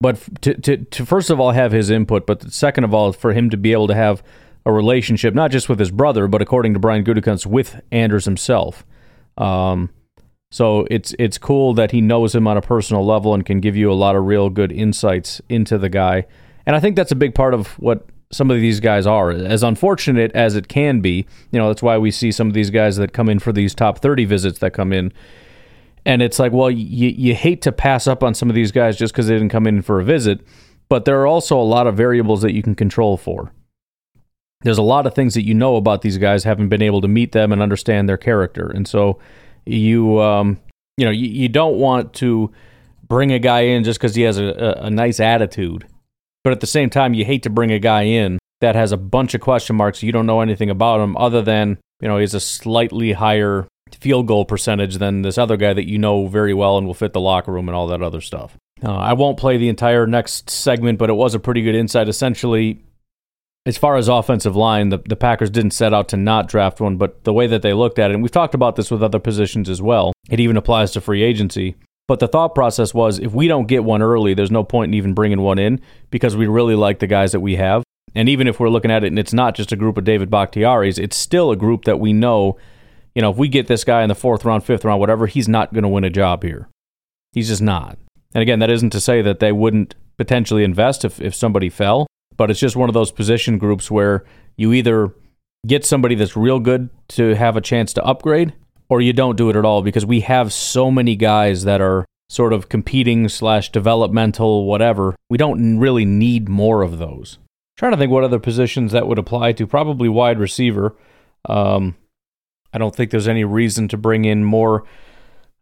but 0.00 0.42
to, 0.42 0.54
to, 0.54 0.76
to 0.78 1.06
first 1.06 1.30
of 1.30 1.38
all 1.38 1.52
have 1.52 1.72
his 1.72 1.90
input, 1.90 2.26
but 2.26 2.52
second 2.52 2.84
of 2.84 2.94
all, 2.94 3.12
for 3.12 3.32
him 3.32 3.50
to 3.50 3.56
be 3.56 3.72
able 3.72 3.88
to 3.88 3.94
have 3.94 4.22
a 4.64 4.72
relationship, 4.72 5.34
not 5.34 5.50
just 5.50 5.68
with 5.68 5.78
his 5.78 5.90
brother, 5.90 6.26
but 6.26 6.42
according 6.42 6.74
to 6.74 6.80
Brian 6.80 7.04
Gutekunst, 7.04 7.46
with 7.46 7.80
Anders 7.90 8.24
himself. 8.24 8.84
Um, 9.36 9.90
so 10.50 10.86
it's 10.90 11.14
it's 11.18 11.38
cool 11.38 11.74
that 11.74 11.92
he 11.92 12.00
knows 12.00 12.34
him 12.34 12.46
on 12.46 12.56
a 12.56 12.62
personal 12.62 13.06
level 13.06 13.34
and 13.34 13.46
can 13.46 13.60
give 13.60 13.76
you 13.76 13.90
a 13.90 13.94
lot 13.94 14.16
of 14.16 14.24
real 14.24 14.50
good 14.50 14.72
insights 14.72 15.40
into 15.48 15.78
the 15.78 15.88
guy. 15.88 16.26
And 16.66 16.74
I 16.74 16.80
think 16.80 16.96
that's 16.96 17.12
a 17.12 17.16
big 17.16 17.34
part 17.34 17.54
of 17.54 17.68
what 17.78 18.06
some 18.32 18.50
of 18.50 18.60
these 18.60 18.80
guys 18.80 19.06
are. 19.06 19.30
As 19.30 19.62
unfortunate 19.62 20.32
as 20.32 20.56
it 20.56 20.68
can 20.68 21.00
be, 21.00 21.26
you 21.50 21.58
know, 21.58 21.68
that's 21.68 21.82
why 21.82 21.98
we 21.98 22.10
see 22.10 22.32
some 22.32 22.48
of 22.48 22.54
these 22.54 22.70
guys 22.70 22.96
that 22.96 23.12
come 23.12 23.28
in 23.28 23.38
for 23.38 23.52
these 23.52 23.74
top 23.74 23.98
30 23.98 24.24
visits 24.24 24.58
that 24.58 24.72
come 24.72 24.92
in 24.92 25.12
and 26.06 26.22
it's 26.22 26.38
like, 26.38 26.52
well, 26.52 26.70
you, 26.70 27.08
you 27.08 27.34
hate 27.34 27.62
to 27.62 27.72
pass 27.72 28.06
up 28.06 28.22
on 28.22 28.34
some 28.34 28.48
of 28.48 28.54
these 28.54 28.72
guys 28.72 28.96
just 28.96 29.12
because 29.12 29.26
they 29.26 29.34
didn't 29.34 29.50
come 29.50 29.66
in 29.66 29.82
for 29.82 30.00
a 30.00 30.04
visit, 30.04 30.40
but 30.88 31.04
there 31.04 31.20
are 31.20 31.26
also 31.26 31.58
a 31.58 31.62
lot 31.62 31.86
of 31.86 31.96
variables 31.96 32.42
that 32.42 32.52
you 32.52 32.62
can 32.62 32.74
control 32.74 33.16
for. 33.16 33.52
There's 34.62 34.78
a 34.78 34.82
lot 34.82 35.06
of 35.06 35.14
things 35.14 35.34
that 35.34 35.46
you 35.46 35.54
know 35.54 35.76
about 35.76 36.02
these 36.02 36.18
guys, 36.18 36.44
haven't 36.44 36.68
been 36.68 36.82
able 36.82 37.00
to 37.00 37.08
meet 37.08 37.32
them 37.32 37.52
and 37.52 37.62
understand 37.62 38.08
their 38.08 38.18
character. 38.18 38.66
And 38.68 38.86
so 38.86 39.18
you, 39.64 40.20
um, 40.20 40.60
you 40.96 41.04
know, 41.04 41.10
you, 41.10 41.28
you 41.28 41.48
don't 41.48 41.78
want 41.78 42.12
to 42.14 42.50
bring 43.06 43.32
a 43.32 43.38
guy 43.38 43.60
in 43.60 43.84
just 43.84 43.98
because 43.98 44.14
he 44.14 44.22
has 44.22 44.38
a, 44.38 44.44
a, 44.44 44.86
a 44.86 44.90
nice 44.90 45.18
attitude. 45.18 45.86
But 46.44 46.52
at 46.52 46.60
the 46.60 46.66
same 46.66 46.90
time, 46.90 47.14
you 47.14 47.24
hate 47.24 47.42
to 47.44 47.50
bring 47.50 47.72
a 47.72 47.78
guy 47.78 48.02
in 48.02 48.38
that 48.60 48.74
has 48.74 48.92
a 48.92 48.96
bunch 48.96 49.34
of 49.34 49.40
question 49.40 49.76
marks. 49.76 50.02
You 50.02 50.12
don't 50.12 50.26
know 50.26 50.40
anything 50.40 50.70
about 50.70 51.00
him 51.00 51.16
other 51.16 51.42
than, 51.42 51.78
you 52.00 52.08
know, 52.08 52.18
he's 52.18 52.34
a 52.34 52.40
slightly 52.40 53.12
higher 53.12 53.66
field 53.96 54.26
goal 54.26 54.44
percentage 54.44 54.96
than 54.96 55.22
this 55.22 55.38
other 55.38 55.56
guy 55.56 55.72
that 55.72 55.88
you 55.88 55.98
know 55.98 56.26
very 56.26 56.54
well 56.54 56.78
and 56.78 56.86
will 56.86 56.94
fit 56.94 57.12
the 57.12 57.20
locker 57.20 57.52
room 57.52 57.68
and 57.68 57.76
all 57.76 57.86
that 57.88 58.02
other 58.02 58.20
stuff. 58.20 58.56
Uh, 58.82 58.96
I 58.96 59.12
won't 59.12 59.38
play 59.38 59.56
the 59.56 59.68
entire 59.68 60.06
next 60.06 60.48
segment, 60.48 60.98
but 60.98 61.10
it 61.10 61.14
was 61.14 61.34
a 61.34 61.40
pretty 61.40 61.62
good 61.62 61.74
insight. 61.74 62.08
Essentially, 62.08 62.82
as 63.66 63.76
far 63.76 63.96
as 63.96 64.08
offensive 64.08 64.56
line, 64.56 64.88
the, 64.88 64.98
the 64.98 65.16
Packers 65.16 65.50
didn't 65.50 65.72
set 65.72 65.92
out 65.92 66.08
to 66.08 66.16
not 66.16 66.48
draft 66.48 66.80
one, 66.80 66.96
but 66.96 67.24
the 67.24 67.32
way 67.32 67.46
that 67.46 67.62
they 67.62 67.74
looked 67.74 67.98
at 67.98 68.10
it, 68.10 68.14
and 68.14 68.22
we've 68.22 68.32
talked 68.32 68.54
about 68.54 68.76
this 68.76 68.90
with 68.90 69.02
other 69.02 69.18
positions 69.18 69.68
as 69.68 69.82
well, 69.82 70.12
it 70.30 70.40
even 70.40 70.56
applies 70.56 70.92
to 70.92 71.00
free 71.00 71.22
agency. 71.22 71.76
But 72.08 72.18
the 72.18 72.28
thought 72.28 72.54
process 72.54 72.92
was 72.92 73.18
if 73.18 73.32
we 73.32 73.46
don't 73.46 73.68
get 73.68 73.84
one 73.84 74.02
early, 74.02 74.34
there's 74.34 74.50
no 74.50 74.64
point 74.64 74.90
in 74.90 74.94
even 74.94 75.14
bringing 75.14 75.42
one 75.42 75.58
in 75.58 75.80
because 76.10 76.36
we 76.36 76.48
really 76.48 76.74
like 76.74 76.98
the 76.98 77.06
guys 77.06 77.32
that 77.32 77.40
we 77.40 77.56
have. 77.56 77.84
And 78.14 78.28
even 78.28 78.48
if 78.48 78.58
we're 78.58 78.68
looking 78.68 78.90
at 78.90 79.04
it 79.04 79.08
and 79.08 79.18
it's 79.18 79.32
not 79.32 79.54
just 79.54 79.70
a 79.70 79.76
group 79.76 79.96
of 79.96 80.04
David 80.04 80.30
Bakhtiaris, 80.30 80.98
it's 80.98 81.16
still 81.16 81.52
a 81.52 81.56
group 81.56 81.84
that 81.84 82.00
we 82.00 82.12
know 82.12 82.56
you 83.14 83.22
know, 83.22 83.30
if 83.30 83.36
we 83.36 83.48
get 83.48 83.66
this 83.66 83.84
guy 83.84 84.02
in 84.02 84.08
the 84.08 84.14
fourth 84.14 84.44
round, 84.44 84.64
fifth 84.64 84.84
round, 84.84 85.00
whatever, 85.00 85.26
he's 85.26 85.48
not 85.48 85.72
going 85.72 85.82
to 85.82 85.88
win 85.88 86.04
a 86.04 86.10
job 86.10 86.42
here. 86.42 86.68
He's 87.32 87.48
just 87.48 87.62
not. 87.62 87.98
And 88.34 88.42
again, 88.42 88.60
that 88.60 88.70
isn't 88.70 88.90
to 88.90 89.00
say 89.00 89.22
that 89.22 89.40
they 89.40 89.52
wouldn't 89.52 89.94
potentially 90.16 90.64
invest 90.64 91.04
if, 91.04 91.20
if 91.20 91.34
somebody 91.34 91.68
fell, 91.68 92.06
but 92.36 92.50
it's 92.50 92.60
just 92.60 92.76
one 92.76 92.88
of 92.88 92.94
those 92.94 93.10
position 93.10 93.58
groups 93.58 93.90
where 93.90 94.24
you 94.56 94.72
either 94.72 95.14
get 95.66 95.84
somebody 95.84 96.14
that's 96.14 96.36
real 96.36 96.60
good 96.60 96.90
to 97.08 97.34
have 97.34 97.56
a 97.56 97.60
chance 97.60 97.92
to 97.94 98.04
upgrade 98.04 98.54
or 98.88 99.00
you 99.00 99.12
don't 99.12 99.36
do 99.36 99.50
it 99.50 99.56
at 99.56 99.64
all 99.64 99.82
because 99.82 100.06
we 100.06 100.20
have 100.20 100.52
so 100.52 100.90
many 100.90 101.16
guys 101.16 101.64
that 101.64 101.80
are 101.80 102.04
sort 102.28 102.52
of 102.52 102.68
competing 102.68 103.28
slash 103.28 103.72
developmental 103.72 104.64
whatever 104.64 105.16
we 105.28 105.36
don't 105.36 105.78
really 105.78 106.04
need 106.04 106.48
more 106.48 106.82
of 106.82 106.98
those 106.98 107.38
I'm 107.40 107.76
trying 107.76 107.92
to 107.92 107.98
think 107.98 108.12
what 108.12 108.24
other 108.24 108.38
positions 108.38 108.92
that 108.92 109.06
would 109.06 109.18
apply 109.18 109.52
to 109.52 109.66
probably 109.66 110.08
wide 110.08 110.38
receiver 110.38 110.96
um, 111.48 111.96
I 112.72 112.78
don't 112.78 112.94
think 112.94 113.10
there's 113.10 113.28
any 113.28 113.44
reason 113.44 113.88
to 113.88 113.96
bring 113.96 114.24
in 114.24 114.44
more 114.44 114.84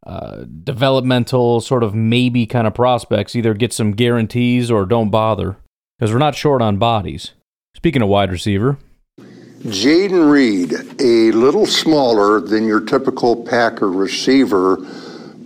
uh, 0.07 0.45
developmental, 0.65 1.61
sort 1.61 1.83
of 1.83 1.95
maybe 1.95 2.47
kind 2.47 2.67
of 2.67 2.75
prospects. 2.75 3.35
Either 3.35 3.55
get 3.55 3.73
some 3.73 3.93
guarantees 3.93 4.71
or 4.71 4.87
don't 4.87 5.11
bother 5.11 5.57
because 5.99 6.13
we're 6.13 6.19
not 6.19 6.35
short 6.35 6.63
on 6.63 6.79
bodies. 6.79 7.33
Speaking 7.75 8.03
of 8.03 8.09
wide 8.09 8.31
receiver, 8.31 8.79
Jayden 9.63 10.31
Reed, 10.31 10.73
a 11.01 11.33
little 11.33 11.67
smaller 11.67 12.41
than 12.41 12.67
your 12.67 12.81
typical 12.81 13.45
Packer 13.45 13.91
receiver, 13.91 14.77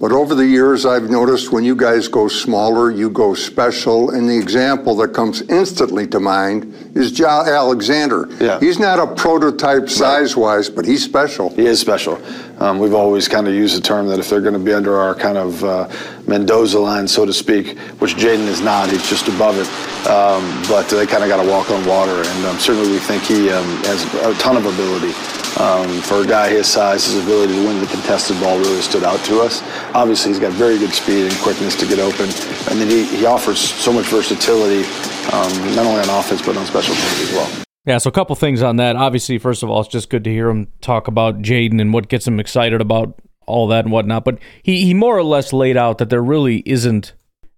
But 0.02 0.10
over 0.10 0.34
the 0.34 0.44
years, 0.44 0.84
I've 0.84 1.10
noticed 1.10 1.52
when 1.52 1.62
you 1.62 1.76
guys 1.76 2.08
go 2.08 2.26
smaller, 2.26 2.90
you 2.90 3.08
go 3.08 3.34
special. 3.34 4.10
And 4.10 4.28
the 4.28 4.36
example 4.36 4.96
that 4.96 5.14
comes 5.14 5.42
instantly 5.42 6.08
to 6.08 6.18
mind 6.18 6.74
is 6.96 7.12
Jaire 7.12 7.56
Alexander. 7.56 8.28
Yeah. 8.40 8.58
He's 8.58 8.80
not 8.80 8.98
a 8.98 9.06
prototype 9.14 9.88
size 9.88 10.36
wise, 10.36 10.68
but 10.68 10.84
he's 10.84 11.04
special. 11.04 11.50
He 11.50 11.66
is 11.66 11.78
special. 11.78 12.20
Um, 12.58 12.80
we've 12.80 12.94
always 12.94 13.28
kind 13.28 13.46
of 13.46 13.54
used 13.54 13.76
the 13.76 13.80
term 13.80 14.08
that 14.08 14.18
if 14.18 14.28
they're 14.28 14.40
going 14.40 14.54
to 14.54 14.58
be 14.58 14.72
under 14.72 14.96
our 14.96 15.14
kind 15.14 15.38
of 15.38 15.62
uh, 15.62 15.88
Mendoza 16.26 16.80
line, 16.80 17.06
so 17.06 17.24
to 17.24 17.32
speak, 17.32 17.78
which 18.00 18.16
Jayden 18.16 18.48
is 18.48 18.60
not, 18.60 18.90
he's 18.90 19.08
just 19.08 19.28
above 19.28 19.56
it. 19.56 19.68
Um, 20.10 20.42
but 20.68 20.88
they 20.88 21.06
kind 21.06 21.22
of 21.22 21.28
got 21.28 21.40
to 21.40 21.48
walk 21.48 21.70
on 21.70 21.86
water. 21.86 22.16
And 22.16 22.46
um, 22.46 22.58
certainly 22.58 22.90
we 22.90 22.98
think 22.98 23.22
he 23.22 23.50
um, 23.50 23.64
has 23.84 24.02
a 24.26 24.34
ton 24.40 24.56
of 24.56 24.66
ability. 24.66 25.14
Um, 25.60 26.00
for 26.00 26.22
a 26.22 26.26
guy 26.26 26.48
his 26.48 26.66
size, 26.66 27.04
his 27.04 27.22
ability 27.22 27.52
to 27.52 27.66
win 27.66 27.78
the 27.78 27.86
contested 27.86 28.40
ball 28.40 28.58
really 28.58 28.80
stood 28.80 29.04
out 29.04 29.22
to 29.26 29.42
us. 29.42 29.60
Obviously, 29.94 30.30
he's 30.32 30.40
got 30.40 30.52
very 30.52 30.78
good 30.78 30.92
speed 30.92 31.26
and 31.26 31.34
quickness 31.40 31.76
to 31.76 31.86
get 31.86 31.98
open, 31.98 32.24
and 32.70 32.80
then 32.80 32.88
he, 32.88 33.04
he 33.04 33.26
offers 33.26 33.58
so 33.58 33.92
much 33.92 34.06
versatility, 34.06 34.88
um, 35.32 35.74
not 35.74 35.84
only 35.84 36.00
on 36.00 36.08
offense 36.08 36.40
but 36.40 36.56
on 36.56 36.64
special 36.64 36.94
teams 36.94 37.20
as 37.20 37.32
well. 37.32 37.64
Yeah, 37.84 37.98
so 37.98 38.08
a 38.08 38.12
couple 38.12 38.34
things 38.36 38.62
on 38.62 38.76
that. 38.76 38.96
Obviously, 38.96 39.38
first 39.38 39.62
of 39.62 39.68
all, 39.68 39.80
it's 39.80 39.88
just 39.88 40.08
good 40.08 40.24
to 40.24 40.30
hear 40.30 40.48
him 40.48 40.68
talk 40.80 41.08
about 41.08 41.42
Jayden 41.42 41.80
and 41.80 41.92
what 41.92 42.08
gets 42.08 42.26
him 42.26 42.38
excited 42.40 42.80
about 42.80 43.20
all 43.46 43.66
that 43.68 43.84
and 43.84 43.92
whatnot. 43.92 44.24
But 44.24 44.38
he, 44.62 44.84
he 44.84 44.94
more 44.94 45.18
or 45.18 45.24
less 45.24 45.52
laid 45.52 45.76
out 45.76 45.98
that 45.98 46.08
there 46.08 46.22
really 46.22 46.62
isn't, 46.64 47.12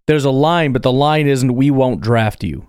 there's 0.06 0.24
a 0.24 0.30
line, 0.30 0.72
but 0.72 0.82
the 0.82 0.92
line 0.92 1.26
isn't, 1.26 1.54
we 1.54 1.70
won't 1.70 2.00
draft 2.00 2.42
you. 2.42 2.68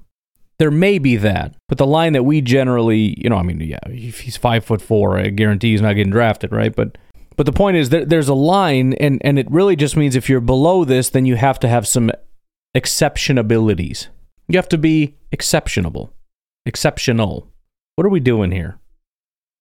There 0.60 0.72
may 0.72 1.00
be 1.00 1.16
that, 1.18 1.56
but 1.68 1.78
the 1.78 1.88
line 1.88 2.14
that 2.14 2.24
we 2.24 2.42
generally, 2.42 3.16
you 3.18 3.30
know, 3.30 3.38
I 3.38 3.44
mean, 3.44 3.62
yeah, 3.62 3.80
if 3.86 4.22
he's 4.22 4.38
five 4.38 4.64
foot 4.64 4.82
four, 4.82 5.18
I 5.18 5.30
guarantee 5.30 5.72
he's 5.72 5.82
not 5.82 5.94
getting 5.94 6.12
drafted, 6.12 6.52
right? 6.52 6.76
But 6.76 6.98
but 7.36 7.46
the 7.46 7.52
point 7.52 7.78
is 7.78 7.90
there's 7.90 8.30
a 8.30 8.34
line, 8.34 8.94
and 8.94 9.22
and 9.24 9.38
it 9.38 9.50
really 9.52 9.76
just 9.76 9.98
means 9.98 10.16
if 10.16 10.30
you're 10.30 10.42
below 10.42 10.86
this, 10.86 11.10
then 11.10 11.26
you 11.26 11.36
have 11.36 11.60
to 11.60 11.68
have 11.68 11.88
some 11.88 12.12
exceptionabilities. 12.76 14.08
You 14.48 14.58
have 14.58 14.70
to 14.70 14.78
be 14.78 15.16
exceptionable, 15.32 16.14
exceptional. 16.66 17.52
What 17.96 18.06
are 18.06 18.12
we 18.12 18.20
doing 18.20 18.52
here? 18.52 18.80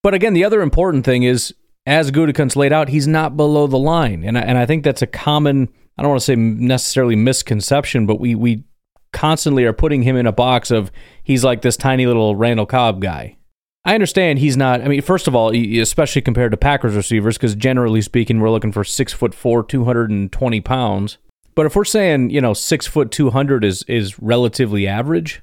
But 0.03 0.15
again, 0.15 0.35
the 0.35 0.45
other 0.45 0.61
important 0.61 1.05
thing 1.05 1.23
is, 1.23 1.55
as 1.87 2.11
Gutekunst 2.11 2.57
laid 2.57 2.73
out, 2.73 2.89
he's 2.91 3.07
not 3.07 3.37
below 3.37 3.67
the 3.67 3.79
line, 3.79 4.25
and 4.25 4.37
I, 4.37 4.43
and 4.43 4.59
I 4.59 4.67
think 4.67 4.85
that's 4.85 5.03
a 5.03 5.07
common. 5.07 5.69
I 5.97 6.03
don't 6.03 6.11
want 6.11 6.21
to 6.21 6.27
say 6.27 6.37
necessarily 6.37 7.17
misconception, 7.17 8.07
but 8.07 8.21
we 8.21 8.35
we 8.35 8.65
constantly 9.13 9.65
are 9.65 9.73
putting 9.73 10.03
him 10.03 10.17
in 10.17 10.27
a 10.27 10.33
box 10.33 10.71
of 10.71 10.91
he's 11.23 11.45
like 11.45 11.63
this 11.63 11.77
tiny 11.77 12.07
little 12.07 12.37
Randall 12.37 12.67
Cobb 12.67 13.01
guy. 13.01 13.37
I 13.85 13.95
understand 13.95 14.39
he's 14.39 14.57
not. 14.57 14.81
I 14.81 14.89
mean, 14.89 15.03
first 15.03 15.29
of 15.29 15.35
all, 15.35 15.55
especially 15.55 16.23
compared 16.23 16.53
to 16.53 16.57
Packers 16.57 16.97
receivers, 16.97 17.37
because 17.37 17.55
generally 17.55 18.01
speaking, 18.01 18.41
we're 18.41 18.51
looking 18.51 18.73
for 18.73 18.85
six 18.85 19.13
foot 19.13 19.35
four, 19.35 19.63
two 19.63 19.85
hundred 19.85 20.11
and 20.11 20.33
twenty 20.33 20.61
pounds. 20.61 21.19
But 21.55 21.67
if 21.67 21.77
we're 21.77 21.85
saying 21.85 22.31
you 22.31 22.41
know 22.41 22.55
six 22.55 22.87
foot 22.87 23.11
two 23.11 23.31
hundred 23.31 23.65
is 23.65 23.83
is 23.83 24.19
relatively 24.19 24.89
average, 24.89 25.43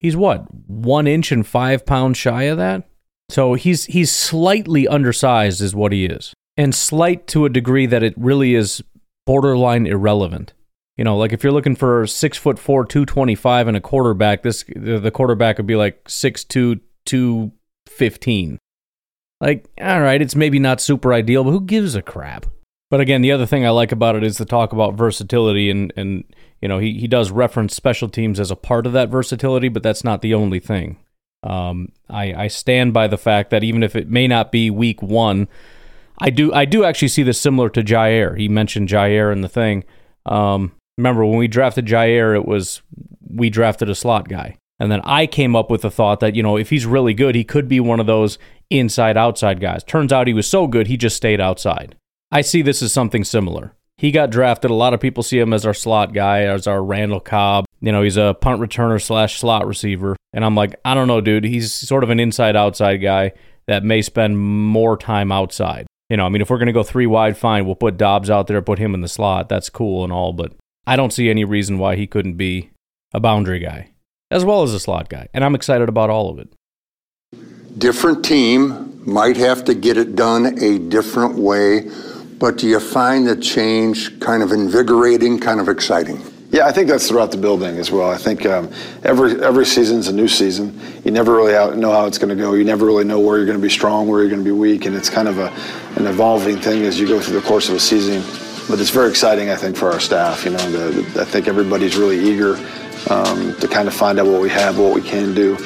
he's 0.00 0.16
what 0.16 0.46
one 0.66 1.06
inch 1.06 1.32
and 1.32 1.46
five 1.46 1.86
pounds 1.86 2.18
shy 2.18 2.44
of 2.44 2.58
that. 2.58 2.88
So 3.30 3.54
he's 3.54 3.86
he's 3.86 4.12
slightly 4.12 4.86
undersized, 4.86 5.62
is 5.62 5.74
what 5.74 5.92
he 5.92 6.04
is, 6.04 6.34
and 6.56 6.74
slight 6.74 7.26
to 7.28 7.46
a 7.46 7.50
degree 7.50 7.86
that 7.86 8.02
it 8.02 8.14
really 8.18 8.54
is 8.54 8.82
borderline 9.26 9.86
irrelevant. 9.86 10.52
You 10.98 11.04
know, 11.04 11.16
like 11.16 11.32
if 11.32 11.42
you're 11.42 11.52
looking 11.52 11.76
for 11.76 12.06
six 12.06 12.36
foot 12.36 12.58
four, 12.58 12.84
two 12.84 13.06
twenty 13.06 13.34
five, 13.34 13.66
and 13.66 13.76
a 13.76 13.80
quarterback, 13.80 14.42
this 14.42 14.64
the 14.76 15.10
quarterback 15.10 15.56
would 15.56 15.66
be 15.66 15.76
like 15.76 16.06
six 16.08 16.44
two, 16.44 16.80
two 17.06 17.52
15. 17.88 18.58
Like, 19.40 19.68
all 19.80 20.00
right, 20.00 20.20
it's 20.20 20.34
maybe 20.34 20.58
not 20.58 20.80
super 20.80 21.12
ideal, 21.12 21.44
but 21.44 21.50
who 21.50 21.60
gives 21.60 21.94
a 21.94 22.02
crap? 22.02 22.46
But 22.90 23.00
again, 23.00 23.20
the 23.20 23.32
other 23.32 23.46
thing 23.46 23.66
I 23.66 23.70
like 23.70 23.92
about 23.92 24.16
it 24.16 24.24
is 24.24 24.38
the 24.38 24.44
talk 24.44 24.72
about 24.72 24.94
versatility, 24.94 25.70
and 25.70 25.92
and 25.96 26.24
you 26.62 26.68
know 26.68 26.78
he 26.78 26.98
he 26.98 27.06
does 27.06 27.30
reference 27.30 27.74
special 27.74 28.08
teams 28.08 28.40
as 28.40 28.50
a 28.50 28.56
part 28.56 28.86
of 28.86 28.92
that 28.94 29.10
versatility, 29.10 29.68
but 29.68 29.82
that's 29.82 30.04
not 30.04 30.22
the 30.22 30.34
only 30.34 30.58
thing. 30.58 30.96
Um, 31.42 31.92
I 32.08 32.32
I 32.34 32.48
stand 32.48 32.94
by 32.94 33.06
the 33.06 33.18
fact 33.18 33.50
that 33.50 33.62
even 33.62 33.82
if 33.82 33.94
it 33.94 34.08
may 34.08 34.26
not 34.26 34.50
be 34.50 34.70
week 34.70 35.02
one, 35.02 35.48
I 36.18 36.30
do 36.30 36.52
I 36.52 36.64
do 36.64 36.84
actually 36.84 37.08
see 37.08 37.22
this 37.22 37.40
similar 37.40 37.68
to 37.70 37.82
Jaire. 37.82 38.38
He 38.38 38.48
mentioned 38.48 38.88
Jaire 38.88 39.32
in 39.32 39.42
the 39.42 39.48
thing. 39.48 39.84
Um, 40.24 40.72
remember 40.96 41.24
when 41.26 41.38
we 41.38 41.46
drafted 41.46 41.86
Jaire, 41.86 42.34
it 42.34 42.46
was 42.46 42.80
we 43.28 43.50
drafted 43.50 43.90
a 43.90 43.94
slot 43.94 44.28
guy. 44.28 44.56
And 44.80 44.92
then 44.92 45.00
I 45.04 45.26
came 45.26 45.56
up 45.56 45.70
with 45.70 45.82
the 45.82 45.90
thought 45.90 46.20
that, 46.20 46.36
you 46.36 46.42
know, 46.42 46.56
if 46.56 46.70
he's 46.70 46.86
really 46.86 47.14
good, 47.14 47.34
he 47.34 47.44
could 47.44 47.68
be 47.68 47.80
one 47.80 48.00
of 48.00 48.06
those 48.06 48.38
inside 48.70 49.16
outside 49.16 49.60
guys. 49.60 49.82
Turns 49.82 50.12
out 50.12 50.26
he 50.26 50.34
was 50.34 50.46
so 50.46 50.66
good, 50.66 50.86
he 50.86 50.96
just 50.96 51.16
stayed 51.16 51.40
outside. 51.40 51.96
I 52.30 52.42
see 52.42 52.62
this 52.62 52.82
as 52.82 52.92
something 52.92 53.24
similar. 53.24 53.74
He 53.96 54.12
got 54.12 54.30
drafted. 54.30 54.70
A 54.70 54.74
lot 54.74 54.94
of 54.94 55.00
people 55.00 55.24
see 55.24 55.40
him 55.40 55.52
as 55.52 55.66
our 55.66 55.74
slot 55.74 56.12
guy, 56.12 56.42
as 56.42 56.68
our 56.68 56.84
Randall 56.84 57.18
Cobb. 57.18 57.64
You 57.80 57.90
know, 57.90 58.02
he's 58.02 58.16
a 58.16 58.36
punt 58.40 58.60
returner 58.60 59.02
slash 59.02 59.40
slot 59.40 59.66
receiver. 59.66 60.14
And 60.32 60.44
I'm 60.44 60.54
like, 60.54 60.76
I 60.84 60.94
don't 60.94 61.08
know, 61.08 61.20
dude. 61.20 61.44
He's 61.44 61.72
sort 61.72 62.04
of 62.04 62.10
an 62.10 62.20
inside 62.20 62.54
outside 62.54 62.98
guy 62.98 63.32
that 63.66 63.82
may 63.82 64.02
spend 64.02 64.38
more 64.38 64.96
time 64.96 65.32
outside. 65.32 65.86
You 66.10 66.16
know, 66.16 66.26
I 66.26 66.28
mean, 66.28 66.42
if 66.42 66.48
we're 66.48 66.58
going 66.58 66.66
to 66.66 66.72
go 66.72 66.84
three 66.84 67.06
wide, 67.06 67.36
fine. 67.36 67.66
We'll 67.66 67.74
put 67.74 67.96
Doubs 67.96 68.30
out 68.30 68.46
there, 68.46 68.62
put 68.62 68.78
him 68.78 68.94
in 68.94 69.00
the 69.00 69.08
slot. 69.08 69.48
That's 69.48 69.68
cool 69.68 70.04
and 70.04 70.12
all. 70.12 70.32
But 70.32 70.52
I 70.86 70.94
don't 70.94 71.12
see 71.12 71.28
any 71.28 71.44
reason 71.44 71.78
why 71.78 71.96
he 71.96 72.06
couldn't 72.06 72.34
be 72.34 72.70
a 73.12 73.18
boundary 73.18 73.58
guy 73.58 73.90
as 74.30 74.44
well 74.44 74.62
as 74.62 74.74
a 74.74 74.80
slot 74.80 75.08
guy. 75.08 75.28
And 75.34 75.44
I'm 75.44 75.54
excited 75.54 75.88
about 75.88 76.10
all 76.10 76.30
of 76.30 76.38
it. 76.38 76.52
Different 77.78 78.24
team 78.24 79.02
might 79.04 79.36
have 79.36 79.64
to 79.64 79.74
get 79.74 79.96
it 79.96 80.16
done 80.16 80.58
a 80.62 80.78
different 80.78 81.36
way, 81.36 81.88
but 82.38 82.58
do 82.58 82.66
you 82.66 82.80
find 82.80 83.26
the 83.26 83.36
change 83.36 84.18
kind 84.20 84.42
of 84.42 84.52
invigorating, 84.52 85.38
kind 85.38 85.60
of 85.60 85.68
exciting? 85.68 86.22
Yeah, 86.50 86.66
I 86.66 86.72
think 86.72 86.88
that's 86.88 87.08
throughout 87.08 87.30
the 87.30 87.36
building 87.36 87.76
as 87.76 87.90
well. 87.90 88.10
I 88.10 88.16
think 88.16 88.46
um, 88.46 88.72
every 89.04 89.42
every 89.42 89.66
season's 89.66 90.08
a 90.08 90.14
new 90.14 90.28
season. 90.28 90.80
You 91.04 91.10
never 91.10 91.34
really 91.34 91.52
know 91.76 91.92
how 91.92 92.06
it's 92.06 92.16
going 92.16 92.30
to 92.30 92.42
go. 92.42 92.54
You 92.54 92.64
never 92.64 92.86
really 92.86 93.04
know 93.04 93.20
where 93.20 93.36
you're 93.36 93.44
going 93.44 93.58
to 93.58 93.62
be 93.62 93.68
strong, 93.68 94.08
where 94.08 94.20
you're 94.20 94.30
going 94.30 94.42
to 94.42 94.44
be 94.44 94.52
weak, 94.52 94.86
and 94.86 94.96
it's 94.96 95.10
kind 95.10 95.28
of 95.28 95.36
a, 95.38 95.52
an 95.96 96.06
evolving 96.06 96.58
thing 96.58 96.84
as 96.84 96.98
you 96.98 97.06
go 97.06 97.20
through 97.20 97.38
the 97.38 97.46
course 97.46 97.68
of 97.68 97.74
a 97.74 97.80
season. 97.80 98.22
But 98.66 98.80
it's 98.80 98.88
very 98.90 99.10
exciting, 99.10 99.50
I 99.50 99.56
think, 99.56 99.76
for 99.76 99.90
our 99.92 100.00
staff. 100.00 100.46
You 100.46 100.52
know, 100.52 100.70
the, 100.70 101.02
the, 101.02 101.20
I 101.20 101.24
think 101.26 101.48
everybody's 101.48 101.96
really 101.96 102.18
eager 102.18 102.56
um, 103.10 103.54
to 103.56 103.68
kind 103.68 103.88
of 103.88 103.94
find 103.94 104.18
out 104.18 104.26
what 104.26 104.40
we 104.40 104.50
have, 104.50 104.78
what 104.78 104.94
we 104.94 105.02
can 105.02 105.34
do. 105.34 105.56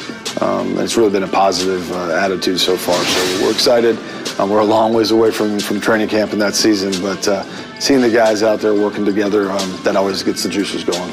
Um, 0.40 0.78
it's 0.78 0.96
really 0.96 1.10
been 1.10 1.22
a 1.22 1.28
positive 1.28 1.90
uh, 1.92 2.14
attitude 2.14 2.58
so 2.60 2.76
far. 2.76 2.96
So 2.96 3.44
we're 3.44 3.52
excited. 3.52 3.98
Um, 4.38 4.50
we're 4.50 4.60
a 4.60 4.64
long 4.64 4.94
ways 4.94 5.10
away 5.10 5.30
from, 5.30 5.58
from 5.58 5.80
training 5.80 6.08
camp 6.08 6.32
in 6.32 6.38
that 6.38 6.54
season, 6.54 6.92
but 7.02 7.26
uh, 7.28 7.44
seeing 7.78 8.00
the 8.00 8.10
guys 8.10 8.42
out 8.42 8.60
there 8.60 8.74
working 8.74 9.04
together, 9.04 9.50
um, 9.50 9.80
that 9.82 9.96
always 9.96 10.22
gets 10.22 10.42
the 10.42 10.48
juices 10.48 10.84
going. 10.84 11.12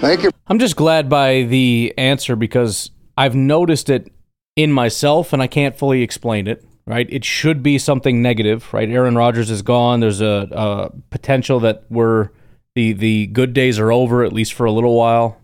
Thank 0.00 0.22
you. 0.22 0.30
I'm 0.48 0.58
just 0.58 0.76
glad 0.76 1.08
by 1.08 1.42
the 1.42 1.94
answer 1.96 2.36
because 2.36 2.90
I've 3.16 3.34
noticed 3.34 3.88
it 3.88 4.12
in 4.56 4.72
myself 4.72 5.32
and 5.32 5.40
I 5.40 5.46
can't 5.46 5.76
fully 5.76 6.02
explain 6.02 6.46
it. 6.46 6.64
Right, 6.84 7.06
it 7.10 7.24
should 7.24 7.62
be 7.62 7.78
something 7.78 8.22
negative, 8.22 8.74
right? 8.74 8.88
Aaron 8.88 9.14
Rodgers 9.14 9.52
is 9.52 9.62
gone. 9.62 10.00
There's 10.00 10.20
a, 10.20 10.48
a 10.50 10.90
potential 11.10 11.60
that 11.60 11.84
we're 11.88 12.30
the 12.74 12.92
the 12.92 13.26
good 13.28 13.54
days 13.54 13.78
are 13.78 13.92
over 13.92 14.24
at 14.24 14.32
least 14.32 14.52
for 14.54 14.66
a 14.66 14.72
little 14.72 14.96
while 14.96 15.40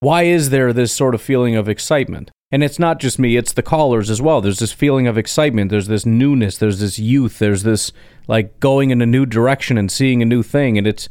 why 0.00 0.22
is 0.22 0.50
there 0.50 0.72
this 0.72 0.92
sort 0.92 1.14
of 1.14 1.22
feeling 1.22 1.56
of 1.56 1.68
excitement? 1.68 2.30
And 2.50 2.62
it's 2.62 2.78
not 2.78 2.98
just 2.98 3.18
me, 3.18 3.36
it's 3.36 3.52
the 3.52 3.62
callers 3.62 4.08
as 4.08 4.22
well. 4.22 4.40
There's 4.40 4.60
this 4.60 4.72
feeling 4.72 5.06
of 5.06 5.18
excitement, 5.18 5.70
there's 5.70 5.88
this 5.88 6.06
newness, 6.06 6.56
there's 6.56 6.80
this 6.80 6.98
youth, 6.98 7.38
there's 7.38 7.62
this 7.62 7.92
like 8.26 8.58
going 8.58 8.90
in 8.90 9.02
a 9.02 9.06
new 9.06 9.26
direction 9.26 9.76
and 9.76 9.92
seeing 9.92 10.22
a 10.22 10.26
new 10.26 10.42
thing 10.42 10.78
and 10.78 10.86
it's 10.86 11.08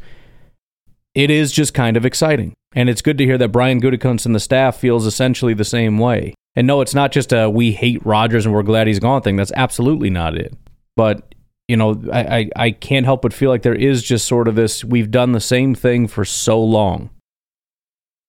it 1.14 1.30
is 1.32 1.52
just 1.52 1.74
kind 1.74 1.98
of 1.98 2.06
exciting. 2.06 2.54
And 2.76 2.90
it's 2.90 3.02
good 3.02 3.18
to 3.18 3.26
hear 3.26 3.38
that 3.40 3.52
Brian 3.52 3.82
Gutekunst 3.82 4.26
and 4.26 4.36
the 4.36 4.40
staff 4.40 4.78
feels 4.78 5.06
essentially 5.06 5.54
the 5.54 5.66
same 5.66 5.98
way. 5.98 6.34
And 6.56 6.68
no, 6.68 6.82
it's 6.82 6.96
not 6.96 7.12
just 7.12 7.34
a 7.34 7.50
we 7.50 7.72
hate 7.72 8.04
Rodgers 8.06 8.46
and 8.46 8.54
we're 8.54 8.64
glad 8.64 8.88
he's 8.88 9.00
gone 9.00 9.22
thing. 9.22 9.36
That's 9.36 9.52
absolutely 9.56 10.10
not 10.10 10.36
it. 10.36 10.56
But 10.96 11.36
you 11.68 11.76
know, 11.76 12.02
I, 12.12 12.38
I, 12.38 12.50
I 12.56 12.72
can't 12.72 13.06
help 13.06 13.22
but 13.22 13.34
feel 13.34 13.50
like 13.50 13.62
there 13.62 13.76
is 13.76 14.02
just 14.02 14.28
sort 14.28 14.48
of 14.48 14.56
this 14.56 14.84
we've 14.84 15.12
done 15.12 15.34
the 15.34 15.40
same 15.40 15.76
thing 15.76 16.08
for 16.08 16.24
so 16.26 16.64
long 16.64 17.10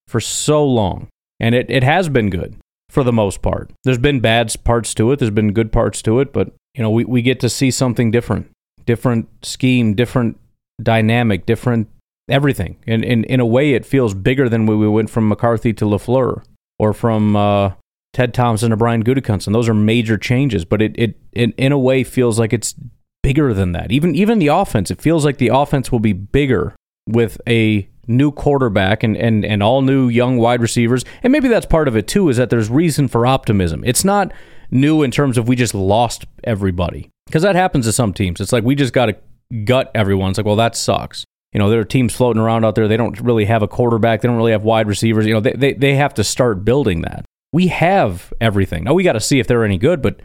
for 0.09 0.21
so 0.21 0.65
long. 0.65 1.09
And 1.39 1.55
it, 1.55 1.71
it 1.71 1.85
has 1.85 2.09
been 2.09 2.31
good 2.31 2.57
for 2.91 3.05
the 3.05 3.13
most 3.13 3.43
part. 3.43 3.71
There's 3.85 3.99
been 3.99 4.21
bad 4.21 4.53
parts 4.65 4.95
to 4.95 5.13
it, 5.13 5.19
there's 5.19 5.31
been 5.31 5.53
good 5.53 5.71
parts 5.71 6.03
to 6.03 6.21
it, 6.21 6.33
but 6.33 6.53
you 6.75 6.83
know, 6.83 6.91
we, 6.91 7.05
we 7.05 7.23
get 7.23 7.41
to 7.41 7.49
see 7.49 7.71
something 7.71 8.11
different. 8.11 8.51
Different 8.87 9.29
scheme, 9.45 9.95
different 9.95 10.39
dynamic, 10.83 11.45
different 11.45 11.89
everything. 12.29 12.77
And 12.87 13.05
in, 13.05 13.25
in 13.25 13.41
a 13.41 13.47
way 13.47 13.75
it 13.75 13.85
feels 13.85 14.15
bigger 14.15 14.49
than 14.49 14.67
when 14.67 14.79
we 14.79 14.89
went 14.89 15.11
from 15.11 15.29
McCarthy 15.29 15.73
to 15.75 15.85
LaFleur 15.85 16.43
or 16.79 16.93
from 16.93 17.37
uh, 17.37 17.73
Ted 18.13 18.33
Thompson 18.33 18.71
to 18.71 18.77
Brian 18.77 19.05
Gutekunst. 19.05 19.53
Those 19.53 19.69
are 19.69 19.75
major 19.75 20.17
changes, 20.17 20.65
but 20.65 20.81
it, 20.81 20.95
it, 20.99 21.19
it 21.33 21.55
in 21.57 21.73
a 21.73 21.79
way 21.79 22.05
feels 22.05 22.39
like 22.39 22.53
it's 22.53 22.75
bigger 23.23 23.53
than 23.53 23.73
that. 23.73 23.93
Even 23.93 24.15
even 24.15 24.39
the 24.39 24.49
offense, 24.49 24.91
it 24.91 25.03
feels 25.03 25.25
like 25.25 25.39
the 25.39 25.49
offense 25.49 25.93
will 25.93 26.01
be 26.01 26.13
bigger 26.13 26.75
with 27.07 27.41
a 27.47 27.89
new 28.09 28.33
quarterback 28.33 29.03
and, 29.03 29.17
and, 29.17 29.45
and 29.45 29.63
all 29.63 29.83
new 29.83 30.09
young 30.09 30.39
wide 30.39 30.61
receivers. 30.61 31.05
And 31.23 31.33
maybe 31.33 31.49
that's 31.49 31.67
part 31.67 31.87
of 31.87 31.97
it 31.97 32.09
too, 32.09 32.29
is 32.29 32.39
that 32.39 32.51
there's 32.51 32.71
reason 32.71 33.07
for 33.07 33.27
optimism. 33.27 33.85
It's 33.85 34.05
not 34.05 34.33
new 34.71 35.03
in 35.03 35.11
terms 35.11 35.39
of 35.39 35.47
we 35.47 35.57
just 35.57 35.75
lost 35.75 36.25
everybody. 36.45 37.11
Because 37.27 37.43
that 37.43 37.55
happens 37.55 37.85
to 37.85 37.93
some 37.93 38.13
teams. 38.13 38.41
It's 38.41 38.53
like 38.53 38.65
we 38.65 38.75
just 38.75 38.95
got 38.95 39.07
to 39.07 39.17
gut 39.65 39.91
everyone. 39.95 40.31
It's 40.31 40.39
like, 40.39 40.47
well, 40.47 40.57
that 40.57 40.75
sucks. 40.75 41.25
You 41.53 41.59
know, 41.59 41.71
there 41.71 41.81
are 41.81 41.85
teams 41.85 42.15
floating 42.15 42.43
around 42.43 42.65
out 42.65 42.75
there. 42.75 42.89
They 42.89 42.97
don't 42.97 43.19
really 43.21 43.45
have 43.45 43.63
a 43.63 43.69
quarterback. 43.69 44.21
They 44.21 44.29
don't 44.29 44.37
really 44.37 44.53
have 44.53 44.65
wide 44.65 44.87
receivers. 44.87 45.27
You 45.27 45.35
know, 45.35 45.41
they, 45.41 45.53
they, 45.53 45.73
they 45.75 45.95
have 45.95 46.15
to 46.15 46.25
start 46.25 46.65
building 46.65 47.03
that. 47.03 47.25
We 47.53 47.69
have 47.69 48.33
everything. 48.41 48.85
Now 48.85 48.95
we 48.95 49.03
got 49.03 49.15
to 49.15 49.21
see 49.21 49.39
if 49.39 49.47
they're 49.47 49.65
any 49.65 49.79
good, 49.79 50.03
but 50.03 50.21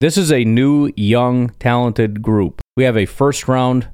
this 0.00 0.16
is 0.16 0.30
a 0.30 0.44
new, 0.44 0.92
young, 0.96 1.50
talented 1.58 2.22
group. 2.22 2.60
We 2.76 2.84
have 2.84 2.96
a 2.96 3.06
first 3.06 3.48
round 3.48 3.88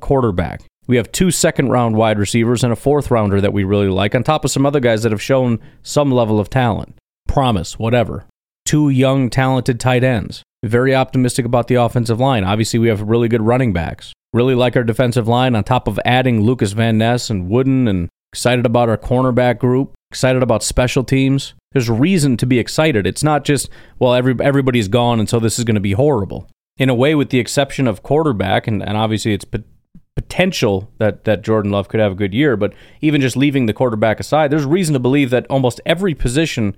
quarterback. 0.00 0.62
We 0.88 0.96
have 0.96 1.12
two 1.12 1.30
second 1.30 1.68
round 1.68 1.96
wide 1.96 2.18
receivers 2.18 2.64
and 2.64 2.72
a 2.72 2.76
fourth 2.76 3.10
rounder 3.10 3.42
that 3.42 3.52
we 3.52 3.62
really 3.62 3.88
like, 3.88 4.14
on 4.14 4.24
top 4.24 4.44
of 4.44 4.50
some 4.50 4.64
other 4.64 4.80
guys 4.80 5.02
that 5.02 5.12
have 5.12 5.22
shown 5.22 5.60
some 5.82 6.10
level 6.10 6.40
of 6.40 6.48
talent, 6.48 6.96
promise, 7.28 7.78
whatever. 7.78 8.24
Two 8.64 8.88
young, 8.88 9.28
talented 9.28 9.78
tight 9.78 10.02
ends. 10.02 10.42
Very 10.64 10.94
optimistic 10.94 11.44
about 11.44 11.68
the 11.68 11.76
offensive 11.76 12.18
line. 12.18 12.42
Obviously, 12.42 12.78
we 12.78 12.88
have 12.88 13.02
really 13.02 13.28
good 13.28 13.42
running 13.42 13.72
backs. 13.72 14.12
Really 14.32 14.54
like 14.54 14.76
our 14.76 14.82
defensive 14.82 15.28
line 15.28 15.54
on 15.54 15.62
top 15.62 15.88
of 15.88 16.00
adding 16.04 16.40
Lucas 16.40 16.72
Van 16.72 16.98
Ness 16.98 17.30
and 17.30 17.48
Wooden 17.48 17.86
and 17.86 18.08
excited 18.32 18.66
about 18.66 18.88
our 18.88 18.98
cornerback 18.98 19.58
group, 19.58 19.94
excited 20.10 20.42
about 20.42 20.62
special 20.62 21.04
teams. 21.04 21.54
There's 21.72 21.90
reason 21.90 22.36
to 22.38 22.46
be 22.46 22.58
excited. 22.58 23.06
It's 23.06 23.22
not 23.22 23.44
just, 23.44 23.68
well, 23.98 24.14
every, 24.14 24.34
everybody's 24.40 24.88
gone 24.88 25.20
and 25.20 25.28
so 25.28 25.38
this 25.38 25.58
is 25.58 25.64
going 25.64 25.76
to 25.76 25.80
be 25.80 25.92
horrible. 25.92 26.48
In 26.76 26.88
a 26.88 26.94
way, 26.94 27.14
with 27.14 27.30
the 27.30 27.38
exception 27.38 27.86
of 27.86 28.02
quarterback, 28.02 28.66
and, 28.66 28.82
and 28.82 28.96
obviously 28.96 29.32
it's 29.32 29.44
potential 30.18 30.90
that, 30.98 31.22
that 31.26 31.42
Jordan 31.42 31.70
Love 31.70 31.88
could 31.88 32.00
have 32.00 32.10
a 32.10 32.16
good 32.16 32.34
year, 32.34 32.56
but 32.56 32.74
even 33.00 33.20
just 33.20 33.36
leaving 33.36 33.66
the 33.66 33.72
quarterback 33.72 34.18
aside, 34.18 34.50
there's 34.50 34.64
reason 34.64 34.94
to 34.94 34.98
believe 34.98 35.30
that 35.30 35.46
almost 35.46 35.80
every 35.86 36.12
position 36.12 36.76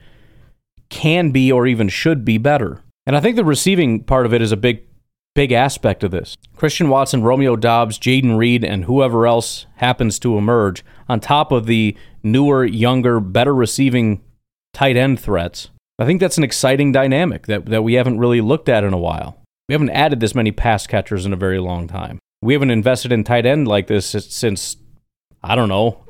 can 0.90 1.30
be 1.30 1.50
or 1.50 1.66
even 1.66 1.88
should 1.88 2.22
be 2.22 2.36
better. 2.36 2.82
And 3.06 3.16
I 3.16 3.20
think 3.20 3.36
the 3.36 3.44
receiving 3.44 4.04
part 4.04 4.26
of 4.26 4.34
it 4.34 4.42
is 4.42 4.52
a 4.52 4.58
big 4.58 4.82
big 5.34 5.52
aspect 5.52 6.04
of 6.04 6.10
this. 6.10 6.36
Christian 6.54 6.90
Watson, 6.90 7.22
Romeo 7.22 7.56
Doubs, 7.56 7.98
Jayden 7.98 8.36
Reed, 8.36 8.62
and 8.62 8.84
whoever 8.84 9.26
else 9.26 9.64
happens 9.76 10.18
to 10.18 10.36
emerge 10.36 10.84
on 11.08 11.18
top 11.18 11.50
of 11.50 11.64
the 11.64 11.96
newer, 12.22 12.64
younger, 12.64 13.20
better 13.20 13.54
receiving 13.54 14.20
tight 14.74 14.98
end 14.98 15.18
threats. 15.18 15.70
I 15.98 16.04
think 16.04 16.20
that's 16.20 16.36
an 16.36 16.44
exciting 16.44 16.92
dynamic 16.92 17.46
that, 17.46 17.66
that 17.66 17.84
we 17.84 17.94
haven't 17.94 18.18
really 18.18 18.42
looked 18.42 18.68
at 18.68 18.84
in 18.84 18.92
a 18.92 18.98
while. 18.98 19.38
We 19.68 19.72
haven't 19.72 19.90
added 19.90 20.20
this 20.20 20.34
many 20.34 20.50
pass 20.50 20.86
catchers 20.86 21.24
in 21.24 21.32
a 21.32 21.36
very 21.36 21.60
long 21.60 21.86
time. 21.88 22.18
We 22.42 22.54
haven't 22.54 22.70
invested 22.70 23.12
in 23.12 23.24
tight 23.24 23.46
end 23.46 23.68
like 23.68 23.86
this 23.86 24.06
since, 24.06 24.76
I 25.42 25.54
don't 25.54 25.68
know. 25.68 26.04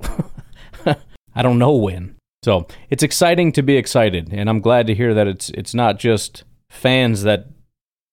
I 1.34 1.42
don't 1.42 1.58
know 1.58 1.74
when. 1.74 2.16
So 2.42 2.66
it's 2.88 3.02
exciting 3.02 3.52
to 3.52 3.62
be 3.62 3.76
excited, 3.76 4.30
and 4.32 4.48
I'm 4.48 4.60
glad 4.60 4.86
to 4.86 4.94
hear 4.94 5.12
that 5.12 5.26
it's 5.26 5.50
it's 5.50 5.74
not 5.74 5.98
just 5.98 6.44
fans 6.70 7.22
that 7.22 7.48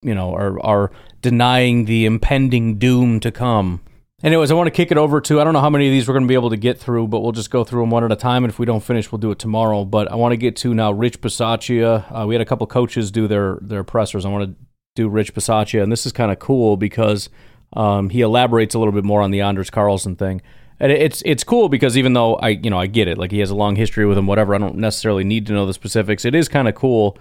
you 0.02 0.14
know 0.14 0.34
are 0.34 0.60
are 0.60 0.92
denying 1.22 1.86
the 1.86 2.06
impending 2.06 2.78
doom 2.78 3.22
to 3.22 3.32
come. 3.32 3.82
Anyways, 4.24 4.52
I 4.52 4.56
want 4.56 4.68
to 4.68 4.72
kick 4.72 4.92
it 4.92 4.98
over 4.98 5.22
to 5.22 5.40
I 5.40 5.46
don't 5.46 5.54
know 5.54 5.62
how 5.62 5.70
many 5.70 5.88
of 5.88 5.92
these 5.92 6.08
we're 6.08 6.14
going 6.14 6.26
to 6.26 6.28
be 6.28 6.34
able 6.34 6.50
to 6.50 6.58
get 6.58 6.78
through, 6.78 7.08
but 7.08 7.22
we'll 7.22 7.32
just 7.32 7.52
go 7.52 7.64
through 7.64 7.82
them 7.82 7.92
one 7.92 8.04
at 8.04 8.12
a 8.12 8.18
time. 8.18 8.44
And 8.44 8.52
if 8.52 8.60
we 8.60 8.66
don't 8.66 8.84
finish, 8.84 9.12
we'll 9.12 9.20
do 9.20 9.32
it 9.32 9.40
tomorrow. 9.40 9.86
But 9.86 10.12
I 10.12 10.16
want 10.16 10.34
to 10.34 10.38
get 10.38 10.58
to 10.58 10.74
now 10.74 10.92
Rich 10.92 11.22
Bisaccia. 11.22 12.04
Uh, 12.12 12.28
we 12.28 12.36
had 12.36 12.42
a 12.42 12.46
couple 12.46 12.68
coaches 12.68 13.12
do 13.12 13.28
their 13.30 13.60
their 13.62 13.86
pressers. 13.86 14.26
I 14.26 14.30
want 14.30 14.50
to 14.50 14.66
do 14.96 15.08
Rich 15.08 15.36
Bisaccia, 15.36 15.82
and 15.82 15.90
this 15.90 16.06
is 16.06 16.12
kind 16.12 16.34
of 16.34 16.40
cool 16.40 16.76
because 16.76 17.30
um, 17.74 18.10
he 18.10 18.22
elaborates 18.22 18.76
a 18.76 18.80
little 18.80 18.94
bit 18.94 19.04
more 19.04 19.22
on 19.22 19.32
the 19.32 19.42
Anders 19.42 19.70
Carlson 19.70 20.16
thing. 20.16 20.42
And 20.80 20.92
it's 20.92 21.24
it's 21.26 21.44
cool 21.44 21.70
because 21.70 21.98
even 21.98 22.14
though 22.14 22.36
I 22.36 22.50
you 22.50 22.70
know 22.70 22.78
I 22.78 22.86
get 22.86 23.08
it, 23.08 23.18
like 23.18 23.32
he 23.32 23.40
has 23.40 23.50
a 23.50 23.56
long 23.56 23.76
history 23.76 24.06
with 24.06 24.18
him, 24.18 24.28
whatever. 24.28 24.54
I 24.54 24.60
don't 24.60 24.76
necessarily 24.78 25.24
need 25.24 25.48
to 25.48 25.54
know 25.54 25.66
the 25.66 25.74
specifics. 25.74 26.24
It 26.24 26.36
is 26.36 26.48
kind 26.48 26.68
of 26.68 26.76
cool 26.76 27.18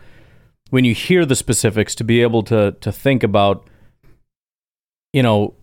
when 0.70 0.84
you 0.84 0.94
hear 0.94 1.24
the 1.24 1.36
specifics 1.36 1.94
to 1.94 2.04
be 2.04 2.20
able 2.20 2.42
to 2.44 2.72
to 2.72 2.92
think 2.92 3.22
about 3.22 3.68
you 5.12 5.22
know 5.22 5.54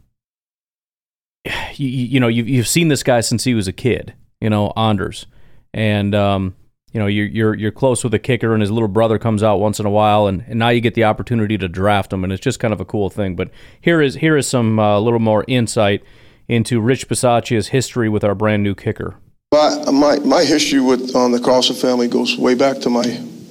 you, 1.75 1.87
you 1.87 2.19
know 2.19 2.27
you've, 2.27 2.49
you've 2.49 2.67
seen 2.67 2.87
this 2.87 3.03
guy 3.03 3.21
since 3.21 3.43
he 3.43 3.53
was 3.53 3.67
a 3.67 3.73
kid 3.73 4.13
you 4.41 4.49
know 4.49 4.73
Anders 4.75 5.27
and 5.73 6.15
um, 6.15 6.55
you 6.93 6.99
know 6.99 7.07
you're 7.07 7.25
you're 7.25 7.55
you're 7.55 7.71
close 7.71 8.03
with 8.03 8.13
a 8.13 8.19
kicker 8.19 8.53
and 8.53 8.61
his 8.61 8.71
little 8.71 8.87
brother 8.87 9.19
comes 9.19 9.43
out 9.43 9.57
once 9.59 9.79
in 9.79 9.85
a 9.85 9.89
while 9.89 10.27
and, 10.27 10.43
and 10.47 10.59
now 10.59 10.69
you 10.69 10.79
get 10.79 10.93
the 10.93 11.03
opportunity 11.03 11.57
to 11.57 11.67
draft 11.67 12.13
him 12.13 12.23
and 12.23 12.31
it's 12.31 12.41
just 12.41 12.59
kind 12.59 12.73
of 12.73 12.79
a 12.79 12.85
cool 12.85 13.09
thing 13.09 13.35
but 13.35 13.49
here 13.81 14.01
is 14.01 14.15
here 14.15 14.37
is 14.37 14.47
some 14.47 14.79
a 14.79 14.95
uh, 14.95 14.99
little 14.99 15.19
more 15.19 15.43
insight 15.47 16.03
into 16.47 16.79
Rich 16.79 17.07
Bisaccia's 17.07 17.69
history 17.69 18.09
with 18.09 18.23
our 18.23 18.35
brand 18.35 18.63
new 18.63 18.75
kicker. 18.75 19.15
My 19.51 19.91
my, 19.91 20.19
my 20.19 20.43
history 20.43 20.81
with 20.81 21.15
um, 21.15 21.31
the 21.31 21.39
Carlson 21.39 21.75
family 21.75 22.07
goes 22.07 22.37
way 22.37 22.55
back 22.55 22.79
to 22.79 22.89
my 22.89 23.03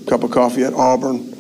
cup 0.07 0.23
of 0.23 0.31
coffee 0.31 0.63
at 0.63 0.75
Auburn 0.75 1.33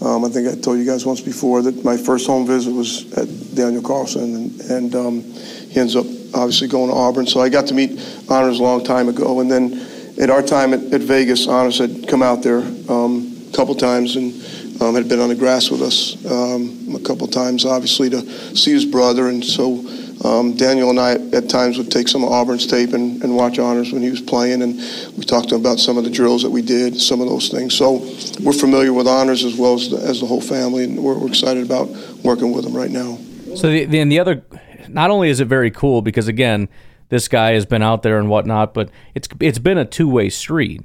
um, 0.00 0.24
I 0.24 0.28
think 0.28 0.46
I 0.46 0.54
told 0.54 0.78
you 0.78 0.84
guys 0.84 1.04
once 1.04 1.20
before 1.20 1.60
that 1.62 1.84
my 1.84 1.96
first 1.96 2.26
home 2.26 2.46
visit 2.46 2.72
was 2.72 3.12
at 3.14 3.26
Daniel 3.56 3.82
Carlson, 3.82 4.34
and, 4.34 4.60
and 4.70 4.94
um, 4.94 5.22
he 5.22 5.80
ends 5.80 5.96
up 5.96 6.06
obviously 6.34 6.68
going 6.68 6.88
to 6.90 6.94
Auburn. 6.94 7.26
So 7.26 7.40
I 7.40 7.48
got 7.48 7.66
to 7.68 7.74
meet 7.74 7.98
Anders 8.30 8.60
a 8.60 8.62
long 8.62 8.84
time 8.84 9.08
ago. 9.08 9.40
And 9.40 9.50
then 9.50 9.72
at 10.18 10.30
our 10.30 10.42
time 10.42 10.74
at, 10.74 10.82
at 10.92 11.00
Vegas, 11.00 11.48
Anders 11.48 11.78
had 11.78 12.08
come 12.08 12.22
out 12.22 12.42
there 12.42 12.58
um, 12.88 13.32
a 13.48 13.56
couple 13.56 13.74
times 13.74 14.16
and 14.16 14.32
um, 14.80 14.94
had 14.94 15.08
been 15.08 15.20
on 15.20 15.28
the 15.28 15.34
grass 15.34 15.70
with 15.70 15.82
us 15.82 16.24
um, 16.26 16.94
a 16.94 17.00
couple 17.00 17.26
times, 17.26 17.64
obviously, 17.64 18.10
to 18.10 18.20
see 18.56 18.72
his 18.72 18.84
brother. 18.84 19.28
And 19.28 19.44
so 19.44 19.84
um, 20.24 20.56
Daniel 20.56 20.90
and 20.90 20.98
I 20.98 21.12
at 21.36 21.48
times 21.48 21.78
would 21.78 21.90
take 21.90 22.08
some 22.08 22.24
of 22.24 22.30
Auburn's 22.30 22.66
tape 22.66 22.92
and, 22.92 23.22
and 23.22 23.36
watch 23.36 23.58
Anders 23.58 23.92
when 23.92 24.02
he 24.02 24.10
was 24.10 24.20
playing, 24.20 24.62
and 24.62 24.74
we 25.16 25.24
talked 25.24 25.48
to 25.50 25.54
him 25.54 25.60
about 25.60 25.78
some 25.78 25.96
of 25.96 26.04
the 26.04 26.10
drills 26.10 26.42
that 26.42 26.50
we 26.50 26.62
did, 26.62 27.00
some 27.00 27.20
of 27.20 27.28
those 27.28 27.48
things. 27.48 27.76
So 27.76 28.04
we're 28.42 28.52
familiar 28.52 28.92
with 28.92 29.06
Anders 29.06 29.44
as 29.44 29.56
well 29.56 29.74
as 29.74 29.90
the, 29.90 29.98
as 29.98 30.20
the 30.20 30.26
whole 30.26 30.40
family, 30.40 30.84
and 30.84 31.02
we're, 31.02 31.18
we're 31.18 31.28
excited 31.28 31.64
about 31.64 31.88
working 32.24 32.52
with 32.52 32.64
him 32.66 32.76
right 32.76 32.90
now. 32.90 33.18
So 33.54 33.70
the, 33.70 33.84
the, 33.84 34.04
the 34.04 34.18
other, 34.18 34.42
not 34.88 35.10
only 35.10 35.30
is 35.30 35.40
it 35.40 35.46
very 35.46 35.70
cool 35.70 36.02
because 36.02 36.28
again, 36.28 36.68
this 37.08 37.28
guy 37.28 37.52
has 37.52 37.66
been 37.66 37.82
out 37.82 38.02
there 38.02 38.18
and 38.18 38.28
whatnot, 38.28 38.74
but 38.74 38.90
it's 39.14 39.28
it's 39.40 39.58
been 39.58 39.78
a 39.78 39.84
two 39.84 40.08
way 40.08 40.28
street, 40.28 40.82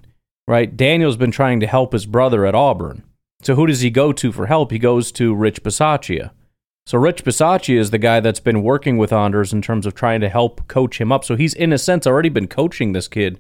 right? 0.48 0.76
Daniel's 0.76 1.18
been 1.18 1.32
trying 1.32 1.60
to 1.60 1.68
help 1.68 1.94
his 1.94 2.06
brother 2.06 2.46
at 2.46 2.56
Auburn. 2.56 3.04
So 3.42 3.56
who 3.56 3.68
does 3.68 3.82
he 3.82 3.90
go 3.90 4.14
to 4.14 4.32
for 4.32 4.46
help? 4.46 4.72
He 4.72 4.80
goes 4.80 5.12
to 5.14 5.36
Rich 5.36 5.64
Bisaccia 5.64 6.32
so 6.86 6.98
Rich 6.98 7.24
Bisaccia 7.24 7.78
is 7.78 7.92
the 7.92 7.98
guy 7.98 8.20
that's 8.20 8.42
been 8.42 8.62
working 8.62 8.98
with 8.98 9.14
Anders 9.14 9.54
in 9.54 9.62
terms 9.62 9.86
of 9.86 9.96
trying 9.96 10.20
to 10.22 10.30
help 10.30 10.68
coach 10.68 11.00
him 11.00 11.12
up. 11.12 11.24
So 11.24 11.36
he's 11.36 11.54
in 11.54 11.72
a 11.72 11.78
sense 11.78 12.06
already 12.06 12.30
been 12.30 12.48
coaching 12.48 12.92
this 12.92 13.08
kid 13.08 13.40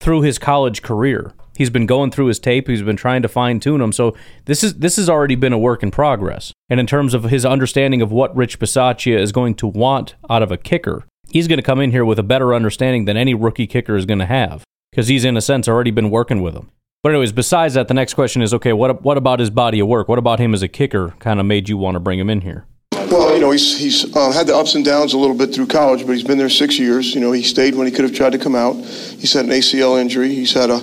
through 0.00 0.22
his 0.22 0.38
college 0.38 0.82
career. 0.82 1.34
He's 1.56 1.70
been 1.70 1.86
going 1.86 2.10
through 2.10 2.26
his 2.26 2.38
tape. 2.38 2.68
He's 2.68 2.82
been 2.82 2.96
trying 2.96 3.22
to 3.22 3.28
fine 3.28 3.60
tune 3.60 3.80
him. 3.80 3.92
So 3.92 4.16
this 4.46 4.64
is 4.64 4.74
this 4.76 4.96
has 4.96 5.08
already 5.08 5.34
been 5.34 5.52
a 5.52 5.58
work 5.58 5.82
in 5.82 5.90
progress. 5.90 6.52
And 6.70 6.80
in 6.80 6.86
terms 6.86 7.12
of 7.12 7.24
his 7.24 7.44
understanding 7.44 8.00
of 8.00 8.12
what 8.12 8.34
Rich 8.34 8.58
Bisaccia 8.58 9.18
is 9.18 9.32
going 9.32 9.54
to 9.56 9.66
want 9.66 10.14
out 10.30 10.42
of 10.42 10.50
a 10.50 10.56
kicker, 10.56 11.06
he's 11.28 11.48
going 11.48 11.58
to 11.58 11.62
come 11.62 11.80
in 11.80 11.90
here 11.90 12.04
with 12.04 12.18
a 12.18 12.22
better 12.22 12.54
understanding 12.54 13.04
than 13.04 13.16
any 13.16 13.34
rookie 13.34 13.66
kicker 13.66 13.96
is 13.96 14.06
going 14.06 14.18
to 14.18 14.26
have 14.26 14.64
because 14.90 15.08
he's 15.08 15.24
in 15.24 15.36
a 15.36 15.40
sense 15.40 15.68
already 15.68 15.90
been 15.90 16.10
working 16.10 16.42
with 16.42 16.54
him. 16.54 16.70
But 17.02 17.10
anyways, 17.10 17.32
besides 17.32 17.74
that, 17.74 17.88
the 17.88 17.94
next 17.94 18.14
question 18.14 18.42
is 18.42 18.52
okay. 18.54 18.72
What 18.72 19.02
what 19.02 19.16
about 19.16 19.38
his 19.38 19.50
body 19.50 19.78
of 19.80 19.86
work? 19.86 20.08
What 20.08 20.18
about 20.18 20.40
him 20.40 20.54
as 20.54 20.62
a 20.62 20.68
kicker? 20.68 21.14
Kind 21.18 21.38
of 21.38 21.46
made 21.46 21.68
you 21.68 21.76
want 21.76 21.94
to 21.94 22.00
bring 22.00 22.18
him 22.18 22.28
in 22.28 22.40
here? 22.40 22.66
Well, 22.92 23.32
you 23.34 23.40
know, 23.40 23.52
he's 23.52 23.78
he's 23.78 24.16
uh, 24.16 24.32
had 24.32 24.48
the 24.48 24.56
ups 24.56 24.74
and 24.74 24.84
downs 24.84 25.12
a 25.12 25.18
little 25.18 25.36
bit 25.36 25.54
through 25.54 25.68
college, 25.68 26.04
but 26.04 26.12
he's 26.12 26.24
been 26.24 26.38
there 26.38 26.48
six 26.48 26.78
years. 26.78 27.14
You 27.14 27.20
know, 27.20 27.30
he 27.30 27.42
stayed 27.42 27.76
when 27.76 27.86
he 27.86 27.92
could 27.92 28.04
have 28.04 28.14
tried 28.14 28.32
to 28.32 28.38
come 28.38 28.56
out. 28.56 28.74
He's 28.74 29.32
had 29.32 29.44
an 29.44 29.52
ACL 29.52 30.00
injury. 30.00 30.34
He's 30.34 30.52
had 30.52 30.70
a 30.70 30.80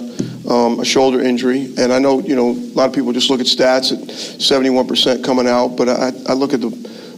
um, 0.50 0.80
a 0.80 0.86
shoulder 0.86 1.22
injury, 1.22 1.74
and 1.78 1.92
I 1.92 2.00
know 2.00 2.22
you 2.22 2.36
know 2.36 2.52
a 2.52 2.74
lot 2.76 2.88
of 2.88 2.96
people 2.96 3.12
just 3.12 3.30
look 3.30 3.40
at 3.40 3.46
stats 3.46 3.92
at 3.92 4.08
71% 4.08 5.24
coming 5.24 5.48
out, 5.48 5.76
but 5.76 5.90
I, 5.90 6.12
I 6.28 6.34
look 6.34 6.54
at 6.54 6.62
the 6.62 6.70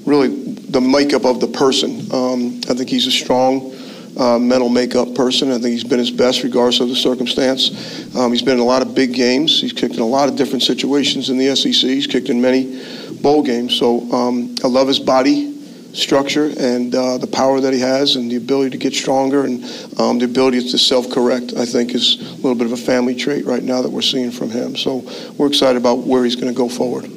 really 0.05 0.27
the 0.27 0.81
makeup 0.81 1.25
of 1.25 1.39
the 1.39 1.47
person. 1.47 2.11
Um, 2.11 2.61
I 2.69 2.73
think 2.73 2.89
he's 2.89 3.07
a 3.07 3.11
strong 3.11 3.75
uh, 4.17 4.39
mental 4.39 4.69
makeup 4.69 5.13
person. 5.15 5.51
I 5.51 5.55
think 5.55 5.73
he's 5.73 5.83
been 5.83 5.99
his 5.99 6.11
best 6.11 6.43
regardless 6.43 6.79
of 6.79 6.89
the 6.89 6.95
circumstance. 6.95 8.15
Um, 8.15 8.31
he's 8.31 8.41
been 8.41 8.55
in 8.55 8.59
a 8.59 8.65
lot 8.65 8.81
of 8.81 8.95
big 8.95 9.13
games. 9.13 9.59
He's 9.59 9.73
kicked 9.73 9.95
in 9.95 10.01
a 10.01 10.07
lot 10.07 10.29
of 10.29 10.35
different 10.35 10.63
situations 10.63 11.29
in 11.29 11.37
the 11.37 11.55
SEC. 11.55 11.73
He's 11.73 12.07
kicked 12.07 12.29
in 12.29 12.41
many 12.41 12.81
bowl 13.21 13.43
games. 13.43 13.75
So 13.75 14.09
um, 14.11 14.55
I 14.63 14.67
love 14.67 14.87
his 14.87 14.99
body 14.99 15.53
structure 15.93 16.51
and 16.59 16.93
uh, 16.93 17.17
the 17.17 17.27
power 17.27 17.61
that 17.61 17.73
he 17.73 17.79
has 17.79 18.17
and 18.17 18.29
the 18.29 18.35
ability 18.35 18.69
to 18.71 18.77
get 18.77 18.93
stronger 18.93 19.45
and 19.45 19.63
um, 19.97 20.19
the 20.19 20.25
ability 20.25 20.59
to 20.59 20.77
self-correct 20.77 21.53
i 21.55 21.65
think 21.65 21.95
is 21.95 22.19
a 22.19 22.35
little 22.35 22.53
bit 22.53 22.65
of 22.65 22.73
a 22.73 22.77
family 22.77 23.15
trait 23.15 23.45
right 23.45 23.63
now 23.63 23.81
that 23.81 23.89
we're 23.89 24.01
seeing 24.01 24.29
from 24.29 24.49
him 24.49 24.75
so 24.75 25.09
we're 25.37 25.47
excited 25.47 25.77
about 25.77 25.99
where 25.99 26.25
he's 26.25 26.35
going 26.35 26.53
to 26.53 26.57
go 26.57 26.67
forward 26.67 27.09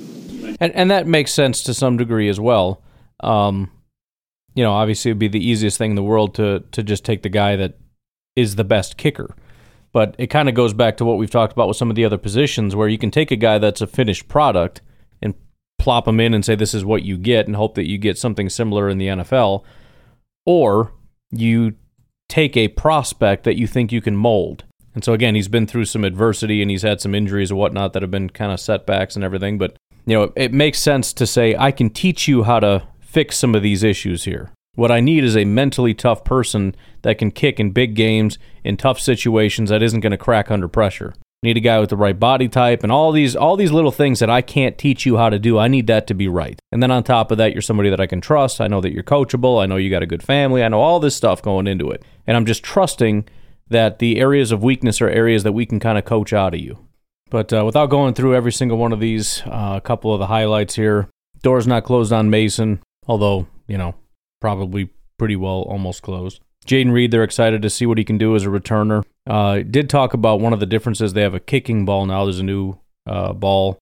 and, 0.61 0.75
and 0.75 0.91
that 0.91 1.07
makes 1.07 1.33
sense 1.33 1.63
to 1.63 1.75
some 1.75 1.97
degree 1.97 2.29
as 2.29 2.41
well 2.41 2.83
um, 3.21 3.71
you 4.55 4.65
know, 4.65 4.73
obviously 4.73 5.11
it'd 5.11 5.19
be 5.19 5.29
the 5.29 5.47
easiest 5.47 5.79
thing 5.79 5.91
in 5.91 5.97
the 5.97 6.03
world 6.03 6.35
to 6.35 6.65
to 6.73 6.83
just 6.83 7.05
take 7.05 7.23
the 7.23 7.29
guy 7.29 7.57
that 7.57 7.79
is 8.37 8.57
the 8.57 8.65
best 8.65 8.97
kicker. 8.97 9.35
But 9.93 10.15
it 10.19 10.29
kind 10.29 10.49
of 10.49 10.55
goes 10.55 10.75
back 10.75 10.97
to 10.97 11.05
what 11.05 11.17
we've 11.17 11.31
talked 11.31 11.53
about 11.53 11.69
with 11.69 11.77
some 11.77 11.91
of 11.91 11.97
the 11.97 12.05
other 12.05 12.19
positions 12.19 12.77
where 12.77 12.89
you 12.89 12.99
can 12.99 13.11
take 13.11 13.31
a 13.31 13.37
guy 13.37 13.59
that's 13.59 13.81
a 13.81 13.87
finished 13.87 14.29
product 14.29 14.83
and 15.23 15.35
plop 15.79 16.07
him 16.07 16.21
in 16.21 16.35
and 16.35 16.45
say 16.45 16.55
this 16.55 16.75
is 16.75 16.85
what 16.85 17.05
you 17.05 17.17
get 17.17 17.47
and 17.47 17.57
hope 17.57 17.75
that 17.75 17.89
you 17.89 17.99
get 17.99 18.19
something 18.19 18.49
similar 18.49 18.89
in 18.89 18.99
the 18.99 19.07
NFL 19.07 19.65
or 20.45 20.93
you 21.31 21.75
take 22.29 22.57
a 22.57 22.69
prospect 22.69 23.45
that 23.45 23.57
you 23.57 23.67
think 23.67 23.93
you 23.93 24.03
can 24.03 24.17
mold. 24.17 24.65
And 24.95 25.05
so 25.05 25.13
again, 25.13 25.35
he's 25.35 25.49
been 25.49 25.67
through 25.67 25.87
some 25.87 26.05
adversity 26.05 26.61
and 26.61 26.71
he's 26.71 26.83
had 26.83 27.01
some 27.01 27.15
injuries 27.15 27.51
and 27.51 27.59
whatnot 27.59 27.93
that 27.93 28.03
have 28.03 28.11
been 28.11 28.29
kind 28.29 28.53
of 28.53 28.61
setbacks 28.61 29.15
and 29.15 29.25
everything. 29.25 29.57
But 29.57 29.77
you 30.09 30.17
know, 30.17 30.33
it 30.37 30.55
makes 30.55 30.79
sense 30.79 31.13
to 31.13 31.27
say 31.27 31.55
I 31.55 31.71
can 31.71 31.91
teach 31.91 32.27
you 32.27 32.45
how 32.45 32.61
to 32.61 32.89
fix 32.99 33.37
some 33.37 33.55
of 33.55 33.63
these 33.63 33.83
issues 33.83 34.25
here. 34.25 34.51
What 34.75 34.91
I 34.91 35.01
need 35.01 35.23
is 35.23 35.37
a 35.37 35.45
mentally 35.45 35.93
tough 35.93 36.25
person 36.25 36.75
that 37.03 37.19
can 37.19 37.31
kick 37.31 37.61
in 37.61 37.73
big 37.73 37.95
games 37.95 38.39
in 38.65 38.79
tough 38.79 38.99
situations 38.99 39.69
that 39.69 39.83
isn't 39.83 40.01
going 40.01 40.13
to 40.13 40.17
crack 40.17 40.51
under 40.51 40.67
pressure. 40.67 41.13
Need 41.43 41.59
a 41.59 41.61
guy 41.61 41.79
with 41.79 41.91
the 41.91 41.97
right 41.97 42.19
body 42.19 42.49
type 42.49 42.83
and 42.83 42.91
all 42.91 43.13
these 43.13 43.37
all 43.37 43.55
these 43.55 43.71
little 43.71 43.93
things 43.93 44.19
that 44.21 44.31
I 44.31 44.41
can't 44.41 44.79
teach 44.79 45.05
you 45.05 45.19
how 45.19 45.29
to 45.29 45.39
do. 45.39 45.59
I 45.59 45.69
need 45.69 45.87
that 45.89 46.07
to 46.07 46.15
be 46.15 46.27
right. 46.27 46.59
And 46.73 46.83
then 46.83 46.91
on 46.91 47.05
top 47.05 47.31
of 47.31 47.39
that, 47.39 47.53
you're 47.53 47.61
somebody 47.61 47.91
that 47.91 48.01
I 48.01 48.07
can 48.07 48.23
trust. 48.23 48.63
I 48.63 48.67
know 48.67 48.81
that 48.81 48.93
you're 48.93 49.03
coachable. 49.03 49.63
I 49.63 49.67
know 49.67 49.77
you 49.77 49.91
got 49.91 50.03
a 50.03 50.07
good 50.07 50.23
family. 50.23 50.65
I 50.65 50.69
know 50.69 50.81
all 50.81 51.01
this 51.01 51.15
stuff 51.15 51.43
going 51.43 51.67
into 51.67 51.91
it. 51.91 52.03
And 52.27 52.35
I'm 52.37 52.47
just 52.47 52.63
trusting 52.63 53.29
that 53.69 53.99
the 53.99 54.19
areas 54.19 54.53
of 54.53 54.63
weakness 54.63 55.03
are 55.03 55.11
areas 55.11 55.43
that 55.43 55.53
we 55.53 55.67
can 55.67 55.79
kind 55.79 55.99
of 55.99 56.05
coach 56.05 56.33
out 56.33 56.55
of 56.55 56.61
you. 56.61 56.88
But 57.31 57.53
uh, 57.53 57.65
without 57.65 57.91
going 57.91 58.15
through 58.15 58.35
every 58.35 58.53
single 58.53 58.79
one 58.79 58.93
of 58.93 59.01
these, 59.01 59.43
uh, 59.47 59.75
a 59.77 59.81
couple 59.81 60.13
of 60.13 60.19
the 60.19 60.27
highlights 60.27 60.75
here. 60.75 61.09
Doors 61.43 61.67
not 61.67 61.85
closed 61.85 62.13
on 62.13 62.31
Mason, 62.31 62.81
although, 63.07 63.47
you 63.67 63.79
know, 63.79 63.95
probably 64.41 64.91
pretty 65.19 65.37
well 65.37 65.63
almost 65.63 66.03
closed. 66.03 66.41
Jayden 66.67 66.93
Reed, 66.93 67.11
they're 67.11 67.23
excited 67.23 67.63
to 67.63 67.71
see 67.71 67.87
what 67.87 67.99
he 67.99 68.05
can 68.05 68.19
do 68.19 68.35
as 68.35 68.45
a 68.45 68.49
returner. 68.49 69.05
Uh, 69.27 69.61
did 69.61 69.89
talk 69.89 70.15
about 70.15 70.41
one 70.41 70.53
of 70.53 70.61
the 70.61 70.67
differences. 70.67 71.13
They 71.13 71.23
have 71.23 71.35
a 71.35 71.41
kicking 71.41 71.85
ball 71.85 72.07
now. 72.07 72.25
There's 72.25 72.41
a 72.41 72.45
new 72.45 72.79
uh, 73.07 73.33
ball, 73.33 73.79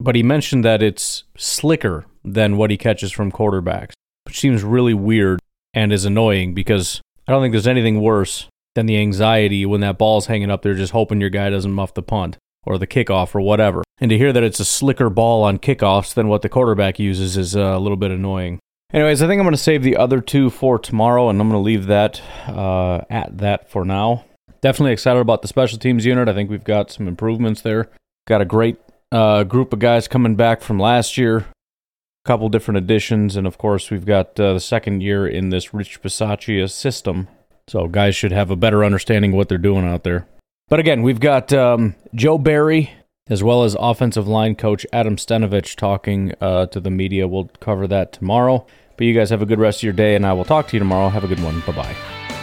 but 0.00 0.14
he 0.16 0.22
mentioned 0.22 0.64
that 0.64 0.82
it's 0.82 1.24
slicker 1.36 2.06
than 2.24 2.56
what 2.56 2.70
he 2.70 2.76
catches 2.76 3.12
from 3.12 3.30
quarterbacks, 3.30 3.92
which 4.24 4.40
seems 4.40 4.64
really 4.64 4.94
weird 4.94 5.38
and 5.72 5.92
is 5.92 6.04
annoying 6.04 6.54
because 6.54 7.00
I 7.28 7.32
don't 7.32 7.42
think 7.42 7.52
there's 7.52 7.68
anything 7.68 8.00
worse 8.00 8.48
than 8.74 8.86
the 8.86 8.98
anxiety 8.98 9.64
when 9.64 9.80
that 9.80 9.96
ball's 9.96 10.26
hanging 10.26 10.50
up 10.50 10.62
there, 10.62 10.74
just 10.74 10.92
hoping 10.92 11.20
your 11.20 11.30
guy 11.30 11.50
doesn't 11.50 11.72
muff 11.72 11.94
the 11.94 12.02
punt 12.02 12.36
or 12.66 12.78
the 12.78 12.86
kickoff 12.86 13.34
or 13.34 13.40
whatever. 13.40 13.82
And 13.98 14.10
to 14.10 14.18
hear 14.18 14.32
that 14.32 14.42
it's 14.42 14.60
a 14.60 14.64
slicker 14.64 15.08
ball 15.08 15.44
on 15.44 15.58
kickoffs 15.58 16.12
than 16.12 16.28
what 16.28 16.42
the 16.42 16.48
quarterback 16.48 16.98
uses 16.98 17.36
is 17.36 17.56
uh, 17.56 17.60
a 17.60 17.78
little 17.78 17.96
bit 17.96 18.10
annoying. 18.10 18.58
Anyways, 18.92 19.22
I 19.22 19.26
think 19.26 19.40
I'm 19.40 19.44
going 19.44 19.52
to 19.52 19.58
save 19.58 19.82
the 19.82 19.96
other 19.96 20.20
two 20.20 20.48
for 20.48 20.78
tomorrow, 20.78 21.28
and 21.28 21.40
I'm 21.40 21.48
going 21.48 21.60
to 21.60 21.64
leave 21.64 21.86
that 21.86 22.20
uh, 22.46 23.00
at 23.10 23.38
that 23.38 23.70
for 23.70 23.84
now. 23.84 24.24
Definitely 24.60 24.92
excited 24.92 25.20
about 25.20 25.42
the 25.42 25.48
special 25.48 25.78
teams 25.78 26.06
unit. 26.06 26.28
I 26.28 26.34
think 26.34 26.50
we've 26.50 26.64
got 26.64 26.90
some 26.90 27.08
improvements 27.08 27.62
there. 27.62 27.90
Got 28.26 28.42
a 28.42 28.46
great 28.46 28.78
uh, 29.10 29.44
group 29.44 29.72
of 29.72 29.80
guys 29.80 30.08
coming 30.08 30.36
back 30.36 30.60
from 30.60 30.78
last 30.78 31.16
year. 31.16 31.38
A 31.38 31.44
couple 32.26 32.48
different 32.48 32.78
additions, 32.78 33.36
and 33.36 33.46
of 33.46 33.58
course, 33.58 33.90
we've 33.90 34.06
got 34.06 34.38
uh, 34.38 34.54
the 34.54 34.60
second 34.60 35.02
year 35.02 35.26
in 35.26 35.50
this 35.50 35.74
Rich 35.74 36.02
Bisaccia 36.02 36.70
system. 36.70 37.28
So 37.68 37.88
guys 37.88 38.14
should 38.14 38.32
have 38.32 38.50
a 38.50 38.56
better 38.56 38.84
understanding 38.84 39.32
of 39.32 39.36
what 39.36 39.48
they're 39.48 39.58
doing 39.58 39.84
out 39.84 40.04
there. 40.04 40.26
But 40.68 40.80
again, 40.80 41.02
we've 41.02 41.20
got 41.20 41.52
um, 41.52 41.94
Joe 42.14 42.38
Barry 42.38 42.90
as 43.28 43.42
well 43.42 43.62
as 43.62 43.76
offensive 43.78 44.26
line 44.26 44.56
coach 44.56 44.84
Adam 44.92 45.16
Stenavich 45.16 45.76
talking 45.76 46.32
uh, 46.40 46.66
to 46.66 46.80
the 46.80 46.90
media. 46.90 47.28
We'll 47.28 47.50
cover 47.60 47.86
that 47.86 48.12
tomorrow. 48.12 48.66
But 48.96 49.06
you 49.06 49.14
guys 49.14 49.30
have 49.30 49.42
a 49.42 49.46
good 49.46 49.60
rest 49.60 49.80
of 49.80 49.82
your 49.84 49.92
day, 49.92 50.16
and 50.16 50.26
I 50.26 50.32
will 50.32 50.44
talk 50.44 50.68
to 50.68 50.76
you 50.76 50.80
tomorrow. 50.80 51.08
Have 51.08 51.22
a 51.22 51.28
good 51.28 51.42
one. 51.42 51.60
Bye 51.60 51.72
bye. 51.72 52.35